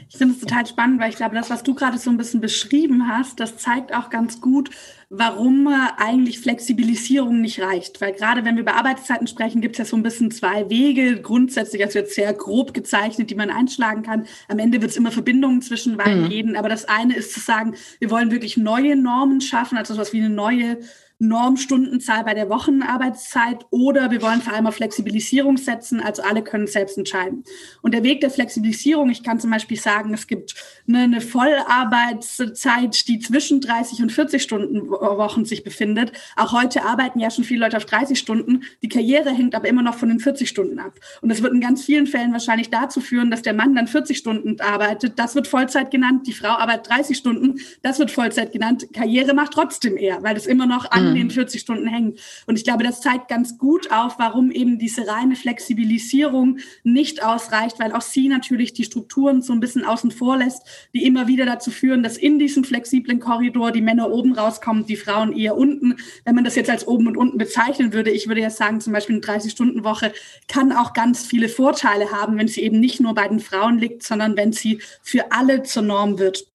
Ich 0.09 0.17
finde 0.17 0.33
es 0.33 0.41
total 0.41 0.65
spannend, 0.67 0.99
weil 0.99 1.09
ich 1.09 1.15
glaube, 1.15 1.35
das, 1.35 1.49
was 1.49 1.63
du 1.63 1.73
gerade 1.73 1.97
so 1.97 2.09
ein 2.09 2.17
bisschen 2.17 2.41
beschrieben 2.41 3.07
hast, 3.07 3.39
das 3.39 3.57
zeigt 3.57 3.95
auch 3.95 4.09
ganz 4.09 4.41
gut, 4.41 4.69
warum 5.09 5.67
eigentlich 5.97 6.39
Flexibilisierung 6.39 7.39
nicht 7.39 7.61
reicht. 7.61 8.01
Weil 8.01 8.11
gerade 8.11 8.43
wenn 8.43 8.55
wir 8.55 8.63
über 8.63 8.75
Arbeitszeiten 8.75 9.27
sprechen, 9.27 9.61
gibt 9.61 9.75
es 9.75 9.79
ja 9.79 9.85
so 9.85 9.95
ein 9.95 10.03
bisschen 10.03 10.29
zwei 10.29 10.69
Wege, 10.69 11.21
grundsätzlich, 11.21 11.83
also 11.83 11.99
jetzt 11.99 12.15
sehr 12.15 12.33
grob 12.33 12.73
gezeichnet, 12.73 13.29
die 13.29 13.35
man 13.35 13.49
einschlagen 13.49 14.03
kann. 14.03 14.27
Am 14.49 14.59
Ende 14.59 14.81
wird 14.81 14.91
es 14.91 14.97
immer 14.97 15.11
Verbindungen 15.11 15.61
zwischen 15.61 15.95
beiden 15.95 16.23
mhm. 16.23 16.29
geben. 16.29 16.55
Aber 16.57 16.67
das 16.67 16.85
eine 16.85 17.15
ist 17.15 17.33
zu 17.33 17.39
sagen, 17.39 17.75
wir 17.99 18.11
wollen 18.11 18.29
wirklich 18.29 18.57
neue 18.57 18.97
Normen 18.97 19.39
schaffen, 19.39 19.77
also 19.77 19.93
etwas 19.93 20.11
wie 20.11 20.19
eine 20.19 20.29
neue 20.29 20.79
Normstundenzahl 21.27 22.23
bei 22.23 22.33
der 22.33 22.49
Wochenarbeitszeit 22.49 23.65
oder 23.69 24.11
wir 24.11 24.21
wollen 24.21 24.41
vor 24.41 24.53
allem 24.53 24.67
auf 24.67 24.75
Flexibilisierung 24.75 25.57
setzen, 25.57 26.01
also 26.01 26.21
alle 26.21 26.43
können 26.43 26.67
selbst 26.67 26.97
entscheiden. 26.97 27.43
Und 27.81 27.93
der 27.93 28.03
Weg 28.03 28.21
der 28.21 28.29
Flexibilisierung, 28.29 29.09
ich 29.09 29.23
kann 29.23 29.39
zum 29.39 29.49
Beispiel 29.49 29.77
sagen, 29.77 30.13
es 30.13 30.27
gibt 30.27 30.55
eine, 30.87 30.99
eine 30.99 31.21
Vollarbeitszeit, 31.21 33.07
die 33.07 33.19
zwischen 33.19 33.61
30 33.61 34.01
und 34.01 34.11
40 34.11 34.43
Stunden 34.43 34.89
Wochen 34.89 35.45
sich 35.45 35.63
befindet. 35.63 36.11
Auch 36.35 36.51
heute 36.51 36.83
arbeiten 36.83 37.19
ja 37.19 37.31
schon 37.31 37.45
viele 37.45 37.61
Leute 37.61 37.77
auf 37.77 37.85
30 37.85 38.19
Stunden. 38.19 38.63
Die 38.81 38.89
Karriere 38.89 39.31
hängt 39.31 39.55
aber 39.55 39.67
immer 39.67 39.81
noch 39.81 39.95
von 39.95 40.09
den 40.09 40.19
40 40.19 40.49
Stunden 40.49 40.79
ab. 40.79 40.99
Und 41.21 41.29
das 41.29 41.41
wird 41.41 41.53
in 41.53 41.61
ganz 41.61 41.85
vielen 41.85 42.07
Fällen 42.07 42.33
wahrscheinlich 42.33 42.69
dazu 42.69 42.99
führen, 42.99 43.31
dass 43.31 43.41
der 43.41 43.53
Mann 43.53 43.75
dann 43.75 43.87
40 43.87 44.17
Stunden 44.17 44.59
arbeitet. 44.59 45.17
Das 45.17 45.35
wird 45.35 45.47
Vollzeit 45.47 45.89
genannt. 45.89 46.27
Die 46.27 46.33
Frau 46.33 46.49
arbeitet 46.49 46.89
30 46.89 47.17
Stunden. 47.17 47.59
Das 47.81 47.99
wird 47.99 48.11
Vollzeit 48.11 48.51
genannt. 48.51 48.87
Karriere 48.93 49.33
macht 49.33 49.53
trotzdem 49.53 49.97
eher, 49.97 50.21
weil 50.23 50.35
das 50.35 50.45
immer 50.45 50.65
noch 50.65 50.91
an 50.91 51.12
mhm. 51.13 51.19
den 51.19 51.31
40 51.31 51.61
Stunden 51.61 51.87
hängt. 51.87 52.19
Und 52.45 52.57
ich 52.57 52.63
glaube, 52.63 52.83
das 52.83 53.01
zeigt 53.01 53.27
ganz 53.27 53.57
gut 53.57 53.91
auf, 53.91 54.19
warum 54.19 54.51
eben 54.51 54.79
diese 54.79 55.07
reine 55.07 55.35
Flexibilisierung 55.35 56.59
nicht 56.83 57.23
ausreicht, 57.23 57.79
weil 57.79 57.93
auch 57.93 58.01
sie 58.01 58.27
natürlich 58.27 58.73
die 58.73 58.83
Strukturen 58.83 59.41
so 59.41 59.53
ein 59.53 59.59
bisschen 59.59 59.85
außen 59.85 60.11
vor 60.11 60.37
lässt, 60.37 60.63
die 60.93 61.05
immer 61.05 61.27
wieder 61.27 61.45
dazu 61.45 61.71
führen, 61.71 62.03
dass 62.03 62.17
in 62.17 62.39
diesem 62.39 62.63
flexiblen 62.63 63.19
Korridor 63.19 63.71
die 63.71 63.81
Männer 63.81 64.11
oben 64.11 64.33
rauskommen, 64.33 64.85
die 64.85 64.95
Frauen 64.95 65.33
eher 65.33 65.57
unten. 65.57 65.95
Wenn 66.25 66.35
man 66.35 66.43
das 66.43 66.55
jetzt 66.55 66.69
als 66.69 66.87
oben 66.87 67.07
und 67.07 67.17
unten 67.17 67.37
bezeichnen 67.37 67.93
würde, 67.93 68.11
ich 68.11 68.27
würde 68.27 68.41
ja 68.41 68.49
sagen, 68.49 68.81
zum 68.81 68.93
Beispiel 68.93 69.15
eine 69.15 69.25
30-Stunden-Woche 69.25 70.13
kann 70.47 70.71
auch 70.71 70.93
ganz 70.93 71.25
viele 71.25 71.49
Vorteile 71.49 72.11
haben, 72.11 72.37
wenn 72.37 72.47
sie 72.47 72.61
eben 72.61 72.79
nicht 72.79 72.99
nur 72.99 73.13
bei 73.13 73.27
den 73.27 73.39
Frauen 73.39 73.77
liegt, 73.77 74.03
sondern 74.03 74.37
wenn 74.37 74.53
sie 74.53 74.81
für 75.01 75.31
alle 75.31 75.63
zur 75.63 75.83
Norm 75.83 76.19
wird. 76.19 76.47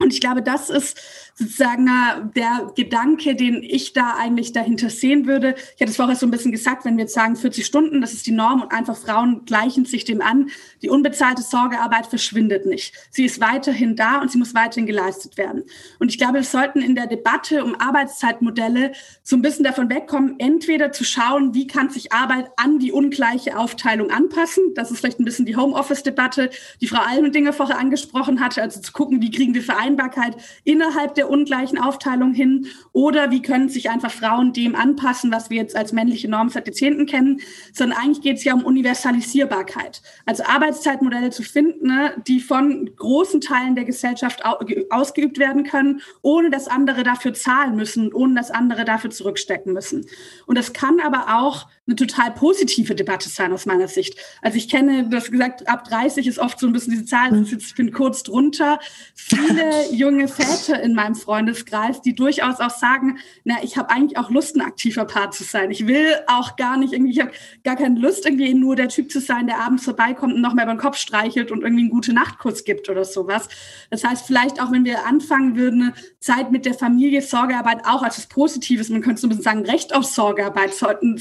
Und 0.00 0.14
ich 0.14 0.20
glaube, 0.20 0.42
das 0.42 0.70
ist 0.70 0.98
sozusagen 1.40 1.88
der 2.36 2.70
Gedanke, 2.76 3.34
den 3.34 3.62
ich 3.62 3.94
da 3.94 4.14
eigentlich 4.18 4.52
dahinter 4.52 4.90
sehen 4.90 5.26
würde. 5.26 5.54
Ich 5.74 5.80
hatte 5.80 5.90
es 5.90 5.96
vorher 5.96 6.14
so 6.14 6.26
ein 6.26 6.30
bisschen 6.30 6.52
gesagt, 6.52 6.84
wenn 6.84 6.98
wir 6.98 7.04
jetzt 7.04 7.14
sagen 7.14 7.34
40 7.34 7.64
Stunden, 7.64 8.02
das 8.02 8.12
ist 8.12 8.26
die 8.26 8.32
Norm 8.32 8.60
und 8.60 8.72
einfach 8.72 8.96
Frauen 8.96 9.46
gleichen 9.46 9.86
sich 9.86 10.04
dem 10.04 10.20
an. 10.20 10.50
Die 10.82 10.90
unbezahlte 10.90 11.40
Sorgearbeit 11.40 12.06
verschwindet 12.06 12.66
nicht. 12.66 12.92
Sie 13.10 13.24
ist 13.24 13.40
weiterhin 13.40 13.96
da 13.96 14.20
und 14.20 14.30
sie 14.30 14.36
muss 14.36 14.54
weiterhin 14.54 14.86
geleistet 14.86 15.38
werden. 15.38 15.64
Und 15.98 16.10
ich 16.10 16.18
glaube, 16.18 16.34
wir 16.34 16.44
sollten 16.44 16.82
in 16.82 16.94
der 16.94 17.06
Debatte 17.06 17.64
um 17.64 17.74
Arbeitszeitmodelle 17.74 18.92
so 19.22 19.34
ein 19.34 19.42
bisschen 19.42 19.64
davon 19.64 19.88
wegkommen, 19.88 20.34
entweder 20.38 20.92
zu 20.92 21.04
schauen, 21.04 21.54
wie 21.54 21.66
kann 21.66 21.88
sich 21.88 22.12
Arbeit 22.12 22.50
an 22.56 22.78
die 22.78 22.92
ungleiche 22.92 23.56
Aufteilung 23.56 24.10
anpassen. 24.10 24.74
Das 24.74 24.90
ist 24.90 24.98
vielleicht 24.98 25.20
ein 25.20 25.24
bisschen 25.24 25.46
die 25.46 25.56
Homeoffice-Debatte, 25.56 26.50
die 26.82 26.86
Frau 26.86 27.00
Almendinger 27.00 27.54
vorher 27.54 27.78
angesprochen 27.78 28.40
hatte, 28.40 28.60
also 28.60 28.78
zu 28.80 28.92
gucken, 28.92 29.22
wie 29.22 29.30
kriegen 29.30 29.54
wir 29.54 29.62
Vereinbarkeit 29.62 30.36
innerhalb 30.64 31.14
der 31.14 31.29
ungleichen 31.30 31.78
Aufteilung 31.78 32.34
hin? 32.34 32.66
Oder 32.92 33.30
wie 33.30 33.42
können 33.42 33.68
sich 33.68 33.90
einfach 33.90 34.10
Frauen 34.10 34.52
dem 34.52 34.74
anpassen, 34.74 35.32
was 35.32 35.50
wir 35.50 35.58
jetzt 35.58 35.76
als 35.76 35.92
männliche 35.92 36.28
Norm 36.28 36.48
seit 36.48 36.66
Jahrzehnten 36.66 37.06
kennen? 37.06 37.40
Sondern 37.72 37.98
eigentlich 37.98 38.20
geht 38.20 38.36
es 38.36 38.44
ja 38.44 38.54
um 38.54 38.64
Universalisierbarkeit. 38.64 40.02
Also 40.26 40.44
Arbeitszeitmodelle 40.44 41.30
zu 41.30 41.42
finden, 41.42 41.86
ne, 41.86 42.14
die 42.26 42.40
von 42.40 42.90
großen 42.96 43.40
Teilen 43.40 43.74
der 43.74 43.84
Gesellschaft 43.84 44.42
ausgeübt 44.90 45.38
werden 45.38 45.64
können, 45.64 46.00
ohne 46.22 46.50
dass 46.50 46.68
andere 46.68 47.02
dafür 47.02 47.32
zahlen 47.34 47.76
müssen, 47.76 48.12
ohne 48.12 48.34
dass 48.34 48.50
andere 48.50 48.84
dafür 48.84 49.10
zurückstecken 49.10 49.72
müssen. 49.72 50.06
Und 50.46 50.58
das 50.58 50.72
kann 50.72 51.00
aber 51.00 51.38
auch 51.40 51.66
eine 51.86 51.96
total 51.96 52.30
positive 52.30 52.94
Debatte 52.94 53.28
sein 53.28 53.52
aus 53.52 53.66
meiner 53.66 53.88
Sicht. 53.88 54.16
Also 54.42 54.56
ich 54.56 54.68
kenne, 54.68 55.08
du 55.08 55.16
hast 55.16 55.30
gesagt, 55.30 55.68
ab 55.68 55.84
30 55.84 56.26
ist 56.26 56.38
oft 56.38 56.58
so 56.58 56.66
ein 56.66 56.72
bisschen 56.72 56.92
diese 56.92 57.04
Zahl, 57.04 57.30
ich 57.42 57.74
bin 57.74 57.92
kurz 57.92 58.22
drunter. 58.22 58.78
Viele 59.14 59.90
junge 59.92 60.28
Väter 60.28 60.80
in 60.82 60.94
meinem 60.94 61.14
Freundeskreis, 61.20 62.02
die 62.02 62.14
durchaus 62.14 62.60
auch 62.60 62.70
sagen, 62.70 63.18
na, 63.44 63.56
ich 63.62 63.76
habe 63.76 63.90
eigentlich 63.90 64.18
auch 64.18 64.30
Lust, 64.30 64.56
ein 64.56 64.62
aktiver 64.62 65.04
Part 65.04 65.34
zu 65.34 65.44
sein. 65.44 65.70
Ich 65.70 65.86
will 65.86 66.16
auch 66.26 66.56
gar 66.56 66.76
nicht 66.76 66.92
irgendwie, 66.92 67.12
ich 67.12 67.20
habe 67.20 67.32
gar 67.62 67.76
keine 67.76 68.00
Lust, 68.00 68.24
irgendwie 68.26 68.54
nur 68.54 68.76
der 68.76 68.88
Typ 68.88 69.10
zu 69.10 69.20
sein, 69.20 69.46
der 69.46 69.60
abends 69.60 69.84
vorbeikommt 69.84 70.34
und 70.34 70.40
noch 70.40 70.54
mehr 70.54 70.66
beim 70.66 70.78
Kopf 70.78 70.96
streichelt 70.96 71.52
und 71.52 71.62
irgendwie 71.62 71.82
einen 71.82 71.90
gute 71.90 72.12
Nachtkurs 72.12 72.64
gibt 72.64 72.88
oder 72.88 73.04
sowas. 73.04 73.48
Das 73.90 74.04
heißt, 74.04 74.26
vielleicht 74.26 74.60
auch, 74.60 74.72
wenn 74.72 74.84
wir 74.84 75.06
anfangen 75.06 75.56
würden, 75.56 75.92
Zeit 76.18 76.50
mit 76.50 76.64
der 76.66 76.74
Familie, 76.74 77.22
Sorgearbeit 77.22 77.86
auch 77.86 78.02
als 78.02 78.18
was 78.18 78.26
Positives, 78.26 78.88
man 78.88 79.02
könnte 79.02 79.20
so 79.20 79.26
ein 79.26 79.30
bisschen 79.30 79.44
sagen, 79.44 79.64
Recht 79.66 79.94
auf 79.94 80.04
Sorgearbeit 80.04 80.74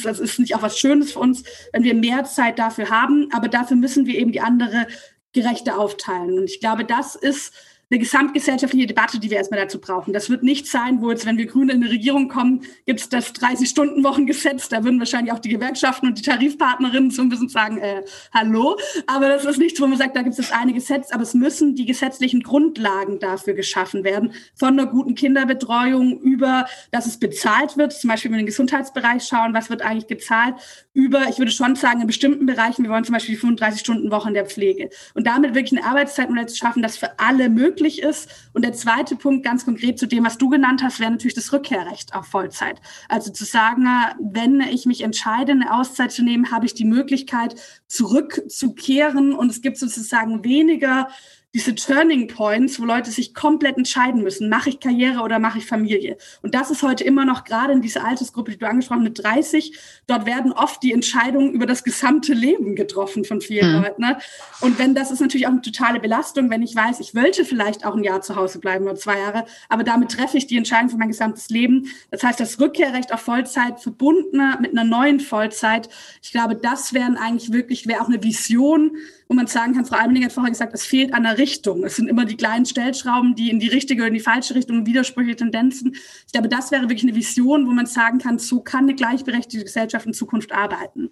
das 0.04 0.20
ist 0.20 0.40
nicht 0.40 0.56
auch 0.56 0.62
was 0.62 0.80
Schönes 0.80 1.14
für 1.14 1.20
uns, 1.20 1.44
wenn 1.74 1.84
wir 1.84 1.94
mehr 1.94 2.24
Zeit 2.24 2.60
dafür 2.60 2.90
haben, 2.90 3.30
aber 3.32 3.48
dafür 3.48 3.78
müssen 3.78 4.06
wir 4.06 4.16
eben 4.16 4.32
die 4.32 4.42
andere 4.42 4.88
gerechte 5.34 5.78
aufteilen. 5.78 6.40
Und 6.40 6.46
ich 6.46 6.60
glaube, 6.60 6.86
das 6.86 7.16
ist 7.16 7.54
eine 7.92 8.00
gesamtgesellschaftliche 8.00 8.86
Debatte, 8.86 9.20
die 9.20 9.32
wir 9.32 9.38
erstmal 9.38 9.60
dazu 9.60 9.82
brauchen. 9.82 10.14
Das 10.14 10.30
wird 10.30 10.44
nicht 10.44 10.68
sein, 10.68 11.02
wo 11.02 11.10
jetzt, 11.10 11.26
wenn 11.26 11.38
wir 11.38 11.48
Grüne 11.48 11.74
in 11.74 11.84
eine 11.84 11.92
Regierung 11.92 12.30
kommen, 12.30 12.62
gibt 12.86 13.00
es 13.00 13.10
das 13.10 13.34
30-Stunden-Wochen-Gesetz. 13.34 14.70
Da 14.70 14.84
würden 14.84 15.00
wahrscheinlich 15.00 15.34
auch 15.34 15.40
die 15.40 15.50
Gewerkschaften 15.50 16.08
und 16.08 16.18
die 16.20 16.22
Tarifpartnerinnen 16.22 17.10
so 17.10 17.24
ein 17.24 17.30
bisschen 17.30 17.50
sagen, 17.50 17.80
äh, 17.80 18.04
hallo. 18.32 18.78
Aber 19.08 19.30
das 19.30 19.46
ist 19.46 19.58
nichts, 19.58 19.82
wo 19.82 19.88
man 19.88 19.98
sagt, 19.98 20.16
da 20.16 20.22
gibt 20.22 20.38
es 20.38 20.48
das 20.50 20.52
eine 20.52 20.74
Gesetz. 20.74 21.12
Aber 21.12 21.24
es 21.24 21.34
müssen 21.34 21.76
die 21.76 21.86
gesetzlichen 21.86 22.44
Grundlagen 22.44 23.20
dafür 23.20 23.56
geschaffen 23.56 24.04
werden. 24.04 24.34
Von 24.56 24.80
einer 24.80 24.86
guten 24.86 25.16
Kinderbetreuung 25.16 26.20
über, 26.22 26.68
dass 26.92 27.08
es 27.08 27.18
bezahlt 27.18 27.76
wird. 27.78 27.94
Zum 27.94 28.10
Beispiel, 28.10 28.30
wenn 28.30 28.36
wir 28.36 28.40
in 28.42 28.46
den 28.46 28.52
Gesundheitsbereich 28.52 29.24
schauen, 29.24 29.56
was 29.56 29.72
wird 29.72 29.82
eigentlich 29.82 30.08
gezahlt? 30.08 30.56
Über, 30.94 31.28
ich 31.28 31.40
würde 31.40 31.52
schon 31.52 31.76
sagen, 31.76 32.02
in 32.02 32.08
bestimmten 32.08 32.46
Bereichen, 32.46 32.84
wir 32.84 32.92
wollen 32.92 33.04
zum 33.04 33.14
Beispiel 33.14 33.36
die 33.36 33.42
35-Stunden-Woche 33.42 34.28
in 34.28 34.36
der 34.36 34.46
Pflege. 34.46 34.90
Und 35.16 35.26
damit 35.26 35.56
wirklich 35.56 35.80
eine 35.80 35.90
Arbeitszeitmodell 35.90 36.48
zu 36.48 36.56
schaffen, 36.56 36.84
das 36.84 36.96
für 36.96 37.18
alle 37.18 37.50
möglich 37.50 37.79
ist. 38.02 38.30
Und 38.54 38.64
der 38.64 38.74
zweite 38.74 39.16
Punkt, 39.16 39.46
ganz 39.46 39.66
konkret 39.66 39.98
zu 39.98 40.08
dem, 40.08 40.26
was 40.26 40.38
du 40.38 40.50
genannt 40.50 40.82
hast, 40.84 41.00
wäre 41.00 41.12
natürlich 41.12 41.34
das 41.34 41.54
Rückkehrrecht 41.54 42.14
auf 42.14 42.26
Vollzeit. 42.28 42.82
Also 43.08 43.32
zu 43.32 43.46
sagen, 43.46 43.86
wenn 44.20 44.62
ich 44.62 44.86
mich 44.86 45.02
entscheide, 45.02 45.54
eine 45.54 45.74
Auszeit 45.74 46.12
zu 46.12 46.24
nehmen, 46.24 46.52
habe 46.52 46.66
ich 46.66 46.74
die 46.74 46.86
Möglichkeit, 46.86 47.56
zurückzukehren. 47.88 49.34
Und 49.34 49.50
es 49.50 49.62
gibt 49.62 49.78
sozusagen 49.78 50.44
weniger 50.44 51.10
diese 51.56 51.74
Turning 51.74 52.28
Points, 52.28 52.80
wo 52.80 52.86
Leute 52.86 53.10
sich 53.10 53.34
komplett 53.34 53.76
entscheiden 53.76 54.22
müssen, 54.22 54.50
mache 54.50 54.70
ich 54.70 54.80
Karriere 54.80 55.22
oder 55.22 55.40
mache 55.40 55.58
ich 55.58 55.66
Familie. 55.66 56.18
Und 56.44 56.54
das 56.54 56.70
ist 56.70 56.84
heute 56.84 57.04
immer 57.04 57.26
noch 57.26 57.44
gerade 57.44 57.74
in 57.74 57.82
dieser 57.82 58.06
Altersgruppe, 58.06 58.52
die 58.52 58.60
du 58.60 58.68
angesprochen 58.68 59.00
hast, 59.00 59.10
mit 59.10 59.24
30, 59.24 59.78
dort 60.06 60.28
werden 60.28 60.52
oft 60.52 60.84
die 60.84 60.94
Entscheidungen 60.94 61.52
über 61.52 61.66
das 61.66 61.84
gesamte 61.84 62.34
Leben 62.34 62.76
getroffen 62.76 63.26
von 63.26 63.42
vielen 63.42 63.78
mhm. 63.78 63.82
Leuten. 63.82 64.02
Ne? 64.02 64.20
Und 64.62 64.78
wenn 64.78 64.94
das 64.94 65.10
ist 65.10 65.22
natürlich 65.22 65.48
auch 65.48 65.52
eine 65.52 65.62
totale 65.62 66.00
Belastung, 66.00 66.52
wenn 66.52 66.62
ich 66.62 66.76
weiß, 66.76 67.00
ich 67.00 67.16
wollte 67.16 67.44
vielleicht 67.46 67.84
auch 67.84 67.96
ein 67.96 68.04
Jahr 68.04 68.22
zu 68.22 68.36
Hause 68.36 68.60
bleiben 68.60 68.86
oder 68.86 68.96
zwei 68.96 69.18
Jahre, 69.18 69.46
aber 69.70 69.84
damit 69.84 70.12
treffe 70.12 70.38
ich 70.38 70.46
die 70.46 70.58
Entscheidung 70.58 70.90
für 70.90 70.98
mein 70.98 71.08
gesamtes 71.08 71.50
Leben. 71.50 71.88
Das 72.12 72.22
heißt, 72.22 72.40
das 72.40 72.60
Rückkehrrecht 72.60 73.12
auf 73.12 73.22
Vollzeit 73.22 73.80
verbunden 73.80 74.40
mit 74.62 74.72
einer 74.72 74.84
neuen 74.84 75.20
Vollzeit, 75.20 75.90
ich 76.22 76.32
glaube, 76.32 76.56
das 76.56 76.94
wären 76.94 77.18
eigentlich 77.18 77.52
wirklich, 77.52 77.88
wäre 77.88 78.02
auch 78.02 78.08
eine 78.08 78.22
Vision, 78.22 78.98
wo 79.30 79.36
man 79.36 79.46
sagen 79.46 79.76
kann, 79.76 79.86
Frau 79.86 79.98
Almening 79.98 80.26
hat 80.26 80.34
vorher 80.34 80.50
gesagt, 80.50 80.74
es 80.74 80.84
fehlt 80.84 81.14
an 81.14 81.22
der 81.22 81.38
Richtung. 81.38 81.84
Es 81.84 81.98
sind 81.98 82.10
immer 82.10 82.26
die 82.26 82.36
kleinen 82.36 82.66
Stellschrauben, 82.66 83.36
die 83.36 83.52
in 83.52 83.60
die 83.60 83.68
richtige 83.68 84.02
oder 84.02 84.08
in 84.08 84.16
die 84.16 84.20
falsche 84.20 84.56
Richtung, 84.56 84.88
widersprüchliche 84.88 85.38
Tendenzen. 85.38 85.94
Ich 86.26 86.34
glaube, 86.34 86.50
das 86.50 86.72
wäre 86.72 86.84
wirklich 86.84 87.04
eine 87.04 87.16
Vision, 87.16 87.68
wo 87.68 87.72
man 87.72 87.86
sagen 87.86 88.18
kann, 88.18 88.40
so 88.40 88.62
kann 88.62 88.86
eine 88.86 88.96
gleichberechtigte 88.96 89.64
Gesellschaft 89.64 90.08
in 90.08 90.14
Zukunft 90.14 90.52
arbeiten. 90.52 91.12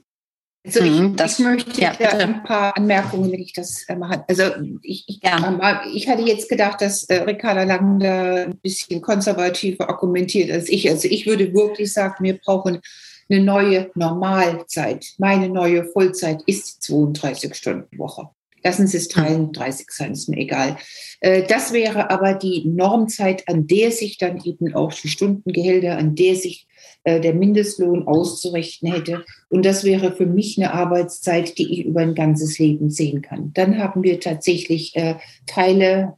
Also 0.66 0.82
ich, 0.82 1.00
mhm, 1.00 1.16
das, 1.16 1.38
ich 1.38 1.46
möchte 1.46 1.80
ja, 1.80 1.92
ein 1.92 2.44
paar 2.44 2.76
Anmerkungen, 2.76 3.32
wenn 3.32 3.40
ich 3.40 3.54
das 3.54 3.86
äh, 3.88 3.96
mache. 3.96 4.26
Also 4.28 4.44
ich, 4.82 5.06
ich, 5.08 5.20
ja. 5.24 5.86
ich 5.94 6.10
hatte 6.10 6.24
jetzt 6.24 6.50
gedacht, 6.50 6.82
dass 6.82 7.04
äh, 7.06 7.22
Ricarda 7.22 7.64
Lang 7.64 8.00
da 8.00 8.46
ein 8.46 8.58
bisschen 8.58 9.02
konservativer 9.02 9.88
argumentiert 9.88 10.52
als 10.52 10.68
ich. 10.70 10.90
Also 10.90 11.08
ich 11.08 11.28
würde 11.28 11.54
wirklich 11.54 11.94
sagen, 11.94 12.24
wir 12.24 12.38
brauchen 12.38 12.82
eine 13.30 13.44
neue 13.44 13.92
Normalzeit. 13.96 15.06
Meine 15.18 15.50
neue 15.50 15.86
Vollzeit 15.86 16.42
ist 16.46 16.82
32-Stunden-Woche. 16.84 18.30
Lassen 18.64 18.88
Sie 18.88 18.98
es 18.98 19.08
33 19.10 19.88
sein, 19.92 20.12
ist 20.14 20.30
mir 20.30 20.38
egal. 20.38 20.78
Äh, 21.22 21.44
das 21.44 21.74
wäre 21.74 22.10
aber 22.10 22.34
die 22.34 22.68
Normzeit, 22.68 23.48
an 23.48 23.68
der 23.68 23.92
sich 23.92 24.18
dann 24.18 24.42
eben 24.44 24.74
auch 24.74 24.94
die 24.94 25.08
Stundengehälter, 25.08 25.98
an 25.98 26.16
der 26.16 26.36
sich 26.36 26.68
äh, 27.04 27.22
der 27.22 27.34
Mindestlohn 27.34 28.08
auszurichten 28.08 28.92
hätte. 28.92 29.24
Und 29.50 29.66
das 29.66 29.84
wäre 29.84 30.12
für 30.12 30.26
mich 30.26 30.58
eine 30.58 30.74
Arbeitszeit, 30.74 31.58
die 31.58 31.72
ich 31.72 31.86
über 31.86 32.02
ein 32.02 32.16
ganzes 32.16 32.60
Leben 32.60 32.90
sehen 32.90 33.22
kann. 33.22 33.54
Dann 33.54 33.78
haben 33.78 34.04
wir 34.04 34.20
tatsächlich 34.20 34.96
äh, 34.96 35.16
Teile 35.46 36.16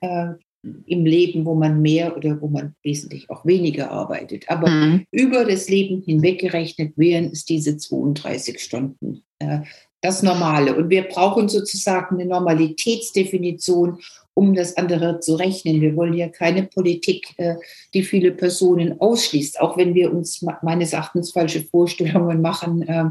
im 0.61 1.05
Leben, 1.05 1.45
wo 1.45 1.55
man 1.55 1.81
mehr 1.81 2.17
oder 2.17 2.41
wo 2.41 2.47
man 2.47 2.75
wesentlich 2.83 3.29
auch 3.29 3.45
weniger 3.45 3.91
arbeitet. 3.91 4.49
Aber 4.49 4.69
mhm. 4.69 5.05
über 5.11 5.45
das 5.45 5.69
Leben 5.69 6.01
hinweg 6.01 6.39
gerechnet 6.39 6.93
wären 6.97 7.31
es 7.31 7.45
diese 7.45 7.77
32 7.77 8.59
Stunden. 8.59 9.23
Äh, 9.39 9.59
das 10.01 10.23
Normale. 10.23 10.75
Und 10.75 10.89
wir 10.89 11.03
brauchen 11.03 11.49
sozusagen 11.49 12.15
eine 12.15 12.25
Normalitätsdefinition, 12.25 13.99
um 14.39 14.53
das 14.53 14.77
andere 14.77 15.19
zu 15.19 15.35
rechnen. 15.35 15.81
Wir 15.81 15.97
wollen 15.97 16.13
ja 16.13 16.29
keine 16.29 16.63
Politik, 16.63 17.33
äh, 17.35 17.55
die 17.93 18.03
viele 18.03 18.31
Personen 18.31 19.01
ausschließt, 19.01 19.59
auch 19.59 19.75
wenn 19.75 19.93
wir 19.93 20.13
uns 20.13 20.45
meines 20.61 20.93
Erachtens 20.93 21.33
falsche 21.33 21.61
Vorstellungen 21.61 22.41
machen 22.41 22.87
äh, 22.87 23.03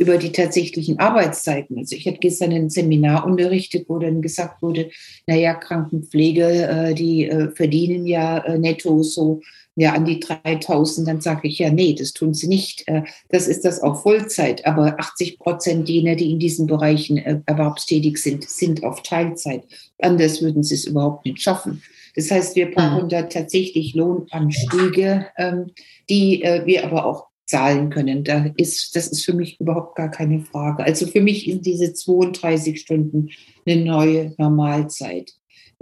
über 0.00 0.18
die 0.18 0.32
tatsächlichen 0.32 0.98
Arbeitszeiten. 0.98 1.78
Also 1.78 1.94
ich 1.94 2.08
hatte 2.08 2.18
gestern 2.18 2.50
ein 2.50 2.70
Seminar 2.70 3.24
unterrichtet, 3.24 3.84
wo 3.88 4.00
dann 4.00 4.20
gesagt 4.20 4.62
wurde, 4.62 4.90
naja, 5.28 5.54
Krankenpflege, 5.54 6.42
äh, 6.42 6.94
die 6.94 7.30
verdienen 7.54 8.04
ja 8.04 8.58
netto 8.58 9.04
so 9.04 9.42
ja 9.76 9.92
an 9.92 10.04
die 10.04 10.20
3000, 10.20 11.06
dann 11.08 11.20
sage 11.20 11.48
ich 11.48 11.58
ja, 11.58 11.70
nee, 11.70 11.94
das 11.94 12.12
tun 12.12 12.34
sie 12.34 12.46
nicht. 12.46 12.86
Äh, 12.86 13.02
das 13.28 13.48
ist 13.48 13.64
das 13.64 13.82
auch 13.82 14.02
Vollzeit. 14.02 14.66
Aber 14.66 14.98
80 14.98 15.38
Prozent 15.38 15.88
jener, 15.88 16.14
die 16.14 16.30
in 16.30 16.38
diesen 16.38 16.66
Bereichen 16.66 17.18
äh, 17.18 17.40
erwerbstätig 17.46 18.18
sind, 18.18 18.48
sind 18.48 18.84
auf 18.84 19.02
Teilzeit. 19.02 19.64
Anders 20.00 20.42
würden 20.42 20.62
sie 20.62 20.74
es 20.74 20.84
überhaupt 20.84 21.24
nicht 21.24 21.42
schaffen. 21.42 21.82
Das 22.14 22.30
heißt, 22.30 22.54
wir 22.54 22.70
brauchen 22.70 23.04
mhm. 23.04 23.08
da 23.08 23.22
tatsächlich 23.22 23.94
Lohnanstiege, 23.94 25.26
ähm, 25.36 25.70
die 26.08 26.42
äh, 26.42 26.64
wir 26.64 26.84
aber 26.84 27.06
auch 27.06 27.26
zahlen 27.46 27.90
können. 27.90 28.24
Da 28.24 28.46
ist, 28.56 28.96
das 28.96 29.08
ist 29.08 29.24
für 29.24 29.34
mich 29.34 29.60
überhaupt 29.60 29.96
gar 29.96 30.10
keine 30.10 30.40
Frage. 30.40 30.84
Also 30.84 31.06
für 31.06 31.20
mich 31.20 31.44
sind 31.44 31.66
diese 31.66 31.92
32 31.92 32.80
Stunden 32.80 33.30
eine 33.66 33.84
neue 33.84 34.34
Normalzeit. 34.38 35.34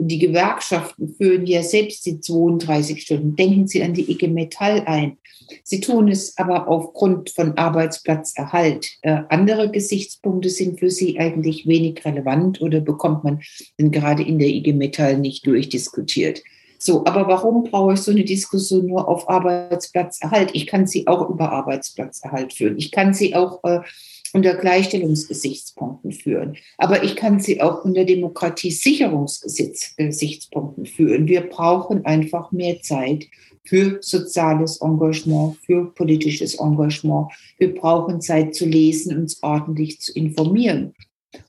Und 0.03 0.09
die 0.09 0.19
Gewerkschaften 0.19 1.15
führen 1.15 1.47
ja 1.47 1.63
selbst 1.63 2.05
die 2.07 2.19
32 2.19 3.03
Stunden. 3.03 3.37
Denken 3.37 3.69
Sie 3.69 3.85
an 3.85 3.95
die 3.95 4.11
IG 4.11 4.27
Metall 4.27 4.83
ein. 4.85 5.17
Sie 5.63 5.79
tun 5.79 6.09
es 6.09 6.37
aber 6.39 6.67
aufgrund 6.67 7.31
von 7.31 7.57
Arbeitsplatzerhalt. 7.57 8.89
Äh, 9.03 9.21
andere 9.29 9.71
Gesichtspunkte 9.71 10.51
sind 10.51 10.81
für 10.81 10.91
Sie 10.91 11.21
eigentlich 11.21 11.69
wenig 11.69 12.05
relevant 12.05 12.61
oder 12.61 12.81
bekommt 12.81 13.23
man 13.23 13.43
denn 13.79 13.93
gerade 13.93 14.25
in 14.25 14.41
der 14.41 14.49
IG 14.49 14.73
Metall 14.73 15.19
nicht 15.19 15.47
durchdiskutiert. 15.47 16.43
So, 16.81 17.05
aber 17.05 17.29
warum 17.29 17.63
brauche 17.63 17.93
ich 17.93 18.01
so 18.01 18.11
eine 18.11 18.25
Diskussion 18.25 18.87
nur 18.87 19.07
auf 19.07 19.31
Arbeitsplatzerhalt? 19.31 20.51
Ich 20.53 20.67
kann 20.67 20.89
sie 20.89 21.07
auch 21.07 21.31
über 21.31 21.53
Arbeitsplatzerhalt 21.53 22.55
führen. 22.55 22.77
Ich 22.77 22.91
kann 22.91 23.15
sie 23.15 23.37
auch 23.37 23.63
äh, 23.63 23.83
unter 24.33 24.55
Gleichstellungsgesichtspunkten 24.55 26.13
führen. 26.13 26.57
Aber 26.79 27.05
ich 27.05 27.17
kann 27.17 27.41
sie 27.41 27.61
auch 27.61 27.85
unter 27.85 28.05
Demokratiesicherungsgesichtspunkten 28.05 30.87
führen. 30.87 31.29
Wir 31.29 31.43
brauchen 31.43 32.07
einfach 32.07 32.53
mehr 32.53 32.81
Zeit 32.81 33.27
für 33.65 33.99
soziales 34.01 34.81
Engagement, 34.81 35.57
für 35.65 35.93
politisches 35.95 36.55
Engagement. 36.55 37.29
Wir 37.59 37.75
brauchen 37.75 38.21
Zeit 38.21 38.55
zu 38.55 38.67
lesen, 38.67 39.17
uns 39.17 39.43
ordentlich 39.43 40.01
zu 40.01 40.13
informieren. 40.13 40.95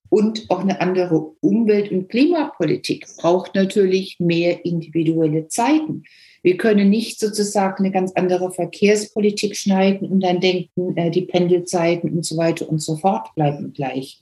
Und 0.10 0.46
auch 0.50 0.60
eine 0.60 0.80
andere 0.80 1.34
Umwelt- 1.42 1.92
und 1.92 2.08
Klimapolitik 2.08 3.08
braucht 3.18 3.56
natürlich 3.56 4.18
mehr 4.20 4.64
individuelle 4.64 5.48
Zeiten. 5.48 6.04
Wir 6.44 6.58
können 6.58 6.90
nicht 6.90 7.20
sozusagen 7.20 7.84
eine 7.84 7.92
ganz 7.92 8.12
andere 8.14 8.52
Verkehrspolitik 8.52 9.56
schneiden 9.56 10.10
und 10.10 10.20
dann 10.20 10.42
denken, 10.42 10.96
äh, 10.98 11.10
die 11.10 11.22
Pendelzeiten 11.22 12.12
und 12.12 12.26
so 12.26 12.38
weiter 12.38 12.70
und 12.70 12.80
so 12.80 12.98
fort 12.98 13.34
bleiben 13.34 13.74
gleich. 13.74 14.22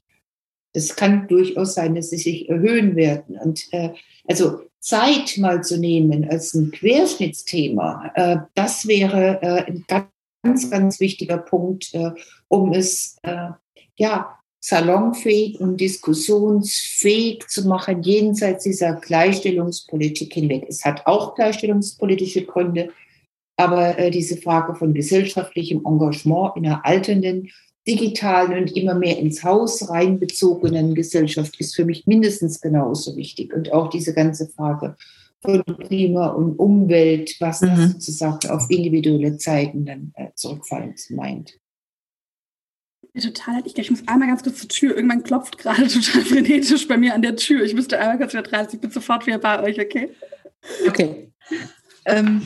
Es 0.74 0.96
kann 0.96 1.28
durchaus 1.28 1.74
sein, 1.74 1.96
dass 1.96 2.12
sie 2.12 2.18
sich 2.18 2.48
erhöhen 2.48 2.96
werden. 2.96 3.38
Und 3.38 3.68
äh, 3.72 3.90
also 4.28 4.62
Zeit 4.80 5.38
mal 5.38 5.64
zu 5.64 5.78
nehmen 5.78 6.30
als 6.30 6.54
ein 6.54 6.72
Querschnittsthema, 6.72 8.12
äh, 8.16 8.38
das 8.54 8.88
wäre 8.88 9.40
äh, 9.42 9.72
ein 9.72 9.86
ganz, 10.44 10.70
ganz 10.70 11.00
wichtiger 11.00 11.40
Punkt, 11.40 11.94
äh, 11.94 12.12
um 12.48 12.72
es 12.72 13.18
äh, 13.24 13.50
ja 13.98 14.38
salonfähig 14.62 15.60
und 15.60 15.82
diskussionsfähig 15.82 17.48
zu 17.48 17.68
machen, 17.68 18.04
jenseits 18.04 18.64
dieser 18.64 18.94
Gleichstellungspolitik 18.94 20.34
hinweg. 20.34 20.66
Es 20.70 20.86
hat 20.86 21.08
auch 21.08 21.34
gleichstellungspolitische 21.34 22.46
Gründe, 22.46 22.90
aber 23.58 23.98
äh, 23.98 24.12
diese 24.12 24.38
Frage 24.38 24.76
von 24.76 24.94
gesellschaftlichem 24.94 25.84
Engagement 25.86 26.56
in 26.56 26.68
einer 26.68 26.86
alternden, 26.86 27.50
digitalen 27.88 28.60
und 28.60 28.78
immer 28.78 28.94
mehr 28.94 29.18
ins 29.18 29.44
Haus 29.44 29.90
reinbezogenen 29.90 30.94
Gesellschaft 30.94 31.60
ist 31.60 31.76
für 31.76 31.84
mich 31.84 32.06
mindestens 32.06 32.62
genauso 32.62 33.16
wichtig. 33.16 33.56
Und 33.56 33.74
auch 33.74 33.90
diese 33.90 34.14
ganze 34.14 34.48
Frage 34.48 34.96
von 35.42 35.64
Klima 35.88 36.28
und 36.28 36.60
Umwelt, 36.60 37.36
was 37.40 37.62
mhm. 37.62 37.68
das 37.68 37.92
sozusagen 37.94 38.50
auf 38.52 38.70
individuelle 38.70 39.38
Zeiten 39.38 39.86
dann 39.86 40.14
äh, 40.16 40.28
zurückfallen 40.36 40.94
meint 41.10 41.61
total, 43.20 43.62
ich, 43.66 43.78
ich 43.78 43.92
muss 43.92 44.08
einmal 44.08 44.28
ganz 44.28 44.44
kurz 44.44 44.60
zur 44.60 44.70
Tür. 44.70 44.96
Irgendwann 44.96 45.24
klopft 45.24 45.58
gerade 45.58 45.88
total 45.88 46.22
frenetisch 46.22 46.88
bei 46.88 46.98
mir 46.98 47.14
an 47.14 47.22
der 47.22 47.36
Tür. 47.36 47.64
Ich 47.64 47.74
müsste 47.74 48.00
einmal 48.00 48.18
kurz 48.18 48.34
wieder 48.34 48.44
30. 48.44 48.76
Ich 48.76 48.82
bin 48.82 48.92
sofort 48.92 49.26
wieder 49.28 49.40
bei 49.40 49.62
euch, 49.62 49.80
okay? 49.80 50.12
Okay. 50.88 51.32
Ähm, 52.06 52.42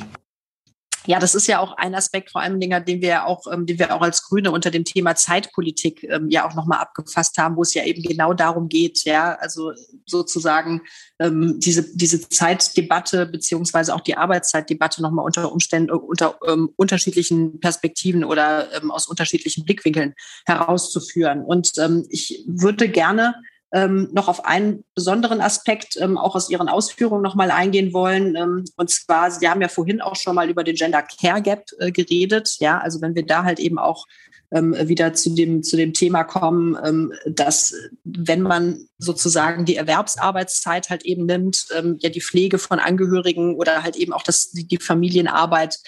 ja, 1.07 1.19
das 1.19 1.35
ist 1.35 1.47
ja 1.47 1.59
auch 1.59 1.77
ein 1.77 1.95
Aspekt, 1.95 2.31
vor 2.31 2.41
allem 2.41 2.59
Dinger, 2.59 2.81
den 2.81 3.01
wir 3.01 3.25
auch, 3.25 3.45
ähm, 3.51 3.65
den 3.65 3.79
wir 3.79 3.95
auch 3.95 4.01
als 4.01 4.23
Grüne 4.23 4.51
unter 4.51 4.71
dem 4.71 4.85
Thema 4.85 5.15
Zeitpolitik 5.15 6.03
ähm, 6.03 6.29
ja 6.29 6.47
auch 6.47 6.53
nochmal 6.55 6.79
abgefasst 6.79 7.37
haben, 7.37 7.55
wo 7.55 7.61
es 7.61 7.73
ja 7.73 7.83
eben 7.83 8.01
genau 8.01 8.33
darum 8.33 8.69
geht, 8.69 9.03
ja, 9.03 9.35
also 9.35 9.71
sozusagen 10.05 10.81
ähm, 11.19 11.59
diese, 11.59 11.95
diese 11.95 12.27
Zeitdebatte 12.29 13.25
beziehungsweise 13.25 13.93
auch 13.93 14.01
die 14.01 14.17
Arbeitszeitdebatte 14.17 15.01
nochmal 15.01 15.25
unter 15.25 15.51
Umständen, 15.51 15.89
äh, 15.89 15.93
unter 15.93 16.37
ähm, 16.47 16.69
unterschiedlichen 16.75 17.59
Perspektiven 17.59 18.23
oder 18.23 18.67
ähm, 18.73 18.91
aus 18.91 19.07
unterschiedlichen 19.07 19.65
Blickwinkeln 19.65 20.13
herauszuführen. 20.45 21.43
Und 21.43 21.71
ähm, 21.77 22.05
ich 22.09 22.43
würde 22.47 22.89
gerne 22.89 23.35
ähm, 23.76 24.07
noch 24.13 24.30
auf 24.30 24.45
einen 24.45 24.86
besonderen 24.95 25.41
Aspekt 25.41 25.97
ähm, 25.99 26.17
auch 26.17 26.34
aus 26.34 26.49
Ihren 26.49 26.69
Ausführungen 26.69 27.21
nochmal 27.21 27.51
eingehen 27.51 27.91
wollen. 27.91 28.38
Ähm, 28.38 28.63
und 28.78 28.89
zwar, 28.89 29.30
Sie 29.30 29.49
haben 29.49 29.61
ja 29.61 29.67
vorhin 29.67 29.99
auch 29.99 30.15
schon 30.15 30.34
mal 30.34 30.49
über 30.49 30.63
den 30.63 30.78
Gender 30.78 31.01
Care 31.03 31.41
Gap 31.41 31.65
äh, 31.80 31.91
geredet. 31.91 32.55
Ja, 32.59 32.80
also 32.80 33.01
wenn 33.01 33.15
wir 33.15 33.26
da 33.26 33.43
halt 33.43 33.59
eben 33.59 33.78
auch 33.78 34.05
ähm, 34.51 34.73
wieder 34.88 35.13
zu 35.13 35.36
dem, 35.36 35.61
zu 35.61 35.76
dem 35.76 35.91
Thema 35.91 36.23
kommen, 36.23 36.78
ähm, 36.86 37.11
dass 37.26 37.73
wenn 38.05 38.41
man 38.41 38.88
sozusagen 38.97 39.65
die 39.65 39.76
Erwerbsarbeitszeit 39.76 40.89
halt 40.89 41.03
eben 41.03 41.26
nimmt, 41.26 41.65
ähm, 41.76 41.97
ja 41.99 42.09
die 42.09 42.21
Pflege 42.21 42.57
von 42.59 42.80
Angehörigen 42.80 43.55
oder 43.55 43.84
halt 43.84 43.97
eben 43.97 44.13
auch 44.13 44.23
das, 44.23 44.51
die, 44.51 44.65
die 44.65 44.78
Familienarbeit 44.78 45.80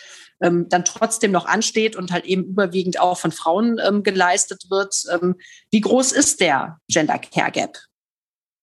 ähm, 0.41 0.67
dann 0.69 0.85
trotzdem 0.85 1.31
noch 1.31 1.45
ansteht 1.45 1.95
und 1.95 2.11
halt 2.11 2.25
eben 2.25 2.43
überwiegend 2.43 2.99
auch 2.99 3.17
von 3.17 3.31
Frauen 3.31 3.79
ähm, 3.85 4.03
geleistet 4.03 4.65
wird. 4.69 5.03
Ähm, 5.11 5.35
wie 5.71 5.81
groß 5.81 6.11
ist 6.11 6.39
der 6.39 6.79
Gender 6.87 7.19
Care 7.19 7.51
Gap? 7.51 7.77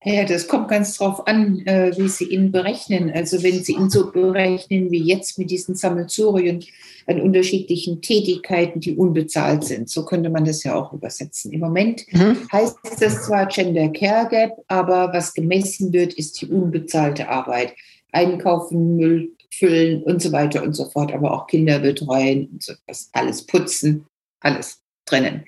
Ja, 0.07 0.25
das 0.27 0.49
kommt 0.49 0.69
ganz 0.69 0.99
drauf 0.99 1.27
an, 1.27 1.61
äh, 1.67 1.97
wie 1.97 2.09
Sie 2.09 2.27
ihn 2.27 2.53
berechnen. 2.53 3.11
Also 3.11 3.43
wenn 3.43 3.65
Sie 3.65 3.73
ihn 3.73 3.89
so 3.89 4.13
berechnen 4.13 4.91
wie 4.91 5.03
jetzt 5.03 5.39
mit 5.39 5.51
diesen 5.51 5.77
Sammelsurien 5.77 6.63
an 7.07 7.23
unterschiedlichen 7.23 8.03
Tätigkeiten, 8.03 8.81
die 8.81 8.97
unbezahlt 8.97 9.65
sind, 9.65 9.89
so 9.89 10.05
könnte 10.05 10.29
man 10.29 10.45
das 10.45 10.63
ja 10.63 10.75
auch 10.75 10.93
übersetzen. 10.93 11.53
Im 11.53 11.61
Moment 11.61 12.05
mhm. 12.13 12.37
heißt 12.53 12.77
das 13.01 13.25
zwar 13.25 13.47
Gender 13.47 13.89
Care 13.89 14.29
Gap, 14.29 14.53
aber 14.69 15.11
was 15.15 15.33
gemessen 15.33 15.91
wird, 15.95 16.13
ist 16.13 16.41
die 16.43 16.47
unbezahlte 16.49 17.31
Arbeit. 17.31 17.73
Einkaufen, 18.13 18.97
Müll 18.97 19.33
füllen 19.59 20.03
und 20.03 20.23
so 20.23 20.33
weiter 20.33 20.63
und 20.63 20.75
so 20.75 20.85
fort, 20.87 21.13
aber 21.13 21.33
auch 21.33 21.47
Kinder 21.47 21.79
betreuen 21.79 22.49
und 22.53 22.63
so, 22.63 22.73
das 22.87 23.11
alles 23.13 23.47
putzen, 23.47 24.07
alles 24.41 24.81
drinnen. 25.07 25.45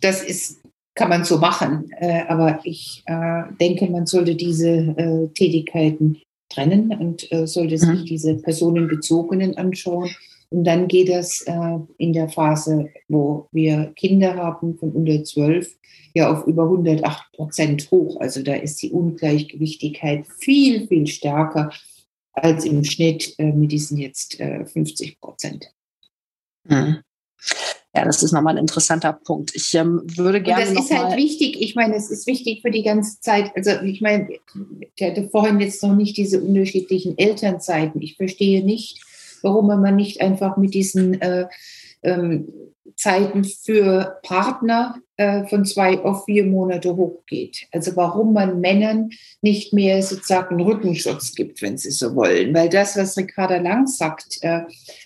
Das 0.00 0.22
ist, 0.22 0.60
kann 0.94 1.08
man 1.08 1.24
so 1.24 1.38
machen, 1.38 1.90
äh, 1.98 2.22
aber 2.28 2.60
ich 2.64 3.02
äh, 3.06 3.42
denke, 3.60 3.86
man 3.86 4.06
sollte 4.06 4.34
diese 4.34 4.68
äh, 4.68 5.28
Tätigkeiten 5.34 6.18
trennen 6.48 6.90
und 6.92 7.30
äh, 7.32 7.46
sollte 7.46 7.78
sich 7.78 8.00
mhm. 8.00 8.06
diese 8.06 8.34
personenbezogenen 8.36 9.56
anschauen. 9.56 10.10
Und 10.50 10.64
dann 10.64 10.86
geht 10.86 11.08
das 11.08 11.42
äh, 11.46 11.78
in 11.98 12.12
der 12.12 12.28
Phase, 12.28 12.90
wo 13.08 13.48
wir 13.50 13.92
Kinder 13.96 14.36
haben 14.36 14.76
von 14.78 14.92
unter 14.92 15.24
12, 15.24 15.74
ja 16.14 16.32
auf 16.32 16.46
über 16.46 16.64
108 16.64 17.32
Prozent 17.32 17.90
hoch. 17.90 18.20
Also 18.20 18.42
da 18.42 18.54
ist 18.54 18.80
die 18.82 18.90
Ungleichgewichtigkeit 18.90 20.26
viel, 20.38 20.86
viel 20.86 21.06
stärker 21.06 21.70
als 22.34 22.64
im 22.64 22.84
Schnitt 22.84 23.34
äh, 23.38 23.52
mit 23.52 23.72
diesen 23.72 23.96
jetzt 23.96 24.38
äh, 24.40 24.64
50 24.66 25.20
Prozent. 25.20 25.70
Mhm. 26.64 26.98
Ja, 27.96 28.04
das 28.04 28.24
ist 28.24 28.32
nochmal 28.32 28.54
ein 28.54 28.62
interessanter 28.62 29.12
Punkt. 29.12 29.54
Ich 29.54 29.72
ähm, 29.74 30.02
würde 30.16 30.42
gerne. 30.42 30.68
Und 30.68 30.74
das 30.74 30.84
ist 30.86 30.98
halt 30.98 31.16
wichtig. 31.16 31.60
Ich 31.60 31.76
meine, 31.76 31.94
es 31.94 32.10
ist 32.10 32.26
wichtig 32.26 32.62
für 32.62 32.72
die 32.72 32.82
ganze 32.82 33.20
Zeit. 33.20 33.52
Also, 33.54 33.70
ich 33.82 34.00
meine, 34.00 34.28
ich 34.96 35.06
hatte 35.06 35.28
vorhin 35.28 35.60
jetzt 35.60 35.82
noch 35.82 35.94
nicht 35.94 36.16
diese 36.16 36.40
unterschiedlichen 36.40 37.16
Elternzeiten. 37.16 38.02
Ich 38.02 38.16
verstehe 38.16 38.64
nicht, 38.64 39.00
warum 39.42 39.68
man 39.68 39.94
nicht 39.94 40.20
einfach 40.20 40.56
mit 40.56 40.74
diesen 40.74 41.20
äh, 41.20 41.46
ähm, 42.02 42.48
Zeiten 42.96 43.44
für 43.44 44.18
Partner 44.24 44.96
von 45.16 45.64
zwei 45.64 46.00
auf 46.00 46.24
vier 46.24 46.44
Monate 46.44 46.96
hochgeht. 46.96 47.66
Also 47.70 47.94
warum 47.94 48.32
man 48.32 48.60
Männern 48.60 49.10
nicht 49.42 49.72
mehr 49.72 50.02
sozusagen 50.02 50.60
Rückenschutz 50.60 51.34
gibt, 51.34 51.62
wenn 51.62 51.78
sie 51.78 51.92
so 51.92 52.16
wollen. 52.16 52.52
Weil 52.52 52.68
das, 52.68 52.96
was 52.96 53.16
Ricarda 53.16 53.58
Lang 53.58 53.86
sagt, 53.86 54.38
äh, 54.42 54.62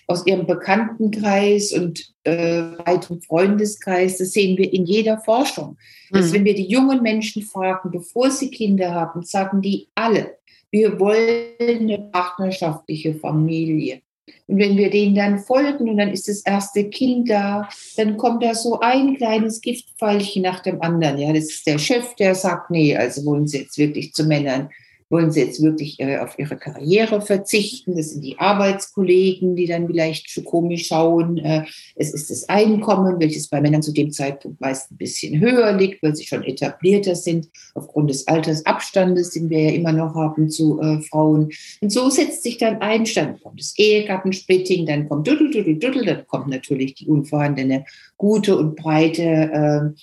aus 0.07 0.25
ihrem 0.25 0.47
Bekanntenkreis 0.47 1.73
und 1.73 2.11
äh, 2.23 2.63
weitem 2.85 3.21
Freundeskreis, 3.21 4.17
das 4.17 4.31
sehen 4.31 4.57
wir 4.57 4.73
in 4.73 4.85
jeder 4.85 5.19
Forschung. 5.19 5.77
Mhm. 6.09 6.17
Dass 6.17 6.33
wenn 6.33 6.45
wir 6.45 6.55
die 6.55 6.67
jungen 6.67 7.03
Menschen 7.03 7.43
fragen, 7.43 7.91
bevor 7.91 8.31
sie 8.31 8.49
Kinder 8.49 8.93
haben, 8.93 9.21
sagen 9.23 9.61
die 9.61 9.89
alle, 9.93 10.37
wir 10.71 10.99
wollen 10.99 11.53
eine 11.59 12.09
partnerschaftliche 12.11 13.15
Familie. 13.15 14.01
Und 14.47 14.57
wenn 14.57 14.77
wir 14.77 14.89
denen 14.89 15.15
dann 15.15 15.39
folgen 15.39 15.89
und 15.89 15.97
dann 15.97 16.09
ist 16.09 16.27
das 16.27 16.41
erste 16.41 16.89
Kind 16.89 17.29
da, 17.29 17.69
dann 17.97 18.17
kommt 18.17 18.43
da 18.43 18.53
so 18.55 18.79
ein 18.79 19.15
kleines 19.17 19.61
Giftpfeilchen 19.61 20.41
nach 20.43 20.61
dem 20.61 20.81
anderen. 20.81 21.17
Ja, 21.17 21.33
das 21.33 21.45
ist 21.45 21.67
der 21.67 21.77
Chef, 21.77 22.15
der 22.15 22.35
sagt, 22.35 22.71
nee, 22.71 22.95
also 22.95 23.25
wollen 23.25 23.47
Sie 23.47 23.59
jetzt 23.59 23.77
wirklich 23.77 24.13
zu 24.13 24.23
Männern 24.25 24.69
wollen 25.09 25.31
sie 25.31 25.41
jetzt 25.41 25.61
wirklich 25.61 25.99
äh, 25.99 26.17
auf 26.17 26.37
ihre 26.37 26.57
Karriere 26.57 27.21
verzichten? 27.21 27.95
Das 27.95 28.11
sind 28.11 28.23
die 28.23 28.37
Arbeitskollegen, 28.37 29.55
die 29.55 29.65
dann 29.65 29.87
vielleicht 29.87 30.29
schon 30.29 30.45
komisch 30.45 30.87
schauen. 30.87 31.37
Äh, 31.37 31.65
es 31.95 32.13
ist 32.13 32.29
das 32.29 32.47
Einkommen, 32.47 33.19
welches 33.19 33.47
bei 33.47 33.59
Männern 33.59 33.81
zu 33.81 33.91
dem 33.91 34.11
Zeitpunkt 34.11 34.61
meist 34.61 34.91
ein 34.91 34.97
bisschen 34.97 35.39
höher 35.39 35.73
liegt, 35.73 36.03
weil 36.03 36.15
sie 36.15 36.25
schon 36.25 36.43
etablierter 36.43 37.15
sind, 37.15 37.49
aufgrund 37.73 38.09
des 38.09 38.27
Altersabstandes, 38.27 39.31
den 39.31 39.49
wir 39.49 39.61
ja 39.63 39.71
immer 39.71 39.91
noch 39.91 40.13
haben 40.15 40.49
zu 40.49 40.79
äh, 40.79 41.01
Frauen. 41.01 41.49
Und 41.81 41.91
so 41.91 42.09
setzt 42.09 42.43
sich 42.43 42.57
dann 42.57 42.81
ein, 42.81 43.05
dann 43.15 43.39
kommt 43.39 43.59
das 43.59 43.73
Ehegattensplitting, 43.77 44.85
dann 44.85 45.09
kommt 45.09 45.27
Duddel, 45.27 45.51
Duddel, 45.51 45.77
Duddel, 45.79 46.05
dann 46.05 46.27
kommt 46.27 46.47
natürlich 46.47 46.95
die 46.95 47.07
unvorhandene 47.07 47.85
gute 48.17 48.57
und 48.57 48.75
breite 48.75 49.95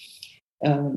äh, 0.61 0.69
äh, 0.69 0.91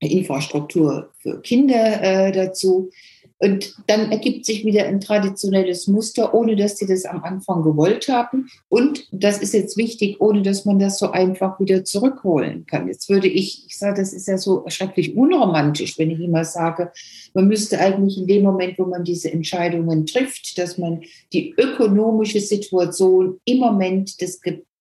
Infrastruktur 0.00 1.10
für 1.18 1.40
Kinder 1.40 2.02
äh, 2.02 2.32
dazu. 2.32 2.90
Und 3.38 3.74
dann 3.86 4.10
ergibt 4.10 4.46
sich 4.46 4.64
wieder 4.64 4.86
ein 4.86 4.98
traditionelles 4.98 5.88
Muster, 5.88 6.32
ohne 6.32 6.56
dass 6.56 6.78
sie 6.78 6.86
das 6.86 7.04
am 7.04 7.22
Anfang 7.22 7.62
gewollt 7.62 8.08
haben. 8.08 8.48
Und 8.68 9.06
das 9.10 9.38
ist 9.38 9.52
jetzt 9.52 9.76
wichtig, 9.76 10.20
ohne 10.20 10.40
dass 10.40 10.64
man 10.64 10.78
das 10.78 10.98
so 10.98 11.10
einfach 11.10 11.60
wieder 11.60 11.84
zurückholen 11.84 12.64
kann. 12.64 12.88
Jetzt 12.88 13.10
würde 13.10 13.28
ich, 13.28 13.66
ich 13.66 13.76
sage, 13.76 14.00
das 14.00 14.14
ist 14.14 14.26
ja 14.26 14.38
so 14.38 14.64
schrecklich 14.68 15.16
unromantisch, 15.16 15.98
wenn 15.98 16.10
ich 16.10 16.20
immer 16.20 16.44
sage, 16.44 16.92
man 17.34 17.46
müsste 17.46 17.78
eigentlich 17.78 18.16
in 18.16 18.26
dem 18.26 18.42
Moment, 18.42 18.78
wo 18.78 18.86
man 18.86 19.04
diese 19.04 19.30
Entscheidungen 19.30 20.06
trifft, 20.06 20.56
dass 20.56 20.78
man 20.78 21.02
die 21.34 21.54
ökonomische 21.58 22.40
Situation 22.40 23.38
im 23.44 23.58
Moment 23.58 24.18
des 24.22 24.40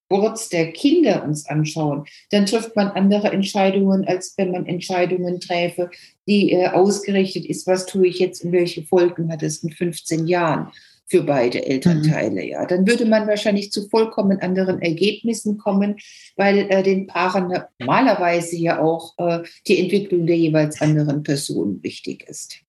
Geburts 0.10 0.50
der 0.50 0.72
Kinder 0.72 1.24
uns 1.24 1.48
anschauen, 1.48 2.06
dann 2.32 2.46
trifft 2.46 2.76
man 2.76 2.90
andere 2.90 3.32
Entscheidungen, 3.32 4.06
als 4.06 4.34
wenn 4.38 4.52
man 4.52 4.66
Entscheidungen 4.66 5.40
träfe, 5.40 5.90
die 6.28 6.52
äh, 6.52 6.68
ausgerichtet 6.68 7.46
ist, 7.46 7.68
was 7.68 7.86
tue 7.86 8.08
ich 8.08 8.20
jetzt 8.20 8.44
und 8.44 8.52
welche 8.52 8.84
Folgen 8.84 9.32
hat 9.32 9.44
es 9.44 9.64
in 9.64 9.72
15 9.72 10.28
Jahren 10.28 10.72
für 11.08 11.24
beide 11.24 11.66
Elternteile. 11.66 12.42
Mhm. 12.42 12.50
Ja, 12.50 12.66
dann 12.66 12.88
würde 12.88 13.06
man 13.06 13.28
wahrscheinlich 13.28 13.72
zu 13.72 13.88
vollkommen 13.90 14.40
anderen 14.40 14.82
Ergebnissen 14.82 15.58
kommen, 15.58 15.98
weil 16.36 16.68
äh, 16.70 16.84
den 16.84 17.08
Paaren 17.08 17.54
normalerweise 17.80 18.58
ja 18.58 18.82
auch 18.82 19.14
äh, 19.18 19.44
die 19.68 19.80
Entwicklung 19.80 20.26
der 20.26 20.38
jeweils 20.38 20.82
anderen 20.82 21.24
Personen 21.24 21.82
wichtig 21.84 22.28
ist. 22.28 22.65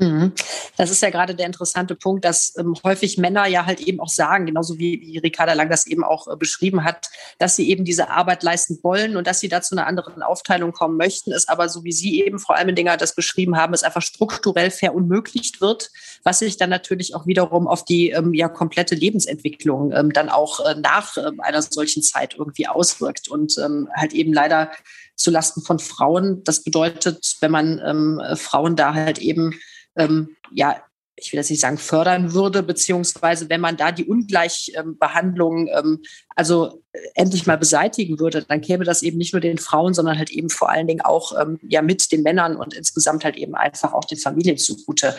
Mhm. 0.00 0.32
Das 0.76 0.90
ist 0.90 1.02
ja 1.02 1.10
gerade 1.10 1.34
der 1.34 1.46
interessante 1.46 1.96
Punkt, 1.96 2.24
dass 2.24 2.56
ähm, 2.56 2.74
häufig 2.84 3.18
Männer 3.18 3.46
ja 3.46 3.66
halt 3.66 3.80
eben 3.80 3.98
auch 3.98 4.08
sagen, 4.08 4.46
genauso 4.46 4.78
wie, 4.78 5.00
wie 5.00 5.18
Ricarda 5.18 5.54
Lang 5.54 5.68
das 5.68 5.86
eben 5.86 6.04
auch 6.04 6.28
äh, 6.28 6.36
beschrieben 6.36 6.84
hat, 6.84 7.10
dass 7.38 7.56
sie 7.56 7.68
eben 7.68 7.84
diese 7.84 8.08
Arbeit 8.08 8.44
leisten 8.44 8.78
wollen 8.82 9.16
und 9.16 9.26
dass 9.26 9.40
sie 9.40 9.48
da 9.48 9.60
zu 9.60 9.74
einer 9.74 9.88
anderen 9.88 10.22
Aufteilung 10.22 10.72
kommen 10.72 10.96
möchten, 10.96 11.32
ist 11.32 11.48
aber 11.48 11.68
so 11.68 11.82
wie 11.82 11.92
Sie 11.92 12.22
eben 12.24 12.38
vor 12.38 12.56
allem 12.56 12.74
Dinger 12.74 12.96
das 12.96 13.14
beschrieben 13.14 13.56
haben, 13.56 13.74
es 13.74 13.82
einfach 13.82 14.02
strukturell 14.02 14.70
verunmöglicht 14.70 15.60
wird, 15.60 15.90
was 16.22 16.38
sich 16.38 16.56
dann 16.56 16.70
natürlich 16.70 17.14
auch 17.16 17.26
wiederum 17.26 17.66
auf 17.66 17.84
die 17.84 18.10
ähm, 18.10 18.34
ja 18.34 18.48
komplette 18.48 18.94
Lebensentwicklung 18.94 19.92
ähm, 19.92 20.12
dann 20.12 20.28
auch 20.28 20.64
äh, 20.64 20.76
nach 20.76 21.16
äh, 21.16 21.30
einer 21.38 21.62
solchen 21.62 22.02
Zeit 22.02 22.36
irgendwie 22.38 22.68
auswirkt 22.68 23.28
und 23.28 23.58
ähm, 23.58 23.88
halt 23.96 24.12
eben 24.12 24.32
leider 24.32 24.70
zulasten 25.18 25.62
von 25.62 25.78
Frauen. 25.78 26.42
Das 26.44 26.62
bedeutet, 26.62 27.36
wenn 27.40 27.50
man 27.50 27.80
ähm, 27.84 28.22
Frauen 28.36 28.76
da 28.76 28.94
halt 28.94 29.18
eben 29.18 29.54
ähm, 29.96 30.36
ja, 30.52 30.82
ich 31.20 31.32
will 31.32 31.38
das 31.38 31.50
nicht 31.50 31.60
sagen, 31.60 31.78
fördern 31.78 32.32
würde, 32.32 32.62
beziehungsweise 32.62 33.48
wenn 33.48 33.60
man 33.60 33.76
da 33.76 33.92
die 33.92 34.04
Ungleichbehandlung 34.04 35.68
ähm, 35.68 36.02
also 36.36 36.82
äh, 36.92 37.00
endlich 37.14 37.46
mal 37.46 37.58
beseitigen 37.58 38.18
würde, 38.18 38.44
dann 38.44 38.60
käme 38.60 38.84
das 38.84 39.02
eben 39.02 39.18
nicht 39.18 39.32
nur 39.32 39.40
den 39.40 39.58
Frauen, 39.58 39.94
sondern 39.94 40.16
halt 40.16 40.30
eben 40.30 40.48
vor 40.48 40.70
allen 40.70 40.86
Dingen 40.86 41.00
auch 41.00 41.38
ähm, 41.38 41.58
ja 41.68 41.82
mit 41.82 42.10
den 42.12 42.22
Männern 42.22 42.56
und 42.56 42.74
insgesamt 42.74 43.24
halt 43.24 43.36
eben 43.36 43.54
einfach 43.54 43.92
auch 43.92 44.04
den 44.04 44.18
Familien 44.18 44.58
zugute. 44.58 45.16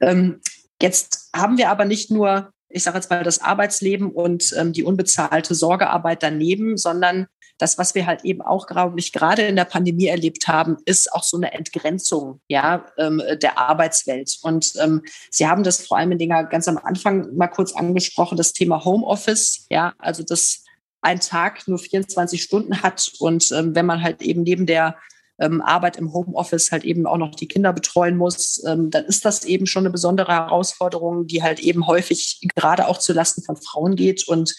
Ähm, 0.00 0.40
jetzt 0.80 1.30
haben 1.34 1.58
wir 1.58 1.70
aber 1.70 1.84
nicht 1.84 2.10
nur 2.10 2.52
ich 2.72 2.82
sage 2.82 2.98
jetzt 2.98 3.10
mal, 3.10 3.22
das 3.22 3.40
Arbeitsleben 3.40 4.10
und 4.10 4.54
ähm, 4.56 4.72
die 4.72 4.84
unbezahlte 4.84 5.54
Sorgearbeit 5.54 6.22
daneben, 6.22 6.76
sondern 6.76 7.26
das, 7.58 7.78
was 7.78 7.94
wir 7.94 8.06
halt 8.06 8.24
eben 8.24 8.42
auch, 8.42 8.66
glaube 8.66 8.98
ich, 8.98 9.12
gerade 9.12 9.42
in 9.42 9.56
der 9.56 9.64
Pandemie 9.64 10.06
erlebt 10.06 10.48
haben, 10.48 10.78
ist 10.84 11.12
auch 11.12 11.22
so 11.22 11.36
eine 11.36 11.52
Entgrenzung 11.52 12.40
ja, 12.48 12.86
ähm, 12.98 13.22
der 13.40 13.58
Arbeitswelt. 13.58 14.38
Und 14.42 14.72
ähm, 14.80 15.02
Sie 15.30 15.46
haben 15.46 15.62
das 15.62 15.86
vor 15.86 15.98
allem 15.98 16.12
in 16.12 16.18
Dinger 16.18 16.44
ganz 16.44 16.66
am 16.66 16.78
Anfang 16.78 17.34
mal 17.36 17.48
kurz 17.48 17.72
angesprochen, 17.74 18.36
das 18.36 18.52
Thema 18.52 18.84
Homeoffice, 18.84 19.66
ja, 19.70 19.94
also 19.98 20.22
das 20.24 20.64
ein 21.02 21.20
Tag 21.20 21.66
nur 21.68 21.78
24 21.78 22.42
Stunden 22.42 22.82
hat 22.82 23.12
und 23.18 23.50
ähm, 23.52 23.74
wenn 23.74 23.86
man 23.86 24.02
halt 24.02 24.22
eben 24.22 24.42
neben 24.42 24.66
der 24.66 24.96
ähm, 25.42 25.60
Arbeit 25.60 25.96
im 25.96 26.12
Homeoffice 26.12 26.70
halt 26.70 26.84
eben 26.84 27.06
auch 27.06 27.18
noch 27.18 27.34
die 27.34 27.48
Kinder 27.48 27.72
betreuen 27.72 28.16
muss, 28.16 28.62
ähm, 28.64 28.90
dann 28.90 29.04
ist 29.04 29.24
das 29.24 29.44
eben 29.44 29.66
schon 29.66 29.82
eine 29.82 29.90
besondere 29.90 30.32
Herausforderung, 30.32 31.26
die 31.26 31.42
halt 31.42 31.60
eben 31.60 31.86
häufig 31.86 32.40
gerade 32.54 32.86
auch 32.86 32.98
zu 32.98 33.12
Lasten 33.12 33.42
von 33.42 33.56
Frauen 33.56 33.96
geht. 33.96 34.26
Und 34.28 34.54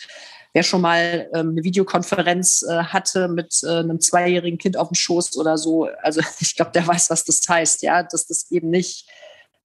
wer 0.53 0.63
schon 0.63 0.81
mal 0.81 1.29
ähm, 1.33 1.51
eine 1.51 1.63
Videokonferenz 1.63 2.63
äh, 2.63 2.83
hatte 2.83 3.29
mit 3.29 3.61
äh, 3.63 3.79
einem 3.79 4.01
zweijährigen 4.01 4.59
Kind 4.59 4.77
auf 4.77 4.89
dem 4.89 4.95
Schoß 4.95 5.37
oder 5.37 5.57
so, 5.57 5.87
also 6.01 6.21
ich 6.39 6.55
glaube, 6.55 6.71
der 6.71 6.85
weiß, 6.85 7.09
was 7.09 7.23
das 7.23 7.41
heißt, 7.47 7.81
ja, 7.81 8.03
dass 8.03 8.27
das 8.27 8.51
eben 8.51 8.69
nicht 8.69 9.09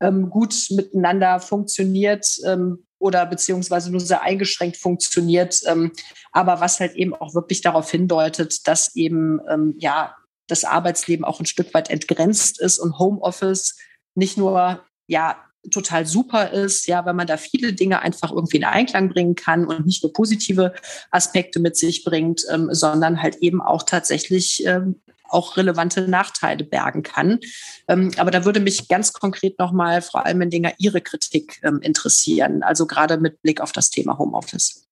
ähm, 0.01 0.31
gut 0.31 0.55
miteinander 0.71 1.41
funktioniert 1.41 2.27
ähm, 2.47 2.85
oder 3.01 3.27
beziehungsweise 3.27 3.91
nur 3.91 4.01
sehr 4.01 4.23
eingeschränkt 4.23 4.77
funktioniert, 4.77 5.61
ähm, 5.67 5.93
aber 6.31 6.61
was 6.61 6.79
halt 6.79 6.95
eben 6.95 7.15
auch 7.15 7.35
wirklich 7.35 7.61
darauf 7.61 7.91
hindeutet, 7.91 8.67
dass 8.69 8.95
eben 8.95 9.41
ähm, 9.51 9.75
ja 9.79 10.15
das 10.49 10.65
Arbeitsleben 10.65 11.25
auch 11.25 11.41
ein 11.41 11.47
Stück 11.47 11.73
weit 11.75 11.91
entgrenzt 11.91 12.61
ist 12.61 12.79
und 12.79 12.99
Homeoffice 12.99 13.77
nicht 14.15 14.37
nur 14.37 14.83
ja 15.07 15.37
total 15.71 16.07
super 16.07 16.51
ist, 16.51 16.87
ja, 16.87 17.05
weil 17.05 17.15
man 17.15 17.27
da 17.27 17.37
viele 17.37 17.73
Dinge 17.73 18.01
einfach 18.01 18.31
irgendwie 18.31 18.59
in 18.59 18.65
Einklang 18.65 19.11
bringen 19.11 19.35
kann 19.35 19.67
und 19.67 19.87
nicht 19.87 20.03
nur 20.03 20.13
positive 20.13 20.75
Aspekte 21.11 21.61
mit 21.61 21.77
sich 21.77 22.05
bringt, 22.05 22.43
ähm, 22.51 22.69
sondern 22.73 23.23
halt 23.23 23.37
eben 23.37 23.61
auch 23.61 23.83
tatsächlich 23.83 24.65
ähm, 24.67 25.01
auch 25.29 25.57
relevante 25.57 26.09
Nachteile 26.09 26.65
bergen 26.65 27.03
kann. 27.03 27.41
Ähm, 27.87 28.13
aber 28.17 28.31
da 28.31 28.45
würde 28.45 28.61
mich 28.61 28.89
ganz 28.89 29.13
konkret 29.13 29.59
nochmal, 29.59 30.01
Frau 30.01 30.21
Almendinger, 30.21 30.73
Ihre 30.79 31.03
Kritik 31.03 31.61
ähm, 31.63 31.81
interessieren, 31.83 32.63
also 32.63 32.87
gerade 32.87 33.19
mit 33.19 33.43
Blick 33.43 33.61
auf 33.61 33.73
das 33.73 33.91
Thema 33.91 34.17
Homeoffice. 34.17 34.88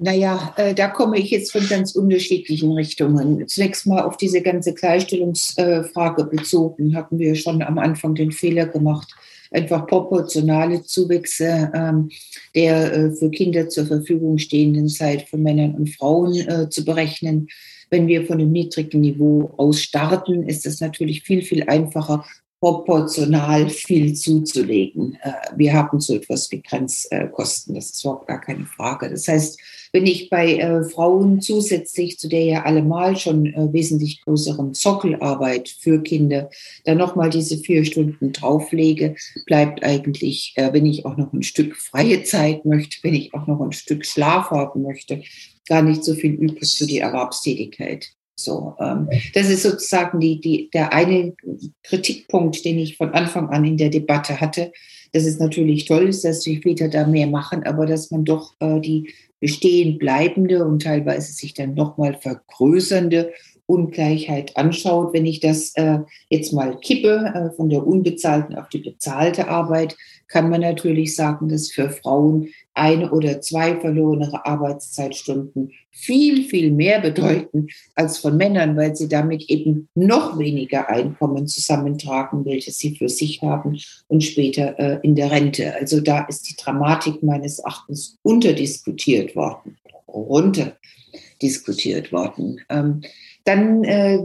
Naja, 0.00 0.54
äh, 0.56 0.74
da 0.74 0.86
komme 0.86 1.18
ich 1.18 1.30
jetzt 1.30 1.50
von 1.50 1.66
ganz 1.68 1.96
unterschiedlichen 1.96 2.72
Richtungen. 2.72 3.48
Zunächst 3.48 3.84
mal 3.84 4.04
auf 4.04 4.16
diese 4.16 4.42
ganze 4.42 4.72
Gleichstellungsfrage 4.72 6.24
bezogen, 6.24 6.94
hatten 6.94 7.18
wir 7.18 7.34
schon 7.34 7.62
am 7.62 7.78
Anfang 7.78 8.14
den 8.14 8.30
Fehler 8.30 8.66
gemacht, 8.66 9.12
einfach 9.50 9.88
proportionale 9.88 10.84
Zuwächse 10.84 11.72
ähm, 11.74 12.10
der 12.54 12.92
äh, 12.92 13.10
für 13.10 13.28
Kinder 13.30 13.68
zur 13.68 13.86
Verfügung 13.86 14.38
stehenden 14.38 14.88
Zeit 14.88 15.28
von 15.28 15.42
Männern 15.42 15.74
und 15.74 15.90
Frauen 15.90 16.36
äh, 16.36 16.70
zu 16.70 16.84
berechnen. 16.84 17.48
Wenn 17.90 18.06
wir 18.06 18.24
von 18.24 18.38
einem 18.38 18.52
niedrigen 18.52 19.00
Niveau 19.00 19.52
aus 19.56 19.82
starten, 19.82 20.44
ist 20.44 20.64
es 20.64 20.80
natürlich 20.80 21.24
viel, 21.24 21.42
viel 21.42 21.64
einfacher, 21.64 22.24
proportional 22.60 23.68
viel 23.68 24.14
zuzulegen. 24.14 25.18
Äh, 25.22 25.32
wir 25.56 25.72
haben 25.72 25.98
so 25.98 26.14
etwas 26.14 26.48
wie 26.52 26.62
Grenzkosten, 26.62 27.74
das 27.74 27.90
ist 27.90 28.04
überhaupt 28.04 28.28
gar 28.28 28.40
keine 28.40 28.66
Frage. 28.66 29.10
Das 29.10 29.26
heißt, 29.26 29.58
wenn 29.92 30.06
ich 30.06 30.30
bei 30.30 30.56
äh, 30.56 30.84
Frauen 30.84 31.40
zusätzlich 31.40 32.18
zu 32.18 32.28
der 32.28 32.44
ja 32.44 32.62
allemal 32.64 33.16
schon 33.16 33.46
äh, 33.46 33.72
wesentlich 33.72 34.22
größeren 34.22 34.74
Sockelarbeit 34.74 35.68
für 35.68 36.02
Kinder 36.02 36.50
dann 36.84 36.98
nochmal 36.98 37.30
diese 37.30 37.58
vier 37.58 37.84
Stunden 37.84 38.32
drauflege, 38.32 39.14
bleibt 39.46 39.82
eigentlich, 39.82 40.54
wenn 40.56 40.86
ich 40.86 41.04
auch 41.04 41.16
noch 41.16 41.32
ein 41.32 41.42
Stück 41.42 41.76
freie 41.76 42.22
Zeit 42.22 42.64
möchte, 42.64 42.98
wenn 43.02 43.14
ich 43.14 43.34
auch 43.34 43.46
noch 43.46 43.60
ein 43.60 43.72
Stück 43.72 44.04
Schlaf 44.04 44.50
haben 44.50 44.82
möchte, 44.82 45.22
gar 45.68 45.82
nicht 45.82 46.04
so 46.04 46.14
viel 46.14 46.32
übrig 46.32 46.76
für 46.76 46.86
die 46.86 46.98
Erwerbstätigkeit. 46.98 48.10
So, 48.40 48.76
ähm, 48.78 49.08
das 49.34 49.50
ist 49.50 49.64
sozusagen 49.64 50.20
die, 50.20 50.40
die, 50.40 50.70
der 50.72 50.92
eine 50.92 51.34
Kritikpunkt, 51.82 52.64
den 52.64 52.78
ich 52.78 52.96
von 52.96 53.10
Anfang 53.10 53.48
an 53.50 53.64
in 53.64 53.76
der 53.76 53.90
Debatte 53.90 54.40
hatte. 54.40 54.72
Dass 55.12 55.24
es 55.24 55.38
natürlich 55.38 55.86
toll 55.86 56.08
ist, 56.08 56.24
dass 56.24 56.40
die 56.40 56.60
Väter 56.60 56.88
da 56.88 57.06
mehr 57.06 57.26
machen, 57.26 57.64
aber 57.64 57.86
dass 57.86 58.10
man 58.10 58.24
doch 58.24 58.54
äh, 58.60 58.78
die 58.78 59.12
bestehen 59.40 59.98
bleibende 59.98 60.64
und 60.64 60.82
teilweise 60.82 61.32
sich 61.32 61.54
dann 61.54 61.74
nochmal 61.74 62.18
vergrößernde 62.20 63.32
Ungleichheit 63.66 64.56
anschaut. 64.56 65.12
Wenn 65.12 65.26
ich 65.26 65.40
das 65.40 65.74
äh, 65.74 65.98
jetzt 66.30 66.52
mal 66.52 66.78
kippe 66.80 67.32
äh, 67.34 67.54
von 67.54 67.68
der 67.68 67.86
unbezahlten 67.86 68.56
auf 68.56 68.68
die 68.68 68.78
bezahlte 68.78 69.48
Arbeit, 69.48 69.96
kann 70.26 70.48
man 70.48 70.62
natürlich 70.62 71.14
sagen, 71.14 71.48
dass 71.48 71.70
für 71.70 71.90
Frauen 71.90 72.48
eine 72.78 73.10
oder 73.10 73.40
zwei 73.40 73.80
verlorene 73.80 74.44
Arbeitszeitstunden 74.44 75.72
viel, 75.90 76.44
viel 76.44 76.70
mehr 76.70 77.00
bedeuten 77.00 77.68
als 77.94 78.18
von 78.18 78.36
Männern, 78.36 78.76
weil 78.76 78.94
sie 78.94 79.08
damit 79.08 79.48
eben 79.50 79.88
noch 79.94 80.38
weniger 80.38 80.88
Einkommen 80.88 81.48
zusammentragen, 81.48 82.44
welches 82.44 82.78
sie 82.78 82.96
für 82.96 83.08
sich 83.08 83.42
haben 83.42 83.80
und 84.06 84.22
später 84.22 84.78
äh, 84.78 85.00
in 85.02 85.16
der 85.16 85.30
Rente. 85.30 85.74
Also 85.74 86.00
da 86.00 86.26
ist 86.26 86.48
die 86.48 86.56
Dramatik 86.56 87.22
meines 87.22 87.58
Erachtens 87.58 88.18
unterdiskutiert 88.22 89.34
worden, 89.34 89.78
runterdiskutiert 90.06 92.12
worden. 92.12 92.60
Ähm, 92.68 93.00
dann 93.44 93.82
äh, 93.84 94.18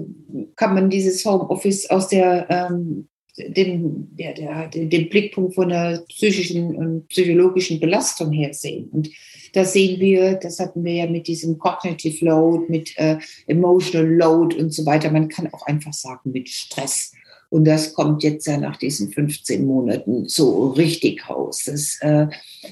kann 0.56 0.76
man 0.76 0.89
dieses 0.89 1.24
Homeoffice 1.26 1.89
aus 1.89 2.10
der 2.10 2.47
ähm, 2.49 3.08
den, 3.38 4.16
der, 4.16 4.34
der, 4.34 4.68
den 4.68 5.10
Blickpunkt 5.10 5.56
von 5.56 5.70
der 5.70 6.04
psychischen 6.08 6.76
und 6.76 7.08
psychologischen 7.08 7.80
Belastung 7.80 8.32
her 8.32 8.54
sehen. 8.54 8.90
Und 8.92 9.10
da 9.54 9.66
sehen 9.66 10.00
wir, 10.00 10.36
das 10.36 10.60
hatten 10.60 10.84
wir 10.84 10.94
ja 10.94 11.08
mit 11.08 11.28
diesem 11.28 11.58
Cognitive 11.58 12.26
Load, 12.26 12.66
mit 12.70 12.98
äh, 12.98 13.18
Emotional 13.48 14.08
Load 14.08 14.56
und 14.56 14.74
so 14.74 14.86
weiter. 14.86 15.12
Man 15.12 15.30
kann 15.30 15.52
auch 15.54 15.66
einfach 15.66 15.94
sagen 15.94 16.32
mit 16.32 16.50
Stress. 16.50 17.14
Und 17.54 17.66
das 17.66 17.93
kommt 17.93 18.24
jetzt 18.24 18.47
ja 18.47 18.58
nach 18.58 18.78
diesen 18.78 19.12
15 19.12 19.64
Monaten 19.64 20.28
so 20.28 20.70
richtig 20.70 21.30
raus, 21.30 21.66
dass 21.68 21.99
äh, 22.01 22.26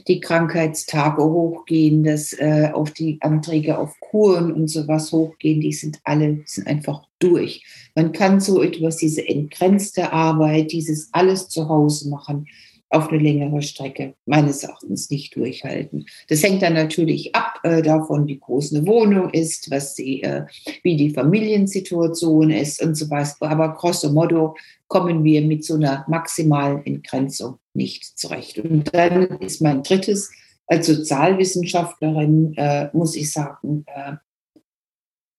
die 0.08 0.20
Krankheitstage 0.20 1.24
hochgehen, 1.24 2.04
dass 2.04 2.34
äh, 2.34 2.72
auch 2.74 2.90
die 2.90 3.20
Anträge 3.22 3.78
auf 3.78 4.00
Kuren 4.00 4.52
und 4.52 4.70
sowas 4.70 5.12
hochgehen. 5.12 5.62
Die 5.62 5.72
sind 5.72 6.00
alle, 6.04 6.42
sind 6.46 6.66
einfach 6.66 7.04
durch. 7.20 7.64
Man 7.94 8.12
kann 8.12 8.40
so 8.40 8.64
etwas, 8.64 8.98
diese 8.98 9.28
entgrenzte 9.28 10.12
Arbeit, 10.12 10.72
dieses 10.72 11.10
alles 11.12 11.48
zu 11.48 11.70
Hause 11.70 12.10
machen, 12.10 12.48
auf 12.92 13.10
eine 13.10 13.22
längere 13.22 13.62
Strecke 13.62 14.16
meines 14.26 14.64
Erachtens 14.64 15.10
nicht 15.10 15.36
durchhalten. 15.36 16.06
Das 16.28 16.44
hängt 16.44 16.62
dann 16.62 16.74
natürlich 16.74 17.34
ab 17.34 17.60
äh, 17.64 17.82
davon, 17.82 18.28
wie 18.28 18.40
groß 18.40 18.76
eine 18.76 18.86
Wohnung 18.86 19.30
ist, 19.30 19.72
was 19.72 19.96
die, 19.96 20.24
äh, 20.24 20.46
wie 20.84 20.98
die 20.98 21.12
Familiensituation 21.12 22.52
ist 22.52 22.82
und 22.84 22.96
so 22.96 23.10
weiter. 23.10 23.36
Aber 23.42 23.74
grosso 23.74 24.12
modo 24.12 24.56
kommen 24.88 25.24
wir 25.24 25.42
mit 25.42 25.64
so 25.64 25.76
einer 25.76 26.06
maximalen 26.08 26.86
Entgrenzung 26.86 27.60
nicht 27.74 28.20
zurecht. 28.20 28.60
Und 28.60 28.94
dann 28.94 29.40
ist 29.40 29.62
mein 29.62 29.84
drittes, 29.84 30.30
als 30.68 30.88
Sozialwissenschaftlerin 30.88 32.54
äh, 32.58 32.90
muss 32.94 33.16
ich 33.16 33.32
sagen, 33.32 33.86
äh, 33.88 34.14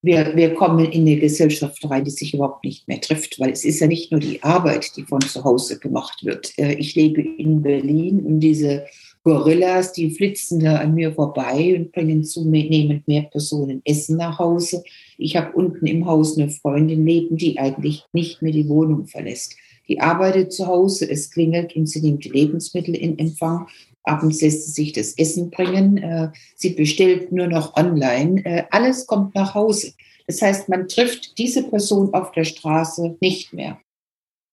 wir, 0.02 0.34
wir 0.34 0.54
kommen 0.54 0.84
in 0.84 1.02
eine 1.02 1.16
Gesellschaft 1.16 1.88
rein, 1.88 2.04
die 2.04 2.10
sich 2.10 2.34
überhaupt 2.34 2.64
nicht 2.64 2.88
mehr 2.88 3.00
trifft, 3.00 3.38
weil 3.38 3.50
es 3.50 3.64
ist 3.64 3.80
ja 3.80 3.86
nicht 3.86 4.10
nur 4.10 4.20
die 4.20 4.42
Arbeit, 4.42 4.96
die 4.96 5.04
von 5.04 5.20
zu 5.20 5.44
Hause 5.44 5.78
gemacht 5.78 6.24
wird. 6.24 6.52
Äh, 6.58 6.74
ich 6.74 6.94
lebe 6.96 7.22
in 7.22 7.62
Berlin 7.62 8.20
und 8.20 8.40
diese 8.40 8.84
Gorillas, 9.24 9.92
die 9.92 10.10
flitzen 10.10 10.58
da 10.58 10.78
an 10.78 10.94
mir 10.94 11.12
vorbei 11.12 11.76
und 11.78 11.92
bringen 11.92 12.24
zunehmend 12.24 13.06
mehr 13.06 13.22
Personen 13.22 13.80
Essen 13.84 14.16
nach 14.16 14.40
Hause. 14.40 14.82
Ich 15.16 15.36
habe 15.36 15.52
unten 15.52 15.86
im 15.86 16.06
Haus 16.06 16.36
eine 16.36 16.50
Freundin 16.50 17.06
leben, 17.06 17.36
die 17.36 17.56
eigentlich 17.56 18.04
nicht 18.12 18.42
mehr 18.42 18.52
die 18.52 18.68
Wohnung 18.68 19.06
verlässt. 19.06 19.54
Die 19.88 20.00
arbeitet 20.00 20.52
zu 20.52 20.66
Hause, 20.66 21.08
es 21.08 21.30
klingelt 21.30 21.76
und 21.76 21.86
sie 21.86 22.00
nimmt 22.00 22.24
die 22.24 22.30
Lebensmittel 22.30 22.96
in 22.96 23.16
Empfang 23.18 23.68
Abends 24.04 24.40
lässt 24.40 24.66
sie 24.66 24.72
sich 24.72 24.92
das 24.92 25.16
Essen 25.18 25.50
bringen. 25.50 25.98
Äh, 25.98 26.30
sie 26.56 26.70
bestellt 26.70 27.32
nur 27.32 27.46
noch 27.46 27.76
online. 27.76 28.44
Äh, 28.44 28.64
alles 28.70 29.06
kommt 29.06 29.34
nach 29.34 29.54
Hause. 29.54 29.92
Das 30.26 30.42
heißt, 30.42 30.68
man 30.68 30.88
trifft 30.88 31.38
diese 31.38 31.62
Person 31.64 32.12
auf 32.14 32.32
der 32.32 32.44
Straße 32.44 33.16
nicht 33.20 33.52
mehr. 33.52 33.78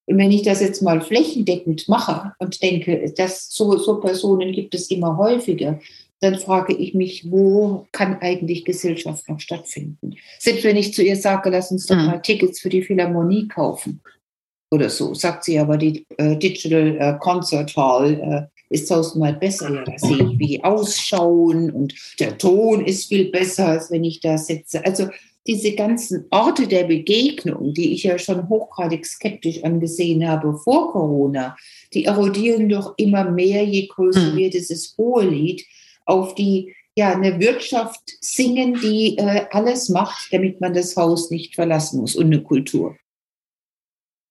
Und 0.08 0.18
wenn 0.18 0.32
ich 0.32 0.42
das 0.42 0.60
jetzt 0.60 0.82
mal 0.82 1.02
flächendeckend 1.02 1.88
mache 1.88 2.34
und 2.40 2.62
denke, 2.64 3.14
dass 3.16 3.50
so, 3.50 3.78
so 3.78 4.00
Personen 4.00 4.52
gibt 4.52 4.74
es 4.74 4.90
immer 4.90 5.18
häufiger, 5.18 5.80
dann 6.22 6.38
frage 6.38 6.74
ich 6.74 6.94
mich, 6.94 7.32
wo 7.32 7.88
kann 7.92 8.18
eigentlich 8.20 8.66
Gesellschaft 8.66 9.30
noch 9.30 9.40
stattfinden? 9.40 10.16
Selbst 10.40 10.64
wenn 10.64 10.78
ich 10.78 10.94
zu 10.94 11.04
ihr 11.04 11.16
sage, 11.16 11.50
lass 11.50 11.72
uns 11.72 11.86
doch 11.86 11.96
mhm. 11.96 12.06
mal 12.08 12.22
Tickets 12.22 12.60
für 12.60 12.70
die 12.70 12.82
Philharmonie 12.82 13.48
kaufen 13.48 14.02
oder 14.72 14.90
so, 14.90 15.14
sagt 15.14 15.44
sie 15.46 15.58
aber, 15.60 15.78
die 15.78 16.06
äh, 16.18 16.36
Digital 16.36 16.98
äh, 17.00 17.18
Concert 17.20 17.76
Hall 17.76 18.50
äh, 18.52 18.59
ist 18.70 18.88
tausendmal 18.90 19.34
besser. 19.34 19.74
Ja, 19.74 19.84
da 19.84 19.98
sehe 19.98 20.18
ich, 20.18 20.40
wie 20.40 20.48
die 20.48 20.64
ausschauen 20.64 21.72
und 21.72 21.94
der 22.20 22.38
Ton 22.38 22.86
ist 22.86 23.08
viel 23.08 23.32
besser, 23.32 23.68
als 23.68 23.92
wenn 23.92 24.04
ich 24.04 24.20
da 24.20 24.38
sitze. 24.38 24.86
Also 24.86 25.08
diese 25.48 25.74
ganzen 25.74 26.26
Orte 26.30 26.68
der 26.68 26.84
Begegnung, 26.84 27.74
die 27.74 27.94
ich 27.94 28.04
ja 28.04 28.20
schon 28.20 28.48
hochgradig 28.50 29.06
skeptisch 29.06 29.64
angesehen 29.64 30.28
habe 30.28 30.56
vor 30.56 30.92
Corona, 30.92 31.56
die 31.94 32.06
erodieren 32.06 32.70
doch 32.70 32.94
immer 32.98 33.30
mehr, 33.32 33.64
je 33.64 33.88
größer 33.88 34.34
mhm. 34.34 34.38
wird 34.38 34.54
dieses 34.54 34.96
hohe 34.98 35.26
Lied, 35.26 35.66
auf 36.06 36.36
die 36.36 36.76
ja 36.96 37.14
eine 37.14 37.40
Wirtschaft 37.40 38.02
singen, 38.22 38.78
die 38.82 39.18
äh, 39.18 39.46
alles 39.52 39.90
macht, 39.90 40.28
damit 40.32 40.62
man 40.62 40.74
das 40.74 40.96
Haus 40.96 41.32
nicht 41.32 41.56
verlassen 41.56 42.02
muss 42.02 42.16
und 42.16 42.26
eine 42.26 42.44
Kultur. 42.44 42.96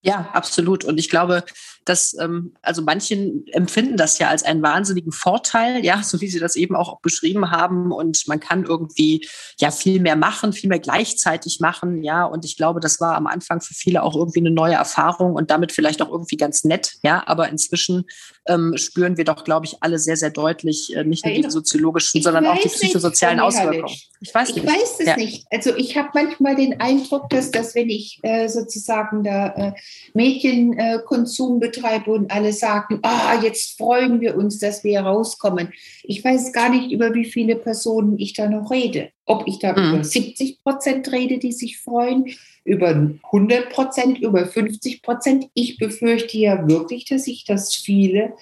Ja, 0.03 0.29
absolut. 0.33 0.85
Und 0.85 0.99
ich 0.99 1.11
glaube, 1.11 1.45
dass 1.85 2.17
ähm, 2.21 2.55
also 2.63 2.83
manchen 2.83 3.47
empfinden 3.49 3.97
das 3.97 4.19
ja 4.19 4.29
als 4.29 4.45
einen 4.45 4.63
wahnsinnigen 4.63 5.11
Vorteil, 5.11 5.85
ja, 5.85 6.03
so 6.03 6.21
wie 6.21 6.29
Sie 6.29 6.39
das 6.39 6.55
eben 6.55 6.77
auch 6.77 7.01
beschrieben 7.01 7.51
haben. 7.51 7.91
Und 7.91 8.23
man 8.29 8.39
kann 8.39 8.65
irgendwie 8.65 9.27
ja 9.59 9.73
viel 9.73 10.01
mehr 10.01 10.15
machen, 10.15 10.53
viel 10.53 10.69
mehr 10.69 10.79
gleichzeitig 10.79 11.59
machen, 11.61 12.05
ja. 12.05 12.25
Und 12.25 12.45
ich 12.45 12.57
glaube, 12.57 12.79
das 12.79 13.01
war 13.01 13.17
am 13.17 13.27
Anfang 13.27 13.61
für 13.61 13.75
viele 13.75 14.03
auch 14.03 14.15
irgendwie 14.15 14.41
eine 14.41 14.53
neue 14.53 14.75
Erfahrung 14.75 15.35
und 15.35 15.51
damit 15.51 15.73
vielleicht 15.73 16.01
auch 16.01 16.11
irgendwie 16.11 16.37
ganz 16.37 16.63
nett, 16.63 16.95
ja. 17.03 17.25
Aber 17.27 17.49
inzwischen 17.49 18.05
ähm, 18.47 18.77
spüren 18.77 19.17
wir 19.17 19.25
doch, 19.25 19.43
glaube 19.43 19.67
ich, 19.67 19.83
alle 19.83 19.99
sehr, 19.99 20.17
sehr 20.17 20.31
deutlich 20.31 20.95
äh, 20.95 21.03
nicht 21.03 21.25
nur 21.25 21.35
die 21.35 21.51
soziologischen, 21.51 22.23
sondern 22.23 22.47
auch 22.47 22.61
die 22.61 22.69
psychosozialen 22.69 23.41
Auswirkungen. 23.41 23.95
Ich 24.21 24.35
weiß. 24.35 24.51
Ich 24.57 24.67
weiß 24.67 25.01
es 25.01 25.07
ja. 25.07 25.17
nicht. 25.17 25.47
Also 25.51 25.77
ich 25.77 25.97
habe 25.97 26.09
manchmal 26.15 26.57
den 26.57 26.81
Eindruck, 26.81 27.31
dass, 27.31 27.51
dass 27.51 27.75
wenn 27.75 27.89
ich 27.89 28.19
äh, 28.23 28.49
sozusagen 28.49 29.23
da 29.23 29.49
äh, 29.49 29.73
Medienkonsum 30.15 31.61
betreibe 31.61 32.11
und 32.11 32.31
alle 32.31 32.53
sagen, 32.53 32.99
ah, 33.03 33.41
jetzt 33.43 33.79
freuen 33.79 34.21
wir 34.21 34.37
uns, 34.37 34.59
dass 34.59 34.83
wir 34.83 35.01
rauskommen. 35.01 35.73
Ich 36.03 36.25
weiß 36.25 36.53
gar 36.53 36.69
nicht, 36.69 36.91
über 36.91 37.15
wie 37.15 37.27
viele 37.27 37.57
Personen 37.57 38.19
ich 38.19 38.33
da 38.33 38.49
noch 38.49 38.71
rede. 38.71 39.11
Ob 39.25 39.47
ich 39.47 39.59
da 39.59 39.73
mhm. 39.73 39.95
über 39.95 40.05
70 40.05 40.63
Prozent 40.63 41.13
rede, 41.13 41.39
die 41.39 41.53
sich 41.53 41.79
freuen, 41.79 42.27
über 42.65 42.89
100 42.89 43.71
Prozent, 43.71 44.19
über 44.19 44.47
50 44.47 45.03
Prozent. 45.03 45.47
Ich 45.55 45.79
befürchte 45.79 46.39
ja 46.39 46.69
wirklich, 46.69 47.05
dass 47.05 47.25
sich 47.25 47.45
das 47.45 47.75
viele 47.75 48.35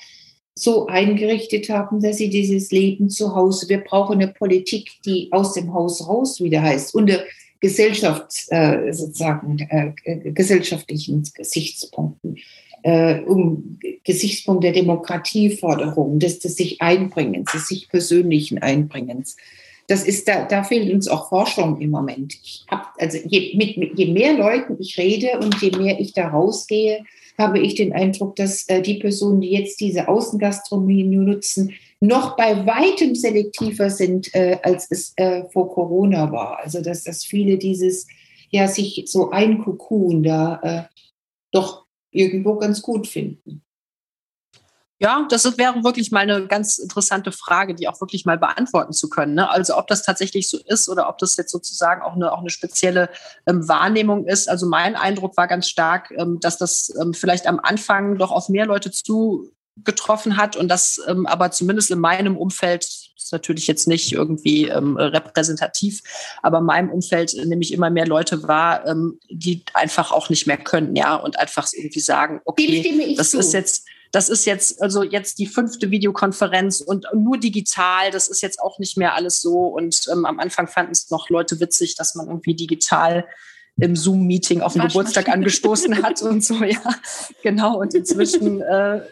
so 0.58 0.86
eingerichtet 0.86 1.68
haben, 1.68 2.00
dass 2.00 2.16
sie 2.16 2.30
dieses 2.30 2.70
Leben 2.72 3.10
zu 3.10 3.34
Hause, 3.34 3.68
wir 3.68 3.78
brauchen 3.78 4.14
eine 4.14 4.28
Politik, 4.28 4.90
die 5.04 5.28
aus 5.30 5.52
dem 5.52 5.74
Haus 5.74 6.08
raus 6.08 6.40
wieder 6.40 6.62
heißt, 6.62 6.94
unter 6.94 7.20
Gesellschafts, 7.60 8.48
äh, 8.50 8.92
sozusagen, 8.92 9.58
äh, 9.68 10.32
gesellschaftlichen 10.32 11.28
Gesichtspunkten, 11.34 12.38
äh, 12.82 13.20
um 13.20 13.78
Gesichtspunkt 14.04 14.64
der 14.64 14.72
Demokratieforderung, 14.72 16.18
des, 16.18 16.38
des 16.38 16.56
sich 16.56 16.80
Einbringens, 16.80 17.52
des 17.52 17.68
sich 17.68 17.88
persönlichen 17.90 18.58
Einbringens. 18.58 19.36
Das 19.88 20.04
ist 20.04 20.26
da, 20.26 20.46
da 20.46 20.64
fehlt 20.64 20.92
uns 20.92 21.06
auch 21.06 21.28
Forschung 21.28 21.80
im 21.80 21.90
Moment. 21.90 22.34
Ich 22.42 22.64
hab, 22.68 22.94
also 22.98 23.18
je, 23.26 23.54
mit, 23.56 23.98
je 23.98 24.06
mehr 24.06 24.34
Leuten 24.34 24.76
ich 24.80 24.96
rede 24.96 25.38
und 25.38 25.60
je 25.60 25.70
mehr 25.76 26.00
ich 26.00 26.12
da 26.12 26.28
rausgehe, 26.28 27.04
habe 27.38 27.58
ich 27.58 27.74
den 27.74 27.92
Eindruck, 27.92 28.36
dass 28.36 28.68
äh, 28.68 28.82
die 28.82 28.98
Personen, 28.98 29.40
die 29.40 29.50
jetzt 29.50 29.80
diese 29.80 30.08
Außengastronomie 30.08 31.04
nutzen, 31.04 31.74
noch 32.00 32.36
bei 32.36 32.66
weitem 32.66 33.14
selektiver 33.14 33.90
sind, 33.90 34.34
äh, 34.34 34.58
als 34.62 34.90
es 34.90 35.12
äh, 35.16 35.44
vor 35.50 35.68
Corona 35.68 36.30
war. 36.32 36.58
Also 36.58 36.82
dass, 36.82 37.04
dass 37.04 37.24
viele 37.24 37.58
dieses, 37.58 38.06
ja, 38.50 38.68
sich 38.68 39.04
so 39.06 39.30
ein 39.30 39.58
Kokon 39.62 40.22
da 40.22 40.60
äh, 40.62 40.82
doch 41.52 41.86
irgendwo 42.10 42.56
ganz 42.56 42.82
gut 42.82 43.06
finden. 43.06 43.62
Ja, 44.98 45.26
das 45.28 45.58
wäre 45.58 45.84
wirklich 45.84 46.10
mal 46.10 46.20
eine 46.20 46.46
ganz 46.46 46.78
interessante 46.78 47.30
Frage, 47.30 47.74
die 47.74 47.86
auch 47.86 48.00
wirklich 48.00 48.24
mal 48.24 48.38
beantworten 48.38 48.94
zu 48.94 49.10
können. 49.10 49.34
Ne? 49.34 49.50
Also 49.50 49.76
ob 49.76 49.88
das 49.88 50.02
tatsächlich 50.02 50.48
so 50.48 50.58
ist 50.64 50.88
oder 50.88 51.10
ob 51.10 51.18
das 51.18 51.36
jetzt 51.36 51.52
sozusagen 51.52 52.00
auch 52.00 52.14
eine, 52.14 52.32
auch 52.32 52.40
eine 52.40 52.48
spezielle 52.48 53.10
ähm, 53.46 53.68
Wahrnehmung 53.68 54.26
ist. 54.26 54.48
Also 54.48 54.66
mein 54.66 54.96
Eindruck 54.96 55.36
war 55.36 55.48
ganz 55.48 55.68
stark, 55.68 56.10
ähm, 56.16 56.40
dass 56.40 56.56
das 56.56 56.90
ähm, 56.98 57.12
vielleicht 57.12 57.46
am 57.46 57.60
Anfang 57.62 58.16
doch 58.16 58.30
auf 58.30 58.48
mehr 58.48 58.64
Leute 58.64 58.90
zugetroffen 58.90 60.38
hat 60.38 60.56
und 60.56 60.68
das 60.68 60.98
ähm, 61.06 61.26
aber 61.26 61.50
zumindest 61.50 61.90
in 61.90 62.00
meinem 62.00 62.38
Umfeld 62.38 62.84
ist 63.26 63.32
natürlich 63.32 63.66
jetzt 63.66 63.88
nicht 63.88 64.12
irgendwie 64.12 64.68
ähm, 64.68 64.96
repräsentativ, 64.96 66.00
aber 66.42 66.58
in 66.58 66.64
meinem 66.64 66.90
Umfeld 66.90 67.34
nehme 67.44 67.60
ich 67.60 67.72
immer 67.72 67.90
mehr 67.90 68.06
Leute 68.06 68.44
wahr, 68.44 68.86
ähm, 68.86 69.18
die 69.28 69.62
einfach 69.74 70.12
auch 70.12 70.30
nicht 70.30 70.46
mehr 70.46 70.56
können, 70.56 70.96
ja, 70.96 71.16
und 71.16 71.38
einfach 71.38 71.68
irgendwie 71.72 72.00
sagen, 72.00 72.40
okay, 72.44 73.14
das 73.16 73.32
zu. 73.32 73.38
ist 73.40 73.52
jetzt 73.52 73.84
das 74.12 74.28
ist 74.28 74.44
jetzt 74.44 74.82
also 74.82 75.02
jetzt 75.02 75.38
die 75.38 75.46
fünfte 75.46 75.90
Videokonferenz 75.90 76.80
und 76.80 77.06
nur 77.14 77.38
digital. 77.38 78.10
Das 78.10 78.28
ist 78.28 78.40
jetzt 78.40 78.60
auch 78.60 78.78
nicht 78.78 78.96
mehr 78.96 79.14
alles 79.14 79.40
so. 79.40 79.66
Und 79.66 80.06
ähm, 80.10 80.24
am 80.24 80.38
Anfang 80.40 80.68
fanden 80.68 80.92
es 80.92 81.10
noch 81.10 81.28
Leute 81.28 81.60
witzig, 81.60 81.96
dass 81.96 82.14
man 82.14 82.26
irgendwie 82.28 82.54
digital 82.54 83.26
im 83.78 83.94
Zoom-Meeting 83.94 84.62
auf 84.62 84.72
den 84.72 84.82
Geburtstag 84.82 85.28
angestoßen 85.28 86.02
hat 86.02 86.22
und 86.22 86.42
so, 86.42 86.62
ja, 86.64 86.80
genau. 87.42 87.78
Und 87.78 87.94
inzwischen 87.94 88.62
äh, 88.62 89.02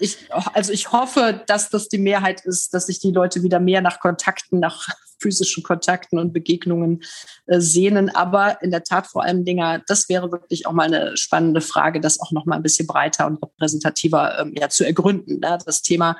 ich, 0.00 0.18
also 0.52 0.72
ich 0.72 0.92
hoffe, 0.92 1.42
dass 1.46 1.70
das 1.70 1.88
die 1.88 1.98
Mehrheit 1.98 2.44
ist, 2.44 2.74
dass 2.74 2.86
sich 2.86 3.00
die 3.00 3.12
Leute 3.12 3.42
wieder 3.42 3.60
mehr 3.60 3.80
nach 3.80 4.00
Kontakten, 4.00 4.60
nach 4.60 4.88
physischen 5.20 5.62
Kontakten 5.62 6.18
und 6.18 6.32
Begegnungen 6.32 7.02
äh, 7.46 7.60
sehnen. 7.60 8.14
Aber 8.14 8.62
in 8.62 8.70
der 8.70 8.84
Tat 8.84 9.06
vor 9.06 9.22
allem 9.22 9.44
Dinger, 9.44 9.82
das 9.86 10.08
wäre 10.08 10.30
wirklich 10.32 10.66
auch 10.66 10.72
mal 10.72 10.92
eine 10.92 11.16
spannende 11.16 11.60
Frage, 11.60 12.00
das 12.00 12.20
auch 12.20 12.32
noch 12.32 12.46
mal 12.46 12.56
ein 12.56 12.62
bisschen 12.62 12.86
breiter 12.86 13.26
und 13.26 13.42
repräsentativer 13.42 14.40
ähm, 14.40 14.54
ja, 14.58 14.68
zu 14.68 14.84
ergründen. 14.84 15.40
Ne? 15.40 15.58
Das 15.64 15.82
Thema, 15.82 16.16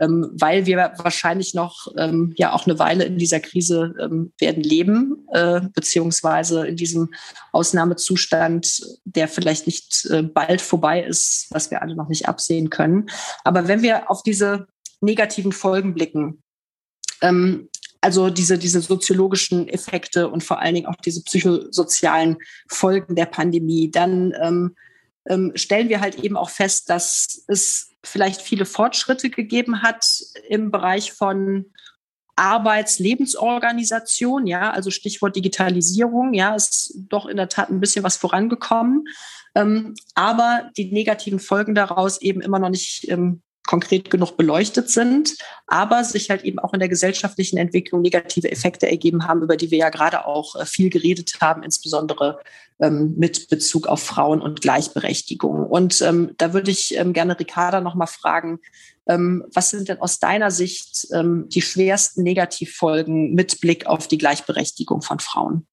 ähm, 0.00 0.30
weil 0.32 0.66
wir 0.66 0.92
wahrscheinlich 0.96 1.54
noch 1.54 1.88
ähm, 1.96 2.32
ja 2.36 2.52
auch 2.52 2.66
eine 2.66 2.78
Weile 2.78 3.04
in 3.04 3.18
dieser 3.18 3.40
Krise 3.40 3.94
ähm, 4.00 4.32
werden 4.38 4.62
leben, 4.62 5.26
äh, 5.32 5.60
beziehungsweise 5.74 6.66
in 6.66 6.76
diesem 6.76 7.12
Ausnahmezustand, 7.52 8.82
der 9.04 9.28
vielleicht 9.28 9.66
nicht 9.66 10.06
äh, 10.10 10.22
bald 10.22 10.60
vorbei 10.60 11.02
ist, 11.02 11.46
was 11.50 11.70
wir 11.70 11.82
alle 11.82 11.94
noch 11.94 12.08
nicht 12.08 12.28
absehen 12.28 12.70
können. 12.70 13.06
Aber 13.44 13.68
wenn 13.68 13.82
wir 13.82 14.10
auf 14.10 14.22
diese 14.22 14.66
negativen 15.00 15.52
Folgen 15.52 15.94
blicken, 15.94 16.42
ähm, 17.22 17.68
also 18.04 18.28
diese, 18.28 18.58
diese 18.58 18.82
soziologischen 18.82 19.66
Effekte 19.66 20.28
und 20.28 20.44
vor 20.44 20.60
allen 20.60 20.74
Dingen 20.74 20.88
auch 20.88 20.96
diese 20.96 21.24
psychosozialen 21.24 22.36
Folgen 22.68 23.16
der 23.16 23.24
Pandemie, 23.24 23.90
dann 23.90 24.34
ähm, 24.42 24.76
ähm, 25.26 25.52
stellen 25.54 25.88
wir 25.88 26.02
halt 26.02 26.16
eben 26.16 26.36
auch 26.36 26.50
fest, 26.50 26.90
dass 26.90 27.42
es 27.48 27.92
vielleicht 28.02 28.42
viele 28.42 28.66
Fortschritte 28.66 29.30
gegeben 29.30 29.80
hat 29.80 30.04
im 30.50 30.70
Bereich 30.70 31.14
von 31.14 31.72
Arbeitslebensorganisation, 32.36 34.46
ja, 34.46 34.70
also 34.70 34.90
Stichwort 34.90 35.34
Digitalisierung, 35.34 36.34
ja, 36.34 36.54
ist 36.54 36.92
doch 37.08 37.24
in 37.24 37.38
der 37.38 37.48
Tat 37.48 37.70
ein 37.70 37.80
bisschen 37.80 38.04
was 38.04 38.18
vorangekommen. 38.18 39.06
Ähm, 39.54 39.94
aber 40.14 40.70
die 40.76 40.92
negativen 40.92 41.38
Folgen 41.38 41.74
daraus 41.74 42.20
eben 42.20 42.42
immer 42.42 42.58
noch 42.58 42.68
nicht 42.68 43.08
ähm, 43.08 43.40
konkret 43.66 44.10
genug 44.10 44.36
beleuchtet 44.36 44.90
sind, 44.90 45.36
aber 45.66 46.04
sich 46.04 46.30
halt 46.30 46.44
eben 46.44 46.58
auch 46.58 46.74
in 46.74 46.80
der 46.80 46.88
gesellschaftlichen 46.88 47.56
Entwicklung 47.56 48.02
negative 48.02 48.50
Effekte 48.50 48.88
ergeben 48.88 49.26
haben, 49.26 49.42
über 49.42 49.56
die 49.56 49.70
wir 49.70 49.78
ja 49.78 49.90
gerade 49.90 50.26
auch 50.26 50.56
äh, 50.56 50.66
viel 50.66 50.90
geredet 50.90 51.38
haben, 51.40 51.62
insbesondere 51.62 52.38
ähm, 52.78 53.14
mit 53.16 53.48
Bezug 53.48 53.86
auf 53.86 54.02
Frauen 54.02 54.42
und 54.42 54.60
Gleichberechtigung. 54.60 55.66
Und 55.66 56.02
ähm, 56.02 56.32
da 56.36 56.52
würde 56.52 56.70
ich 56.70 56.96
ähm, 56.96 57.12
gerne 57.12 57.38
Ricarda 57.38 57.80
noch 57.80 57.94
mal 57.94 58.06
fragen, 58.06 58.60
ähm, 59.06 59.44
was 59.52 59.70
sind 59.70 59.88
denn 59.88 60.00
aus 60.00 60.18
deiner 60.18 60.50
Sicht 60.50 61.08
ähm, 61.12 61.48
die 61.48 61.62
schwersten 61.62 62.22
Negativfolgen 62.22 63.34
mit 63.34 63.60
Blick 63.60 63.86
auf 63.86 64.08
die 64.08 64.18
Gleichberechtigung 64.18 65.02
von 65.02 65.20
Frauen? 65.20 65.66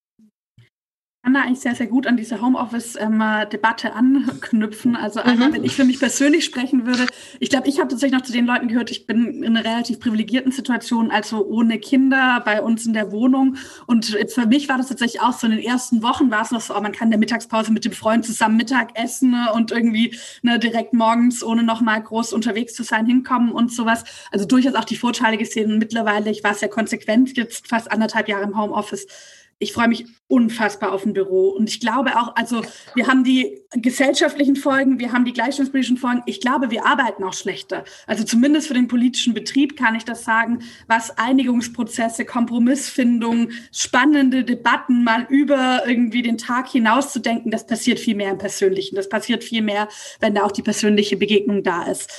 Kann 1.23 1.35
da 1.35 1.41
eigentlich 1.41 1.59
sehr, 1.59 1.75
sehr 1.75 1.85
gut 1.85 2.07
an 2.07 2.17
diese 2.17 2.41
Homeoffice-Debatte 2.41 3.93
anknüpfen. 3.93 4.95
Also 4.95 5.19
einmal, 5.19 5.49
mhm. 5.49 5.53
wenn 5.53 5.63
ich 5.63 5.75
für 5.75 5.85
mich 5.85 5.99
persönlich 5.99 6.43
sprechen 6.43 6.87
würde, 6.87 7.05
ich 7.39 7.51
glaube, 7.51 7.67
ich 7.67 7.77
habe 7.79 7.89
tatsächlich 7.89 8.17
noch 8.17 8.25
zu 8.25 8.31
den 8.31 8.47
Leuten 8.47 8.67
gehört, 8.67 8.89
ich 8.89 9.05
bin 9.05 9.43
in 9.43 9.55
einer 9.55 9.63
relativ 9.63 9.99
privilegierten 9.99 10.51
Situation, 10.51 11.11
also 11.11 11.45
ohne 11.45 11.77
Kinder 11.77 12.41
bei 12.43 12.63
uns 12.63 12.87
in 12.87 12.93
der 12.93 13.11
Wohnung. 13.11 13.57
Und 13.85 14.17
für 14.29 14.47
mich 14.47 14.67
war 14.67 14.77
das 14.77 14.87
tatsächlich 14.87 15.21
auch 15.21 15.33
so, 15.33 15.45
in 15.45 15.53
den 15.53 15.61
ersten 15.61 16.01
Wochen 16.01 16.31
war 16.31 16.41
es 16.41 16.49
noch 16.49 16.61
so, 16.61 16.75
oh, 16.75 16.81
man 16.81 16.91
kann 16.91 17.09
in 17.09 17.11
der 17.11 17.19
Mittagspause 17.19 17.71
mit 17.71 17.85
dem 17.85 17.91
Freund 17.91 18.25
zusammen 18.25 18.57
Mittag 18.57 18.99
essen 18.99 19.35
und 19.53 19.71
irgendwie 19.71 20.17
ne, 20.41 20.57
direkt 20.57 20.93
morgens, 20.93 21.43
ohne 21.43 21.61
noch 21.61 21.81
mal 21.81 22.01
groß 22.01 22.33
unterwegs 22.33 22.73
zu 22.73 22.81
sein, 22.81 23.05
hinkommen 23.05 23.51
und 23.51 23.71
sowas. 23.71 24.05
Also 24.31 24.45
durchaus 24.45 24.73
auch 24.73 24.85
die 24.85 24.97
Vorteile 24.97 25.37
gesehen. 25.37 25.71
Und 25.71 25.77
mittlerweile, 25.77 26.31
ich 26.31 26.43
war 26.43 26.55
sehr 26.55 26.69
konsequent, 26.69 27.37
jetzt 27.37 27.67
fast 27.67 27.91
anderthalb 27.91 28.27
Jahre 28.27 28.43
im 28.43 28.59
Homeoffice, 28.59 29.05
ich 29.61 29.73
freue 29.73 29.87
mich 29.87 30.05
unfassbar 30.27 30.91
auf 30.91 31.05
ein 31.05 31.13
Büro. 31.13 31.49
Und 31.49 31.69
ich 31.69 31.79
glaube 31.79 32.17
auch, 32.17 32.35
also 32.35 32.63
wir 32.95 33.07
haben 33.07 33.23
die 33.23 33.59
gesellschaftlichen 33.73 34.55
Folgen, 34.55 34.99
wir 34.99 35.11
haben 35.11 35.23
die 35.23 35.33
gleichstellungspolitischen 35.33 35.97
Folgen. 35.97 36.23
Ich 36.25 36.41
glaube, 36.41 36.71
wir 36.71 36.85
arbeiten 36.85 37.23
auch 37.23 37.33
schlechter. 37.33 37.83
Also 38.07 38.23
zumindest 38.23 38.67
für 38.67 38.73
den 38.73 38.87
politischen 38.87 39.33
Betrieb 39.33 39.77
kann 39.77 39.93
ich 39.93 40.03
das 40.03 40.23
sagen, 40.23 40.63
was 40.87 41.17
Einigungsprozesse, 41.17 42.25
Kompromissfindung, 42.25 43.51
spannende 43.71 44.43
Debatten 44.43 45.03
mal 45.03 45.27
über 45.29 45.83
irgendwie 45.85 46.23
den 46.23 46.37
Tag 46.37 46.69
hinaus 46.69 47.13
zu 47.13 47.19
denken, 47.19 47.51
das 47.51 47.67
passiert 47.67 47.99
viel 47.99 48.15
mehr 48.15 48.31
im 48.31 48.37
Persönlichen. 48.39 48.95
Das 48.95 49.09
passiert 49.09 49.43
viel 49.43 49.61
mehr, 49.61 49.89
wenn 50.19 50.33
da 50.33 50.43
auch 50.43 50.51
die 50.51 50.63
persönliche 50.63 51.17
Begegnung 51.17 51.61
da 51.61 51.83
ist 51.83 52.09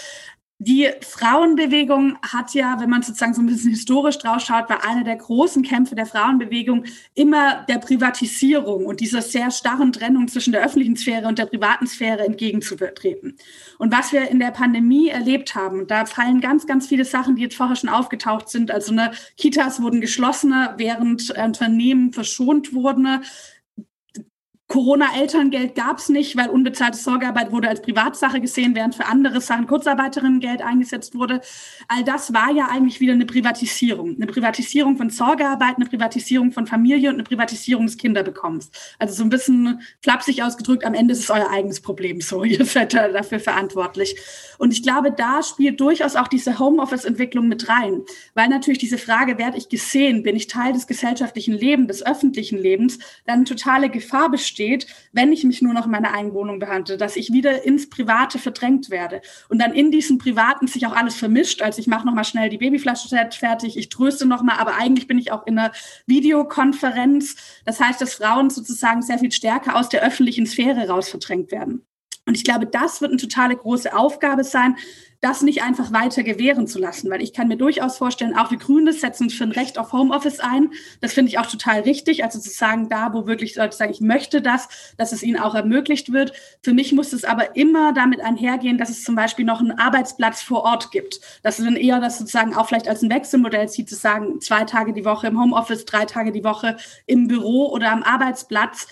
Die 0.65 0.89
Frauenbewegung 1.01 2.19
hat 2.23 2.55
ja, 2.55 2.79
wenn 2.79 2.89
man 2.89 3.03
sozusagen 3.03 3.35
so 3.35 3.43
ein 3.43 3.47
bisschen 3.47 3.71
historisch 3.71 4.19
drauf 4.19 4.43
schaut, 4.43 4.71
war 4.71 4.89
einer 4.89 5.03
der 5.03 5.17
großen 5.17 5.65
Kämpfe 5.65 5.97
der 5.97 6.07
Frauenbewegung 6.07 6.85
immer 7.15 7.65
der 7.65 7.79
Privatisierung 7.79 8.87
und 8.87 9.01
dieser 9.01 9.23
sehr 9.23 9.51
starren 9.51 9.93
Trennung 9.93 10.29
zwischen 10.29 10.53
der 10.53 10.65
öffentlichen 10.65 10.95
Sphäre 10.95 11.27
und 11.27 11.41
der 11.41 11.47
privaten 11.47 11.89
Sphäre 11.89 12.25
entgegenzutreten. 12.25 13.37
Und 13.79 13.93
was 13.93 14.13
wir 14.13 14.31
in 14.31 14.39
der 14.39 14.53
Pandemie 14.53 15.09
erlebt 15.09 15.57
haben, 15.57 15.89
da 15.89 16.07
fallen 16.07 16.41
ganz, 16.41 16.65
ganz 16.65 16.87
viele 16.87 17.05
Sachen, 17.05 17.35
die 17.35 17.43
jetzt 17.43 17.57
vorher 17.57 17.75
schon 17.75 17.91
aufgetaucht 17.91 18.49
sind. 18.49 18.71
Also 18.71 18.95
ne, 18.95 19.11
Kitas 19.37 19.83
wurden 19.83 20.01
geschlossen, 20.01 20.55
während 20.77 21.29
Unternehmen 21.33 22.13
verschont 22.13 22.73
wurden. 22.73 23.25
Corona-Elterngeld 24.73 25.75
gab 25.75 25.99
es 25.99 26.09
nicht, 26.09 26.35
weil 26.35 26.49
unbezahlte 26.49 26.97
Sorgearbeit 26.97 27.53
wurde 27.53 27.69
als 27.69 27.83
Privatsache 27.83 28.41
gesehen, 28.41 28.75
während 28.75 28.95
für 28.95 29.05
andere 29.05 29.43
Sachen 29.43 29.67
Kurzarbeiterinnengeld 29.67 30.63
eingesetzt 30.63 31.15
wurde. 31.15 31.43
All 31.89 32.03
das 32.05 32.33
war 32.33 32.51
ja 32.53 32.69
eigentlich 32.71 32.99
wieder 32.99 33.13
eine 33.13 33.27
Privatisierung. 33.27 34.17
Eine 34.17 34.25
Privatisierung 34.25 34.97
von 34.97 35.11
Sorgearbeit, 35.11 35.77
eine 35.77 35.85
Privatisierung 35.85 36.53
von 36.53 36.67
Familie 36.67 37.11
und 37.11 37.17
eine 37.17 37.23
Privatisierung 37.23 37.85
des 37.85 37.99
Kinderbekommens. 37.99 38.71
Also 38.99 39.13
so 39.13 39.25
ein 39.25 39.29
bisschen 39.29 39.83
flapsig 40.01 40.43
ausgedrückt, 40.43 40.87
am 40.87 40.95
Ende 40.95 41.13
ist 41.13 41.21
es 41.21 41.29
euer 41.29 41.51
eigenes 41.51 41.83
Problem 41.83 42.23
so. 42.23 42.43
Ihr 42.45 42.65
seid 42.65 42.95
dafür 42.95 43.41
verantwortlich. 43.41 44.17
Und 44.57 44.73
ich 44.73 44.83
glaube, 44.83 45.13
da 45.13 45.43
spielt 45.43 45.81
durchaus 45.83 46.17
auch 46.17 46.29
diese 46.29 46.59
Homeoffice-Entwicklung 46.59 47.47
mit 47.47 47.69
rein. 47.69 48.01
Weil 48.33 48.49
natürlich 48.49 48.79
diese 48.79 48.97
Frage, 48.97 49.37
werde 49.37 49.59
ich 49.59 49.69
gesehen, 49.69 50.23
bin 50.23 50.35
ich 50.35 50.47
Teil 50.47 50.73
des 50.73 50.87
gesellschaftlichen 50.87 51.53
Lebens, 51.53 51.89
des 51.89 52.07
öffentlichen 52.07 52.57
Lebens, 52.57 52.99
dann 53.27 53.45
totale 53.45 53.91
Gefahr 53.91 54.31
besteht, 54.31 54.62
entsteht, 54.63 54.87
wenn 55.13 55.33
ich 55.33 55.45
mich 55.45 55.63
nur 55.63 55.73
noch 55.73 55.87
in 55.87 55.93
meiner 55.93 56.15
eigenen 56.15 56.35
Wohnung 56.35 56.59
behandle, 56.59 56.97
dass 56.97 57.17
ich 57.17 57.33
wieder 57.33 57.65
ins 57.65 57.89
Private 57.89 58.39
verdrängt 58.39 58.91
werde 58.91 59.21
und 59.49 59.61
dann 59.61 59.75
in 59.75 59.91
diesem 59.91 60.19
Privaten 60.19 60.67
sich 60.67 60.87
auch 60.87 60.95
alles 60.95 61.17
vermischt. 61.17 61.63
Also 61.63 61.81
ich 61.81 61.87
mache 61.87 62.07
noch 62.07 62.15
mal 62.15 62.25
schnell 62.25 62.49
die 62.49 62.59
Babyflasche 62.59 63.09
fertig, 63.33 63.77
ich 63.77 63.89
tröste 63.89 64.27
noch 64.27 64.43
mal, 64.43 64.57
aber 64.57 64.77
eigentlich 64.77 65.07
bin 65.07 65.19
ich 65.19 65.33
auch 65.33 65.47
in 65.47 65.59
einer 65.59 65.73
Videokonferenz. 66.07 67.37
Das 67.65 67.81
heißt, 67.81 68.01
dass 68.01 68.15
Frauen 68.15 68.51
sozusagen 68.51 69.03
sehr 69.03 69.19
viel 69.19 69.33
stärker 69.33 69.77
aus 69.77 69.89
der 69.89 70.03
öffentlichen 70.03 70.47
Sphäre 70.47 70.89
raus 70.89 71.09
verdrängt 71.09 71.51
werden. 71.53 71.85
Und 72.25 72.37
ich 72.37 72.45
glaube, 72.45 72.67
das 72.67 73.01
wird 73.01 73.11
eine 73.11 73.21
totale 73.21 73.57
große 73.57 73.97
Aufgabe 73.97 74.45
sein, 74.45 74.77
das 75.23 75.41
nicht 75.41 75.63
einfach 75.63 75.93
weiter 75.93 76.25
gewähren 76.25 76.67
zu 76.67 76.81
lassen, 76.81 77.09
weil 77.09 77.23
ich 77.23 77.33
kann 77.33 77.47
mir 77.47 77.57
durchaus 77.57 77.97
vorstellen, 77.97 78.37
auch 78.37 78.51
wir 78.51 78.59
Grüne 78.59 78.93
setzen 78.93 79.31
für 79.31 79.45
ein 79.45 79.53
Recht 79.53 79.79
auf 79.79 79.93
Homeoffice 79.93 80.41
ein. 80.41 80.73
Das 81.01 81.13
finde 81.13 81.31
ich 81.31 81.39
auch 81.39 81.47
total 81.47 81.81
richtig. 81.81 82.25
Also 82.25 82.41
zu 82.41 82.51
sagen, 82.51 82.89
da, 82.89 83.15
wo 83.15 83.25
wirklich 83.25 83.55
Leute 83.55 83.77
sagen, 83.77 83.93
ich 83.93 84.01
möchte 84.01 84.43
das, 84.43 84.69
dass 84.97 85.13
es 85.13 85.23
ihnen 85.23 85.39
auch 85.39 85.55
ermöglicht 85.55 86.13
wird. 86.13 86.33
Für 86.65 86.75
mich 86.75 86.93
muss 86.93 87.13
es 87.13 87.23
aber 87.23 87.55
immer 87.55 87.93
damit 87.93 88.21
einhergehen, 88.21 88.79
dass 88.79 88.91
es 88.91 89.05
zum 89.05 89.15
Beispiel 89.15 89.45
noch 89.45 89.61
einen 89.61 89.79
Arbeitsplatz 89.79 90.43
vor 90.43 90.65
Ort 90.65 90.91
gibt. 90.91 91.21
Dass 91.45 91.61
man 91.61 91.77
eher 91.77 92.01
das 92.01 92.19
sozusagen 92.19 92.57
auch 92.57 92.67
vielleicht 92.67 92.89
als 92.89 93.03
ein 93.03 93.11
Wechselmodell 93.11 93.69
sieht, 93.69 93.89
zu 93.89 93.95
sagen, 93.95 94.41
zwei 94.41 94.65
Tage 94.65 94.93
die 94.93 95.05
Woche 95.05 95.29
im 95.29 95.41
Homeoffice, 95.41 95.85
drei 95.85 96.05
Tage 96.05 96.33
die 96.33 96.43
Woche 96.43 96.77
im 97.07 97.29
Büro 97.29 97.71
oder 97.71 97.93
am 97.93 98.03
Arbeitsplatz 98.03 98.89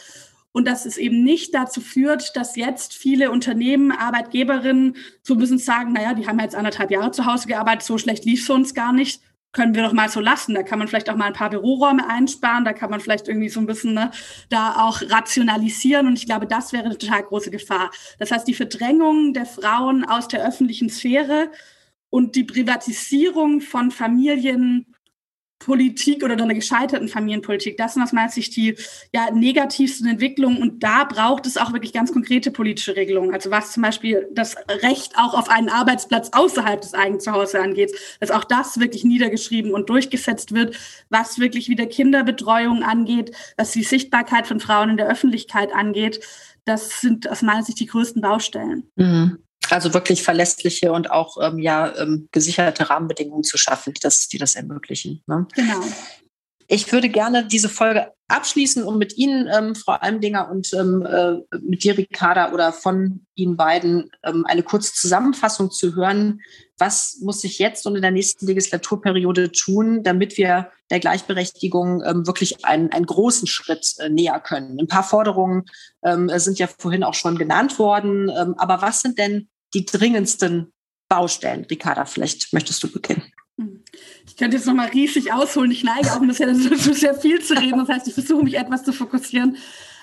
und 0.53 0.67
dass 0.67 0.87
es 0.87 0.97
eben 0.97 1.23
nicht 1.23 1.55
dazu 1.55 1.81
führt, 1.81 2.37
dass 2.37 2.57
jetzt 2.57 2.95
viele 2.95 3.31
Unternehmen, 3.31 3.93
Arbeitgeberinnen 3.93 4.97
so 5.23 5.35
müssen 5.35 5.59
sagen, 5.59 5.93
naja, 5.93 6.15
die 6.15 6.27
haben 6.27 6.41
jetzt 6.41 6.57
anderthalb 6.57 6.91
Jahre 6.91 7.13
zu 7.13 7.27
Hause 7.27 7.47
gearbeitet, 7.47 7.85
so 7.85 7.99
schlecht 7.99 8.25
lief 8.25 8.43
es 8.43 8.51
uns 8.51 8.75
gar 8.75 8.93
nicht, 8.93 9.23
können 9.53 9.75
wir 9.75 9.83
doch 9.83 9.93
mal 9.93 10.09
so 10.09 10.21
lassen. 10.21 10.55
Da 10.55 10.63
kann 10.63 10.79
man 10.79 10.89
vielleicht 10.89 11.11
auch 11.11 11.17
mal 11.17 11.27
ein 11.27 11.33
paar 11.33 11.51
Büroräume 11.51 12.09
einsparen, 12.09 12.65
da 12.65 12.73
kann 12.73 12.91
man 12.91 13.01
vielleicht 13.01 13.29
irgendwie 13.29 13.49
so 13.49 13.61
ein 13.61 13.67
bisschen 13.67 13.95
ne, 13.95 14.11
da 14.49 14.77
auch 14.85 15.03
rationalisieren. 15.03 16.07
Und 16.07 16.19
ich 16.19 16.27
glaube, 16.27 16.47
das 16.47 16.73
wäre 16.73 16.85
eine 16.85 16.99
total 16.99 17.23
große 17.23 17.51
Gefahr. 17.51 17.91
Das 18.19 18.31
heißt, 18.31 18.47
die 18.47 18.55
Verdrängung 18.55 19.35
der 19.35 19.47
Frauen 19.47 20.05
aus 20.05 20.29
der 20.29 20.47
öffentlichen 20.47 20.89
Sphäre 20.89 21.51
und 22.11 22.35
die 22.37 22.45
Privatisierung 22.45 23.61
von 23.61 23.91
Familien 23.91 24.95
Politik 25.61 26.25
oder 26.25 26.33
einer 26.33 26.55
gescheiterten 26.55 27.07
Familienpolitik. 27.07 27.77
Das 27.77 27.95
sind 27.95 28.03
aus 28.03 28.13
meiner 28.13 28.31
Sicht 28.31 28.57
die 28.57 28.77
ja, 29.13 29.31
negativsten 29.31 30.09
Entwicklungen. 30.09 30.61
Und 30.61 30.83
da 30.83 31.05
braucht 31.05 31.47
es 31.47 31.59
auch 31.59 31.73
wirklich 31.73 31.93
ganz 31.93 32.13
konkrete 32.13 32.51
politische 32.51 32.97
Regelungen. 32.97 33.33
Also 33.35 33.51
was 33.51 33.73
zum 33.73 33.83
Beispiel 33.83 34.27
das 34.33 34.57
Recht 34.83 35.13
auch 35.17 35.35
auf 35.35 35.51
einen 35.51 35.69
Arbeitsplatz 35.69 36.31
außerhalb 36.33 36.81
des 36.81 36.95
eigenen 36.95 37.21
Zuhauses 37.21 37.55
angeht, 37.55 37.93
dass 38.21 38.31
auch 38.31 38.45
das 38.45 38.81
wirklich 38.81 39.05
niedergeschrieben 39.05 39.73
und 39.73 39.91
durchgesetzt 39.91 40.55
wird, 40.55 40.77
was 41.11 41.39
wirklich 41.39 41.69
wieder 41.69 41.87
Kinderbetreuung 41.87 42.83
angeht, 42.83 43.37
was 43.59 43.73
die 43.73 43.85
Sichtbarkeit 43.85 44.47
von 44.47 44.61
Frauen 44.61 44.91
in 44.91 44.97
der 44.97 45.09
Öffentlichkeit 45.09 45.75
angeht. 45.75 46.21
Das 46.65 47.03
sind 47.03 47.29
aus 47.29 47.43
meiner 47.43 47.63
Sicht 47.63 47.81
die 47.81 47.87
größten 47.87 48.23
Baustellen. 48.23 48.91
Mhm. 48.97 49.39
Also 49.71 49.95
wirklich 49.95 50.23
verlässliche 50.23 50.93
und 50.93 51.11
auch 51.11 51.37
ähm, 51.41 51.59
ja, 51.59 51.97
ähm, 51.97 52.29
gesicherte 52.33 52.91
Rahmenbedingungen 52.91 53.45
zu 53.45 53.57
schaffen, 53.59 53.95
die 53.95 54.01
das, 54.01 54.29
die 54.29 54.39
das 54.39 54.57
ermöglichen. 54.57 55.23
Ne? 55.27 55.47
Genau. 55.55 55.81
Ich 56.73 56.93
würde 56.93 57.09
gerne 57.09 57.45
diese 57.45 57.69
Folge 57.69 58.13
abschließen, 58.29 58.85
um 58.85 58.97
mit 58.97 59.19
Ihnen, 59.19 59.49
ähm, 59.53 59.75
Frau 59.75 59.95
Almdinger, 59.95 60.49
und 60.49 60.73
ähm, 60.73 61.05
äh, 61.05 61.59
mit 61.61 61.83
dir, 61.83 61.99
Ricarda, 61.99 62.53
oder 62.53 62.73
von 62.73 63.27
Ihnen 63.35 63.57
beiden 63.57 64.09
ähm, 64.23 64.45
eine 64.47 64.63
kurze 64.63 64.95
Zusammenfassung 64.95 65.73
zu 65.73 65.97
hören. 65.97 66.41
Was 66.79 67.19
muss 67.23 67.41
sich 67.41 67.59
jetzt 67.59 67.87
und 67.87 67.97
in 67.97 68.03
der 68.03 68.13
nächsten 68.13 68.47
Legislaturperiode 68.47 69.51
tun, 69.51 70.05
damit 70.05 70.39
wir 70.39 70.71
der 70.91 71.01
Gleichberechtigung 71.01 72.05
ähm, 72.05 72.27
wirklich 72.29 72.65
einen, 72.65 72.93
einen 72.93 73.07
großen 73.07 73.49
Schritt 73.49 73.95
äh, 73.99 74.09
näher 74.09 74.39
können? 74.39 74.79
Ein 74.79 74.87
paar 74.87 75.03
Forderungen 75.05 75.65
ähm, 76.05 76.31
sind 76.37 76.61
ja 76.61 76.69
vorhin 76.69 77.03
auch 77.03 77.15
schon 77.15 77.37
genannt 77.37 77.81
worden. 77.81 78.31
Ähm, 78.31 78.55
aber 78.59 78.81
was 78.81 79.01
sind 79.01 79.19
denn 79.19 79.49
die 79.75 79.85
dringendsten 79.85 80.73
Baustellen? 81.09 81.67
Ricarda, 81.71 82.05
vielleicht 82.05 82.53
möchtest 82.53 82.83
du 82.83 82.91
beginnen. 82.91 83.23
Ich 84.27 84.37
könnte 84.37 84.57
jetzt 84.57 84.67
nochmal 84.67 84.89
riesig 84.89 85.33
ausholen. 85.33 85.71
Ich 85.71 85.85
neige 85.85 86.13
auch 86.13 86.21
bisher 86.21 86.47
dazu, 86.47 86.95
sehr 86.95 87.15
viel 87.15 87.43
zu 87.43 87.55
reden. 87.55 87.79
Das 87.79 87.89
heißt, 87.89 88.09
ich 88.09 88.15
versuche 88.15 88.43
mich 88.43 88.57
etwas 88.57 88.85
zu 88.85 88.93
fokussieren. 88.93 89.57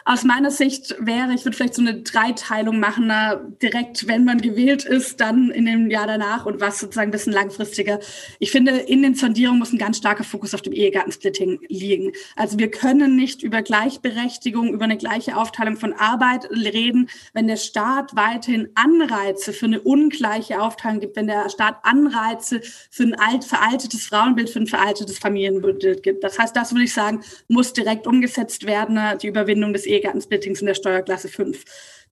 Aus 0.09 0.23
meiner 0.23 0.51
Sicht 0.51 0.95
wäre, 0.99 1.33
ich 1.33 1.43
würde 1.43 1.57
vielleicht 1.57 1.73
so 1.73 1.81
eine 1.81 2.01
Dreiteilung 2.01 2.79
machen, 2.79 3.07
na, 3.07 3.35
direkt, 3.61 4.07
wenn 4.07 4.23
man 4.23 4.39
gewählt 4.39 4.85
ist, 4.85 5.19
dann 5.19 5.51
in 5.51 5.65
dem 5.65 5.91
Jahr 5.91 6.07
danach 6.07 6.45
und 6.45 6.61
was 6.61 6.79
sozusagen 6.79 7.09
ein 7.09 7.11
bisschen 7.11 7.33
langfristiger. 7.33 7.99
Ich 8.39 8.51
finde, 8.51 8.71
in 8.71 9.01
den 9.01 9.15
Sondierungen 9.15 9.59
muss 9.59 9.73
ein 9.73 9.77
ganz 9.77 9.97
starker 9.97 10.23
Fokus 10.23 10.53
auf 10.53 10.61
dem 10.61 10.71
Ehegattensplitting 10.71 11.59
liegen. 11.67 12.13
Also 12.37 12.57
wir 12.57 12.71
können 12.71 13.17
nicht 13.17 13.43
über 13.43 13.61
Gleichberechtigung, 13.61 14.69
über 14.69 14.85
eine 14.85 14.95
gleiche 14.95 15.35
Aufteilung 15.35 15.75
von 15.75 15.91
Arbeit 15.91 16.49
reden, 16.51 17.09
wenn 17.33 17.47
der 17.47 17.57
Staat 17.57 18.15
weiterhin 18.15 18.69
Anreize 18.75 19.51
für 19.51 19.65
eine 19.65 19.81
ungleiche 19.81 20.61
Aufteilung 20.61 21.01
gibt, 21.01 21.17
wenn 21.17 21.27
der 21.27 21.49
Staat 21.49 21.79
Anreize 21.83 22.61
für 22.89 23.03
ein 23.03 23.15
alt, 23.15 23.43
veraltetes 23.43 24.05
Frauenbild, 24.05 24.49
für 24.51 24.59
ein 24.59 24.67
veraltetes 24.67 25.19
Familienbild 25.19 26.01
gibt. 26.01 26.23
Das 26.23 26.39
heißt, 26.39 26.55
das 26.55 26.71
würde 26.71 26.85
ich 26.85 26.93
sagen, 26.93 27.19
muss 27.49 27.73
direkt 27.73 28.07
umgesetzt 28.07 28.65
werden, 28.65 28.97
die 29.21 29.27
Überwindung 29.27 29.73
des 29.73 29.83
Ehegattensplittings 29.83 29.96
Ehegattensplittings 29.97 30.61
in 30.61 30.67
der 30.67 30.75
Steuerklasse 30.75 31.27
5. 31.27 31.63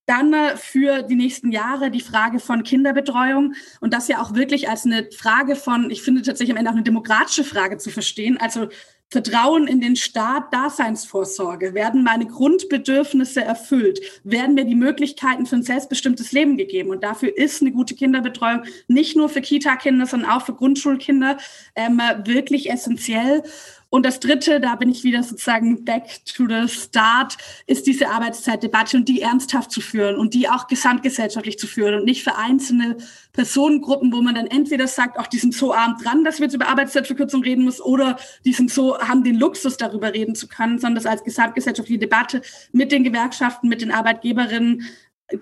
Dann 0.06 0.36
für 0.58 1.02
die 1.02 1.16
nächsten 1.16 1.52
Jahre 1.52 1.90
die 1.90 2.02
Frage 2.02 2.40
von 2.40 2.62
Kinderbetreuung 2.62 3.56
und 3.82 3.94
das 3.94 4.08
ja 4.08 4.22
auch 4.22 4.36
wirklich 4.36 4.70
als 4.70 4.86
eine 4.86 5.10
Frage 5.12 5.56
von, 5.56 5.90
ich 5.90 6.04
finde 6.04 6.22
tatsächlich 6.22 6.52
am 6.52 6.58
Ende 6.58 6.70
auch 6.70 6.76
eine 6.76 6.84
demokratische 6.84 7.44
Frage 7.44 7.78
zu 7.78 7.90
verstehen. 7.90 8.38
Also 8.40 8.70
Vertrauen 9.10 9.68
in 9.68 9.80
den 9.80 9.96
Staat, 9.96 10.54
Daseinsvorsorge. 10.54 11.74
Werden 11.74 12.04
meine 12.04 12.26
Grundbedürfnisse 12.26 13.42
erfüllt? 13.44 14.00
Werden 14.24 14.56
mir 14.56 14.66
die 14.66 14.76
Möglichkeiten 14.76 15.46
für 15.46 15.56
ein 15.56 15.64
selbstbestimmtes 15.64 16.32
Leben 16.32 16.58
gegeben? 16.58 16.90
Und 16.90 17.04
dafür 17.04 17.36
ist 17.38 17.62
eine 17.62 17.72
gute 17.72 17.96
Kinderbetreuung 17.96 18.64
nicht 18.88 19.16
nur 19.16 19.30
für 19.30 19.42
Kita-Kinder, 19.42 20.06
sondern 20.06 20.32
auch 20.32 20.46
für 20.46 20.54
Grundschulkinder 20.54 21.38
ähm, 21.76 22.02
wirklich 22.26 22.70
essentiell. 22.70 23.44
Und 23.90 24.06
das 24.06 24.20
Dritte, 24.20 24.60
da 24.60 24.76
bin 24.76 24.90
ich 24.90 25.04
wieder 25.04 25.24
sozusagen 25.24 25.86
back 25.86 26.26
to 26.26 26.48
the 26.48 26.68
start, 26.68 27.38
ist 27.66 27.88
diese 27.88 28.10
Arbeitszeitdebatte 28.10 28.98
und 28.98 29.08
die 29.08 29.22
ernsthaft 29.22 29.72
zu 29.72 29.82
führen 29.82 30.18
und 30.18 30.34
die 30.34 30.50
auch 30.50 30.68
gesamtgesellschaftlich 30.68 31.58
zu 31.58 31.68
führen 31.68 31.96
und 31.96 32.06
nicht 32.06 32.24
für 32.24 32.36
einzelne 32.36 32.98
Personengruppen, 33.32 34.12
wo 34.12 34.22
man 34.22 34.36
dann 34.36 34.48
entweder 34.48 34.88
sagt, 34.88 35.18
auch 35.20 35.28
die 35.28 35.38
sind 35.38 35.54
so 35.54 35.74
arm 35.74 35.98
dran, 36.02 36.24
dass 36.24 36.40
wir 36.40 36.46
jetzt 36.46 36.56
über 36.56 36.68
Arbeitszeitverkürzung 36.68 37.44
reden 37.44 37.64
müssen, 37.64 37.84
oder 37.84 38.18
die 38.44 38.54
sind 38.54 38.72
so, 38.72 38.98
haben 39.00 39.24
den 39.24 39.36
Luxus, 39.36 39.78
darüber 39.78 40.14
reden 40.14 40.36
zu 40.36 40.48
können, 40.48 40.80
sondern 40.80 40.96
das 40.96 41.06
als 41.06 41.24
gesamtgesellschaftliche 41.24 42.00
Debatte 42.00 42.42
mit 42.72 42.92
den 42.92 43.04
Gewerkschaften, 43.04 43.70
mit 43.70 43.82
den 43.82 43.92
Arbeitgeberinnen 43.92 44.84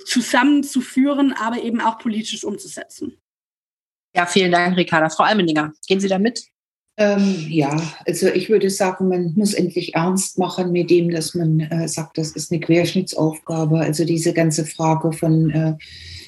zusammenzuführen, 0.06 1.34
aber 1.34 1.62
eben 1.62 1.82
auch 1.82 1.98
politisch 1.98 2.44
umzusetzen. 2.44 3.18
Ja, 4.16 4.26
vielen 4.26 4.52
Dank, 4.52 4.78
Ricarda. 4.78 5.10
Frau 5.10 5.24
Almendinger, 5.24 5.74
gehen 5.88 6.00
Sie 6.00 6.08
da 6.08 6.20
mit? 6.20 6.53
Ähm, 6.96 7.48
ja, 7.50 7.76
also 8.06 8.28
ich 8.28 8.50
würde 8.50 8.70
sagen, 8.70 9.08
man 9.08 9.34
muss 9.36 9.54
endlich 9.54 9.96
ernst 9.96 10.38
machen 10.38 10.72
mit 10.72 10.92
dem, 10.92 11.10
dass 11.10 11.34
man 11.34 11.60
äh, 11.60 11.88
sagt, 11.88 12.20
das 12.20 12.32
ist 12.32 12.52
eine 12.52 12.62
Querschnittsaufgabe. 12.62 13.80
Also 13.80 14.06
diese 14.06 14.32
ganze 14.32 14.64
Frage 14.64 15.12
von 15.12 15.50
äh, 15.50 15.74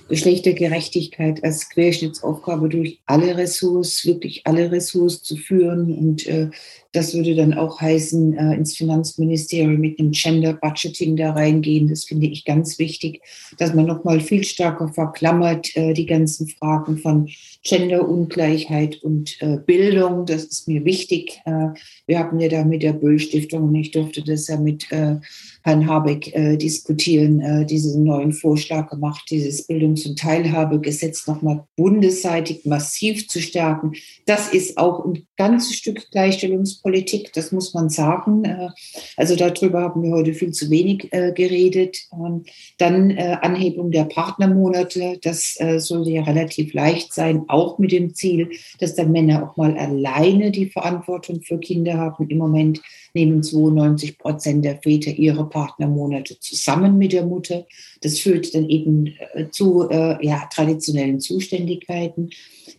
Geschlechtergerechtigkeit 0.09 1.43
als 1.43 1.69
Querschnittsaufgabe 1.69 2.69
durch 2.69 2.99
alle 3.05 3.37
Ressorts, 3.37 4.05
wirklich 4.05 4.41
alle 4.45 4.71
Ressorts 4.71 5.21
zu 5.21 5.35
führen 5.35 5.93
und 5.93 6.25
äh, 6.27 6.49
Das 6.95 7.13
würde 7.13 7.35
dann 7.35 7.53
auch 7.53 7.81
heißen, 7.81 8.37
äh, 8.37 8.53
ins 8.53 8.77
Finanzministerium 8.77 9.81
mit 9.81 9.99
einem 9.99 10.11
Gender 10.11 10.53
Budgeting 10.53 11.17
da 11.17 11.31
reingehen. 11.31 11.89
Das 11.89 12.05
finde 12.05 12.27
ich 12.27 12.45
ganz 12.45 12.79
wichtig, 12.79 13.21
dass 13.57 13.73
man 13.73 13.85
nochmal 13.85 14.21
viel 14.21 14.45
stärker 14.45 14.87
verklammert 14.87 15.75
äh, 15.75 15.93
die 15.93 16.05
ganzen 16.05 16.47
Fragen 16.47 16.97
von 16.97 17.27
Genderungleichheit 17.63 19.03
und 19.03 19.35
äh, 19.41 19.57
Bildung. 19.57 20.25
Das 20.25 20.45
ist 20.45 20.69
mir 20.69 20.85
wichtig. 20.85 21.41
Äh, 21.43 21.69
wir 22.07 22.19
haben 22.19 22.39
ja 22.39 22.47
da 22.47 22.63
mit 22.63 22.81
der 22.81 22.93
Böll 22.93 23.19
Stiftung 23.19 23.63
und 23.63 23.75
ich 23.75 23.91
durfte 23.91 24.23
das 24.23 24.47
ja 24.47 24.57
mit 24.57 24.89
äh, 24.91 25.17
Herrn 25.63 25.87
Habeck 25.87 26.33
äh, 26.33 26.55
diskutieren, 26.55 27.65
diesen 27.65 28.03
neuen 28.03 28.31
Vorschlag 28.31 28.89
gemacht, 28.89 29.25
dieses 29.29 29.67
Bildungs- 29.67 30.05
und 30.05 30.17
Teilhabegesetz 30.17 31.27
nochmal 31.27 31.65
bundesseitig 31.75 32.65
massiv 32.65 33.27
zu 33.27 33.41
stärken. 33.41 33.93
Das 34.25 34.53
ist 34.53 34.77
auch 34.77 35.03
ein 35.03 35.25
ganzes 35.37 35.75
Stück 35.75 36.09
Gleichstellungspolitik, 36.11 37.33
das 37.33 37.51
muss 37.51 37.73
man 37.73 37.89
sagen. 37.89 38.45
Äh, 38.45 38.69
also 39.17 39.35
darüber 39.35 39.81
haben 39.81 40.03
wir 40.03 40.11
heute 40.11 40.33
viel 40.33 40.51
zu 40.51 40.69
wenig 40.69 41.11
äh, 41.11 41.31
geredet. 41.33 41.97
Ähm, 42.13 42.43
dann 42.77 43.11
äh, 43.11 43.37
Anhebung 43.41 43.91
der 43.91 44.05
Partnermonate, 44.05 45.19
das 45.21 45.57
sollte 45.77 46.09
ja 46.11 46.23
relativ 46.23 46.73
leicht 46.73 47.13
sein, 47.13 47.43
auch 47.47 47.79
mit 47.79 47.91
dem 47.91 48.13
Ziel, 48.13 48.49
dass 48.79 48.95
dann 48.95 49.11
Männer 49.11 49.43
auch 49.43 49.57
mal 49.57 49.77
alleine 49.77 50.51
die 50.51 50.67
Verantwortung 50.67 51.41
für 51.41 51.59
Kinder 51.59 51.97
haben. 51.97 52.27
Im 52.29 52.37
Moment 52.37 52.81
nehmen 53.15 53.41
92 53.41 54.17
Prozent 54.17 54.63
der 54.65 54.77
Väter 54.81 55.11
ihre 55.11 55.49
Partnermonate 55.49 56.39
zusammen 56.39 56.97
mit 56.97 57.13
der 57.13 57.25
Mutter. 57.25 57.65
Das 58.01 58.19
führt 58.19 58.53
dann 58.53 58.69
eben 58.69 59.15
äh, 59.33 59.49
zu 59.49 59.89
äh, 59.89 60.23
ja, 60.25 60.47
traditionellen 60.53 61.19
Zuständigkeiten. 61.19 62.29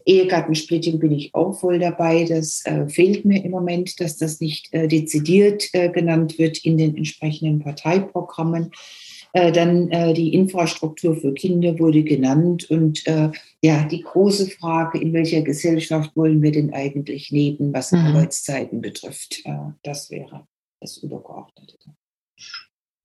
Ehegattensplitting 0.05 0.99
bin 1.01 1.13
ich 1.13 1.35
auch 1.35 1.59
voll 1.59 1.79
dabei. 1.79 2.25
Das 2.25 2.65
äh, 2.65 2.89
fehlt 2.89 3.25
mir 3.25 3.45
im 3.45 3.51
Moment, 3.51 4.01
dass 4.01 4.17
das 4.17 4.41
nicht 4.41 4.73
äh, 4.73 4.87
dezidiert 4.87 5.69
äh, 5.73 5.89
genannt 5.89 6.39
wird 6.39 6.65
in 6.65 6.79
den 6.79 6.97
entsprechenden 6.97 7.59
Parteiprogrammen. 7.59 8.71
Äh, 9.37 9.53
dann 9.53 9.91
äh, 9.91 10.15
die 10.15 10.33
Infrastruktur 10.33 11.15
für 11.15 11.35
Kinder 11.35 11.79
wurde 11.79 12.03
genannt 12.03 12.71
und 12.71 13.07
äh, 13.07 13.31
ja, 13.63 13.85
die 13.85 14.01
große 14.01 14.49
Frage, 14.49 14.99
in 14.99 15.13
welcher 15.13 15.43
Gesellschaft 15.43 16.17
wollen 16.17 16.41
wir 16.41 16.53
denn 16.53 16.73
eigentlich 16.73 17.29
leben, 17.29 17.75
was 17.75 17.93
mhm. 17.93 17.99
Arbeitszeiten 17.99 18.81
betrifft, 18.81 19.45
das 19.83 20.11
wäre 20.11 20.47
das 20.81 20.97
Übergeordnete. 20.97 21.77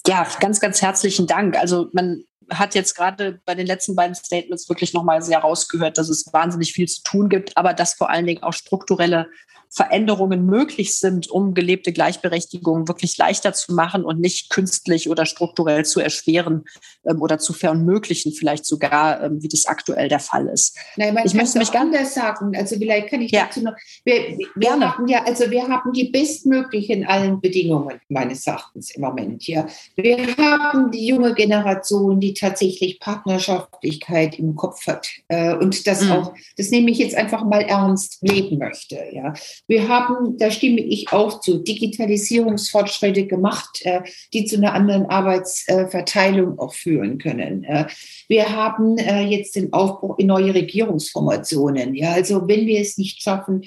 Ja, 0.08 0.26
ganz, 0.40 0.62
ganz 0.62 0.82
herzlichen 0.82 1.28
Dank. 1.28 1.58
Also 1.58 1.90
man 1.92 2.24
hat 2.52 2.76
jetzt 2.76 2.96
gerade 2.96 3.40
bei 3.46 3.56
den 3.56 3.66
letzten 3.66 3.96
beiden 3.96 4.16
Statements 4.16 4.70
wirklich 4.70 4.94
nochmal 4.94 5.22
sehr 5.22 5.40
rausgehört, 5.40 5.98
dass 5.98 6.10
es 6.10 6.32
wahnsinnig 6.34 6.74
viel 6.74 6.88
zu 6.88 7.02
tun 7.04 7.30
gibt, 7.30 7.58
aber 7.58 7.74
dass 7.74 7.94
vor 7.94 8.10
allen 8.10 8.26
Dingen 8.26 8.44
auch 8.44 8.54
strukturelle 8.54 9.28
Veränderungen 9.74 10.46
möglich 10.46 10.98
sind, 10.98 11.30
um 11.30 11.54
gelebte 11.54 11.94
Gleichberechtigung 11.94 12.90
wirklich 12.90 13.18
leichter 13.18 13.54
zu 13.54 13.74
machen 13.74 14.04
und 14.04 14.20
nicht 14.20 14.50
künstlich 14.50 15.10
oder 15.10 15.26
strukturell 15.26 15.86
zu 15.86 16.02
erschweren 16.02 16.66
ähm, 17.06 17.22
oder 17.22 17.40
zu 17.40 17.54
verunmöglichen, 17.54 18.34
vielleicht 18.34 18.66
sogar, 18.66 19.24
ähm, 19.24 19.42
wie 19.42 19.48
das 19.48 19.66
aktuell 19.66 20.10
der 20.10 20.20
Fall 20.20 20.48
ist. 20.48 20.78
Nein, 20.98 21.18
ich 21.24 21.34
möchte 21.34 21.58
mich 21.58 21.72
anders 21.72 22.14
sagen. 22.14 22.54
Also 22.54 22.76
vielleicht 22.76 23.08
kann 23.08 23.22
ich 23.22 23.32
ja. 23.32 23.46
dazu 23.46 23.62
noch. 23.62 23.74
Wir, 24.04 24.38
wir 24.56 24.72
haben 24.72 25.08
ja, 25.08 25.24
also 25.24 25.50
wir 25.50 25.66
haben 25.66 25.94
die 25.94 26.10
bestmöglichen 26.10 27.06
allen 27.06 27.40
Bedingungen 27.40 28.02
meines 28.10 28.46
Erachtens 28.46 28.92
im 28.92 29.04
Moment. 29.04 29.48
Ja, 29.48 29.68
wir 29.96 30.36
haben 30.36 30.92
die 30.92 31.08
junge 31.08 31.34
Generation, 31.34 32.20
die 32.20 32.34
tatsächlich 32.42 33.00
Partnerschaftlichkeit 33.00 34.38
im 34.40 34.56
Kopf 34.56 34.88
hat 34.88 35.08
äh, 35.28 35.54
und 35.54 35.86
das 35.86 36.02
mhm. 36.02 36.12
auch, 36.12 36.34
das 36.58 36.72
nehme 36.72 36.90
ich 36.90 36.98
jetzt 36.98 37.16
einfach 37.16 37.46
mal 37.46 37.62
ernst 37.62 38.18
leben 38.22 38.58
möchte. 38.58 39.00
Ja, 39.12 39.34
wir 39.68 39.88
haben, 39.88 40.38
da 40.38 40.50
stimme 40.50 40.82
ich 40.82 41.14
auch 41.14 41.40
zu, 41.40 41.60
Digitalisierungsfortschritte 41.60 43.28
gemacht, 43.28 43.82
äh, 43.84 44.02
die 44.34 44.46
zu 44.46 44.58
einer 44.58 44.74
anderen 44.74 45.06
Arbeitsverteilung 45.06 46.58
auch 46.58 46.74
führen 46.74 47.20
können. 47.20 47.64
Äh, 47.64 47.86
wir 48.28 48.50
haben 48.50 48.98
äh, 48.98 49.22
jetzt 49.22 49.56
den 49.56 49.72
Aufbruch 49.72 50.18
in 50.18 50.28
neue 50.28 50.54
Regierungsformationen. 50.54 51.94
Ja, 51.94 52.14
also 52.14 52.48
wenn 52.48 52.66
wir 52.66 52.82
es 52.82 52.98
nicht 52.98 53.22
schaffen, 53.22 53.64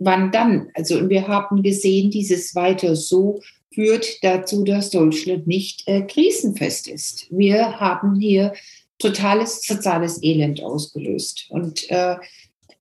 wann 0.00 0.32
dann? 0.32 0.68
Also 0.74 1.08
wir 1.08 1.28
haben 1.28 1.62
gesehen, 1.62 2.10
dieses 2.10 2.54
weiter 2.54 2.96
so 2.96 3.40
führt 3.76 4.24
dazu, 4.24 4.64
dass 4.64 4.90
Deutschland 4.90 5.46
nicht 5.46 5.86
äh, 5.86 6.00
krisenfest 6.00 6.88
ist. 6.88 7.26
Wir 7.30 7.78
haben 7.78 8.18
hier 8.18 8.54
totales 8.98 9.62
soziales 9.62 10.22
Elend 10.22 10.62
ausgelöst. 10.62 11.46
Und 11.50 11.88
äh, 11.90 12.16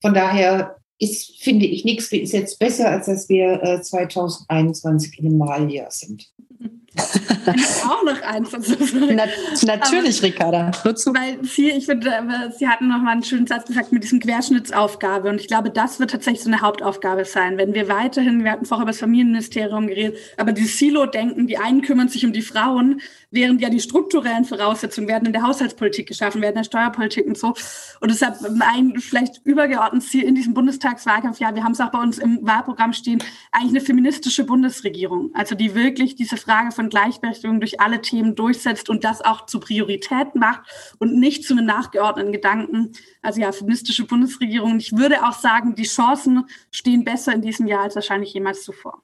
von 0.02 0.14
daher 0.14 0.78
ist, 0.98 1.44
finde 1.44 1.66
ich, 1.66 1.84
nichts 1.84 2.12
ist 2.14 2.32
jetzt 2.32 2.58
besser, 2.60 2.90
als 2.90 3.08
dass 3.08 3.28
wir 3.28 3.62
äh, 3.62 3.82
2021 3.82 5.20
in 5.20 5.26
einem 5.26 5.40
Wahljahr 5.40 5.92
sind 5.92 6.32
auch 6.98 8.04
noch 8.04 8.22
eins. 8.22 8.52
Na, 8.94 9.26
natürlich, 9.66 10.18
Aber, 10.20 10.28
Ricarda. 10.28 10.72
Weil 10.84 11.44
Sie, 11.44 11.70
ich 11.70 11.86
finde, 11.86 12.10
äh, 12.10 12.52
Sie 12.58 12.68
hatten 12.68 12.88
noch 12.88 13.00
mal 13.00 13.12
einen 13.12 13.24
schönen 13.24 13.48
Satz 13.48 13.68
gesagt 13.68 13.92
mit 13.92 14.04
diesem 14.04 14.20
Querschnittsaufgabe. 14.20 15.30
Und 15.30 15.42
ich 15.42 15.48
glaube, 15.48 15.70
das 15.70 16.00
wird 16.00 16.12
tatsächlich 16.12 16.44
so 16.44 16.50
eine 16.50 16.62
Hauptaufgabe 16.62 17.26
sein. 17.26 17.58
Wenn 17.58 17.74
wir 17.74 17.88
weiterhin, 17.88 18.44
wir 18.44 18.52
hatten 18.52 18.66
vorher 18.66 18.84
über 18.84 18.92
das 18.92 19.00
Familienministerium 19.00 19.88
geredet, 19.88 20.18
aber 20.38 20.52
dieses 20.52 20.78
Silo-Denken, 20.78 21.48
die 21.48 21.58
einen 21.58 21.82
kümmern 21.82 22.08
sich 22.08 22.26
um 22.26 22.34
die 22.34 22.42
Frauen, 22.42 23.02
während 23.36 23.62
ja 23.62 23.70
die 23.70 23.80
strukturellen 23.80 24.46
Voraussetzungen 24.46 25.08
werden 25.08 25.28
in 25.28 25.34
der 25.34 25.44
Haushaltspolitik 25.44 26.08
geschaffen, 26.08 26.42
werden 26.42 26.56
in 26.56 26.64
der 26.64 26.64
Steuerpolitik 26.64 27.26
und 27.28 27.38
so. 27.38 27.54
Und 28.00 28.10
deshalb 28.10 28.38
ein 28.62 29.00
vielleicht 29.00 29.46
übergeordnetes 29.46 30.10
Ziel 30.10 30.24
in 30.24 30.36
diesem 30.36 30.54
Bundestagswahlkampf, 30.54 31.40
ja, 31.40 31.54
wir 31.54 31.64
haben 31.64 31.74
es 31.74 31.82
auch 31.82 31.92
bei 31.92 32.02
uns 32.02 32.18
im 32.18 32.40
Wahlprogramm 32.42 32.94
stehen, 32.94 33.22
eigentlich 33.52 33.72
eine 33.72 33.82
feministische 33.82 34.46
Bundesregierung. 34.46 35.32
Also 35.34 35.56
die 35.56 35.76
wirklich 35.76 36.16
diese 36.16 36.38
Frage 36.38 36.72
von 36.72 36.90
Gleichberechtigung 36.90 37.60
durch 37.60 37.80
alle 37.80 38.02
Themen 38.02 38.36
durchsetzt 38.36 38.90
und 38.90 39.04
das 39.04 39.22
auch 39.22 39.46
zur 39.46 39.62
Priorität 39.62 40.36
macht 40.36 40.62
und 41.00 41.20
nicht 41.20 41.44
zu 41.44 41.54
einem 41.54 41.66
nachgeordneten 41.66 42.32
Gedanken. 42.32 42.94
Also 43.22 43.42
ja, 43.42 43.52
feministische 43.52 44.06
Bundesregierung. 44.06 44.78
Ich 44.78 44.96
würde 44.96 45.26
auch 45.26 45.34
sagen, 45.34 45.76
die 45.76 45.84
Chancen 45.84 46.46
stehen 46.72 47.04
besser 47.04 47.34
in 47.34 47.42
diesem 47.42 47.68
Jahr 47.68 47.84
als 47.84 47.96
wahrscheinlich 47.96 48.34
jemals 48.34 48.64
zuvor. 48.64 49.04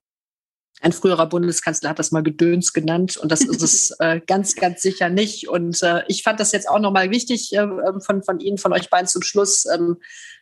Ein 0.81 0.91
früherer 0.93 1.27
Bundeskanzler 1.27 1.91
hat 1.91 1.99
das 1.99 2.11
mal 2.11 2.23
Gedöns 2.23 2.73
genannt 2.73 3.15
und 3.15 3.31
das 3.31 3.41
ist 3.41 3.61
es 3.61 3.91
äh, 3.99 4.19
ganz, 4.25 4.55
ganz 4.55 4.81
sicher 4.81 5.09
nicht. 5.09 5.47
Und 5.47 5.81
äh, 5.83 6.03
ich 6.07 6.23
fand 6.23 6.39
das 6.39 6.51
jetzt 6.51 6.67
auch 6.67 6.79
nochmal 6.79 7.11
wichtig 7.11 7.53
äh, 7.53 7.59
ähm, 7.59 8.01
von, 8.01 8.23
von 8.23 8.39
Ihnen, 8.39 8.57
von 8.57 8.73
euch 8.73 8.89
beiden 8.89 9.07
zum 9.07 9.21
Schluss, 9.21 9.65
ähm, 9.65 9.97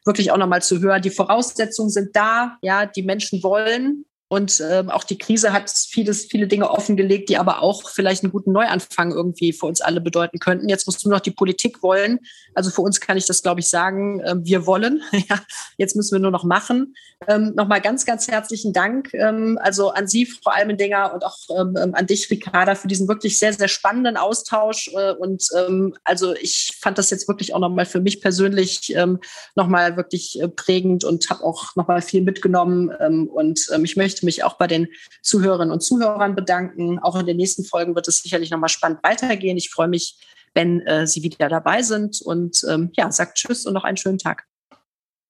wirklich 0.06 0.32
auch 0.32 0.38
nochmal 0.38 0.62
zu 0.62 0.80
hören. 0.80 1.02
Die 1.02 1.10
Voraussetzungen 1.10 1.90
sind 1.90 2.16
da, 2.16 2.58
ja, 2.62 2.86
die 2.86 3.04
Menschen 3.04 3.44
wollen 3.44 4.06
und 4.32 4.62
ähm, 4.62 4.92
auch 4.92 5.04
die 5.04 5.18
Krise 5.18 5.52
hat 5.54 5.72
vieles, 5.72 6.26
viele 6.26 6.48
Dinge 6.48 6.70
offengelegt, 6.70 7.30
die 7.30 7.38
aber 7.38 7.64
auch 7.64 7.90
vielleicht 7.90 8.24
einen 8.24 8.32
guten 8.32 8.52
Neuanfang 8.52 9.12
irgendwie 9.12 9.54
für 9.54 9.66
uns 9.66 9.82
alle 9.82 10.02
bedeuten 10.02 10.38
könnten. 10.38 10.70
Jetzt 10.70 10.86
musst 10.86 11.04
du 11.04 11.10
noch 11.10 11.20
die 11.20 11.32
Politik 11.32 11.82
wollen. 11.82 12.20
Also 12.54 12.70
für 12.70 12.82
uns 12.82 13.02
kann 13.02 13.18
ich 13.18 13.26
das, 13.26 13.42
glaube 13.42 13.62
ich, 13.62 13.70
sagen, 13.70 14.20
äh, 14.20 14.36
wir 14.38 14.68
wollen. 14.68 15.02
ja, 15.12 15.42
jetzt 15.78 15.96
müssen 15.96 16.12
wir 16.12 16.20
nur 16.20 16.30
noch 16.30 16.44
machen. 16.44 16.94
Ähm, 17.28 17.54
Nochmal 17.56 17.82
ganz, 17.82 18.06
ganz 18.06 18.28
herzlichen 18.28 18.72
Dank. 18.72 19.12
Ähm, 19.16 19.58
also 19.62 19.90
an 19.90 20.08
Sie, 20.08 20.28
Frau 20.28 20.52
Almendinger, 20.52 21.12
und 21.12 21.26
auch 21.26 21.38
ähm, 21.58 21.76
ähm, 21.82 21.96
an 21.96 22.06
dich, 22.06 22.30
Ricarda, 22.30 22.76
für 22.76 22.88
diesen 22.88 23.08
wirklich 23.08 23.40
sehr, 23.40 23.54
sehr 23.54 23.68
spannenden 23.68 24.16
Austausch. 24.16 24.92
Äh, 24.94 25.14
und 25.14 25.48
ähm, 25.58 25.96
also 26.04 26.36
ich 26.36 26.78
fand 26.80 27.00
das 27.00 27.10
jetzt 27.10 27.28
wirklich 27.28 27.56
auch 27.56 27.60
nochmal 27.60 27.88
für 27.88 28.00
mich 28.00 28.22
persönlich 28.22 28.96
ähm, 28.96 29.20
nochmal 29.56 29.98
wirklich 29.98 30.40
äh, 30.40 30.48
prägend 30.48 31.04
und 31.04 31.28
habe 31.32 31.44
auch 31.44 31.76
nochmal 31.76 32.04
viel 32.04 32.22
mitgenommen. 32.22 32.92
Ähm, 33.00 33.28
und 33.28 33.68
ähm, 33.74 33.84
ich 33.86 33.96
möchte 33.96 34.19
möchte 34.20 34.26
mich 34.26 34.44
auch 34.44 34.58
bei 34.58 34.68
den 34.68 34.88
Zuhörerinnen 35.22 35.72
und 35.72 35.82
Zuhörern 35.82 36.36
bedanken. 36.36 37.00
Auch 37.00 37.18
in 37.20 37.26
den 37.26 37.38
nächsten 37.38 37.64
Folgen 37.64 37.96
wird 37.96 38.08
es 38.08 38.20
sicherlich 38.20 38.52
nochmal 38.52 38.70
spannend 38.70 39.00
weitergehen. 39.04 39.58
Ich 39.58 39.70
freue 39.70 39.88
mich, 39.88 40.18
wenn 40.54 40.82
äh, 40.82 41.08
Sie 41.08 41.24
wieder 41.24 41.50
dabei 41.50 41.82
sind 41.82 42.22
und 42.22 42.64
ähm, 42.68 42.92
ja, 42.96 43.12
sagt 43.12 43.38
Tschüss 43.38 43.66
und 43.66 43.74
noch 43.74 43.84
einen 43.84 43.98
schönen 43.98 44.18
Tag. 44.18 44.46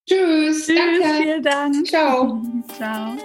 Tschüss. 0.08 0.66
Tschüss, 0.66 0.76
danke. 0.76 1.22
vielen 1.22 1.42
Dank. 1.42 1.86
Ciao. 1.86 2.42
Ciao. 2.76 3.16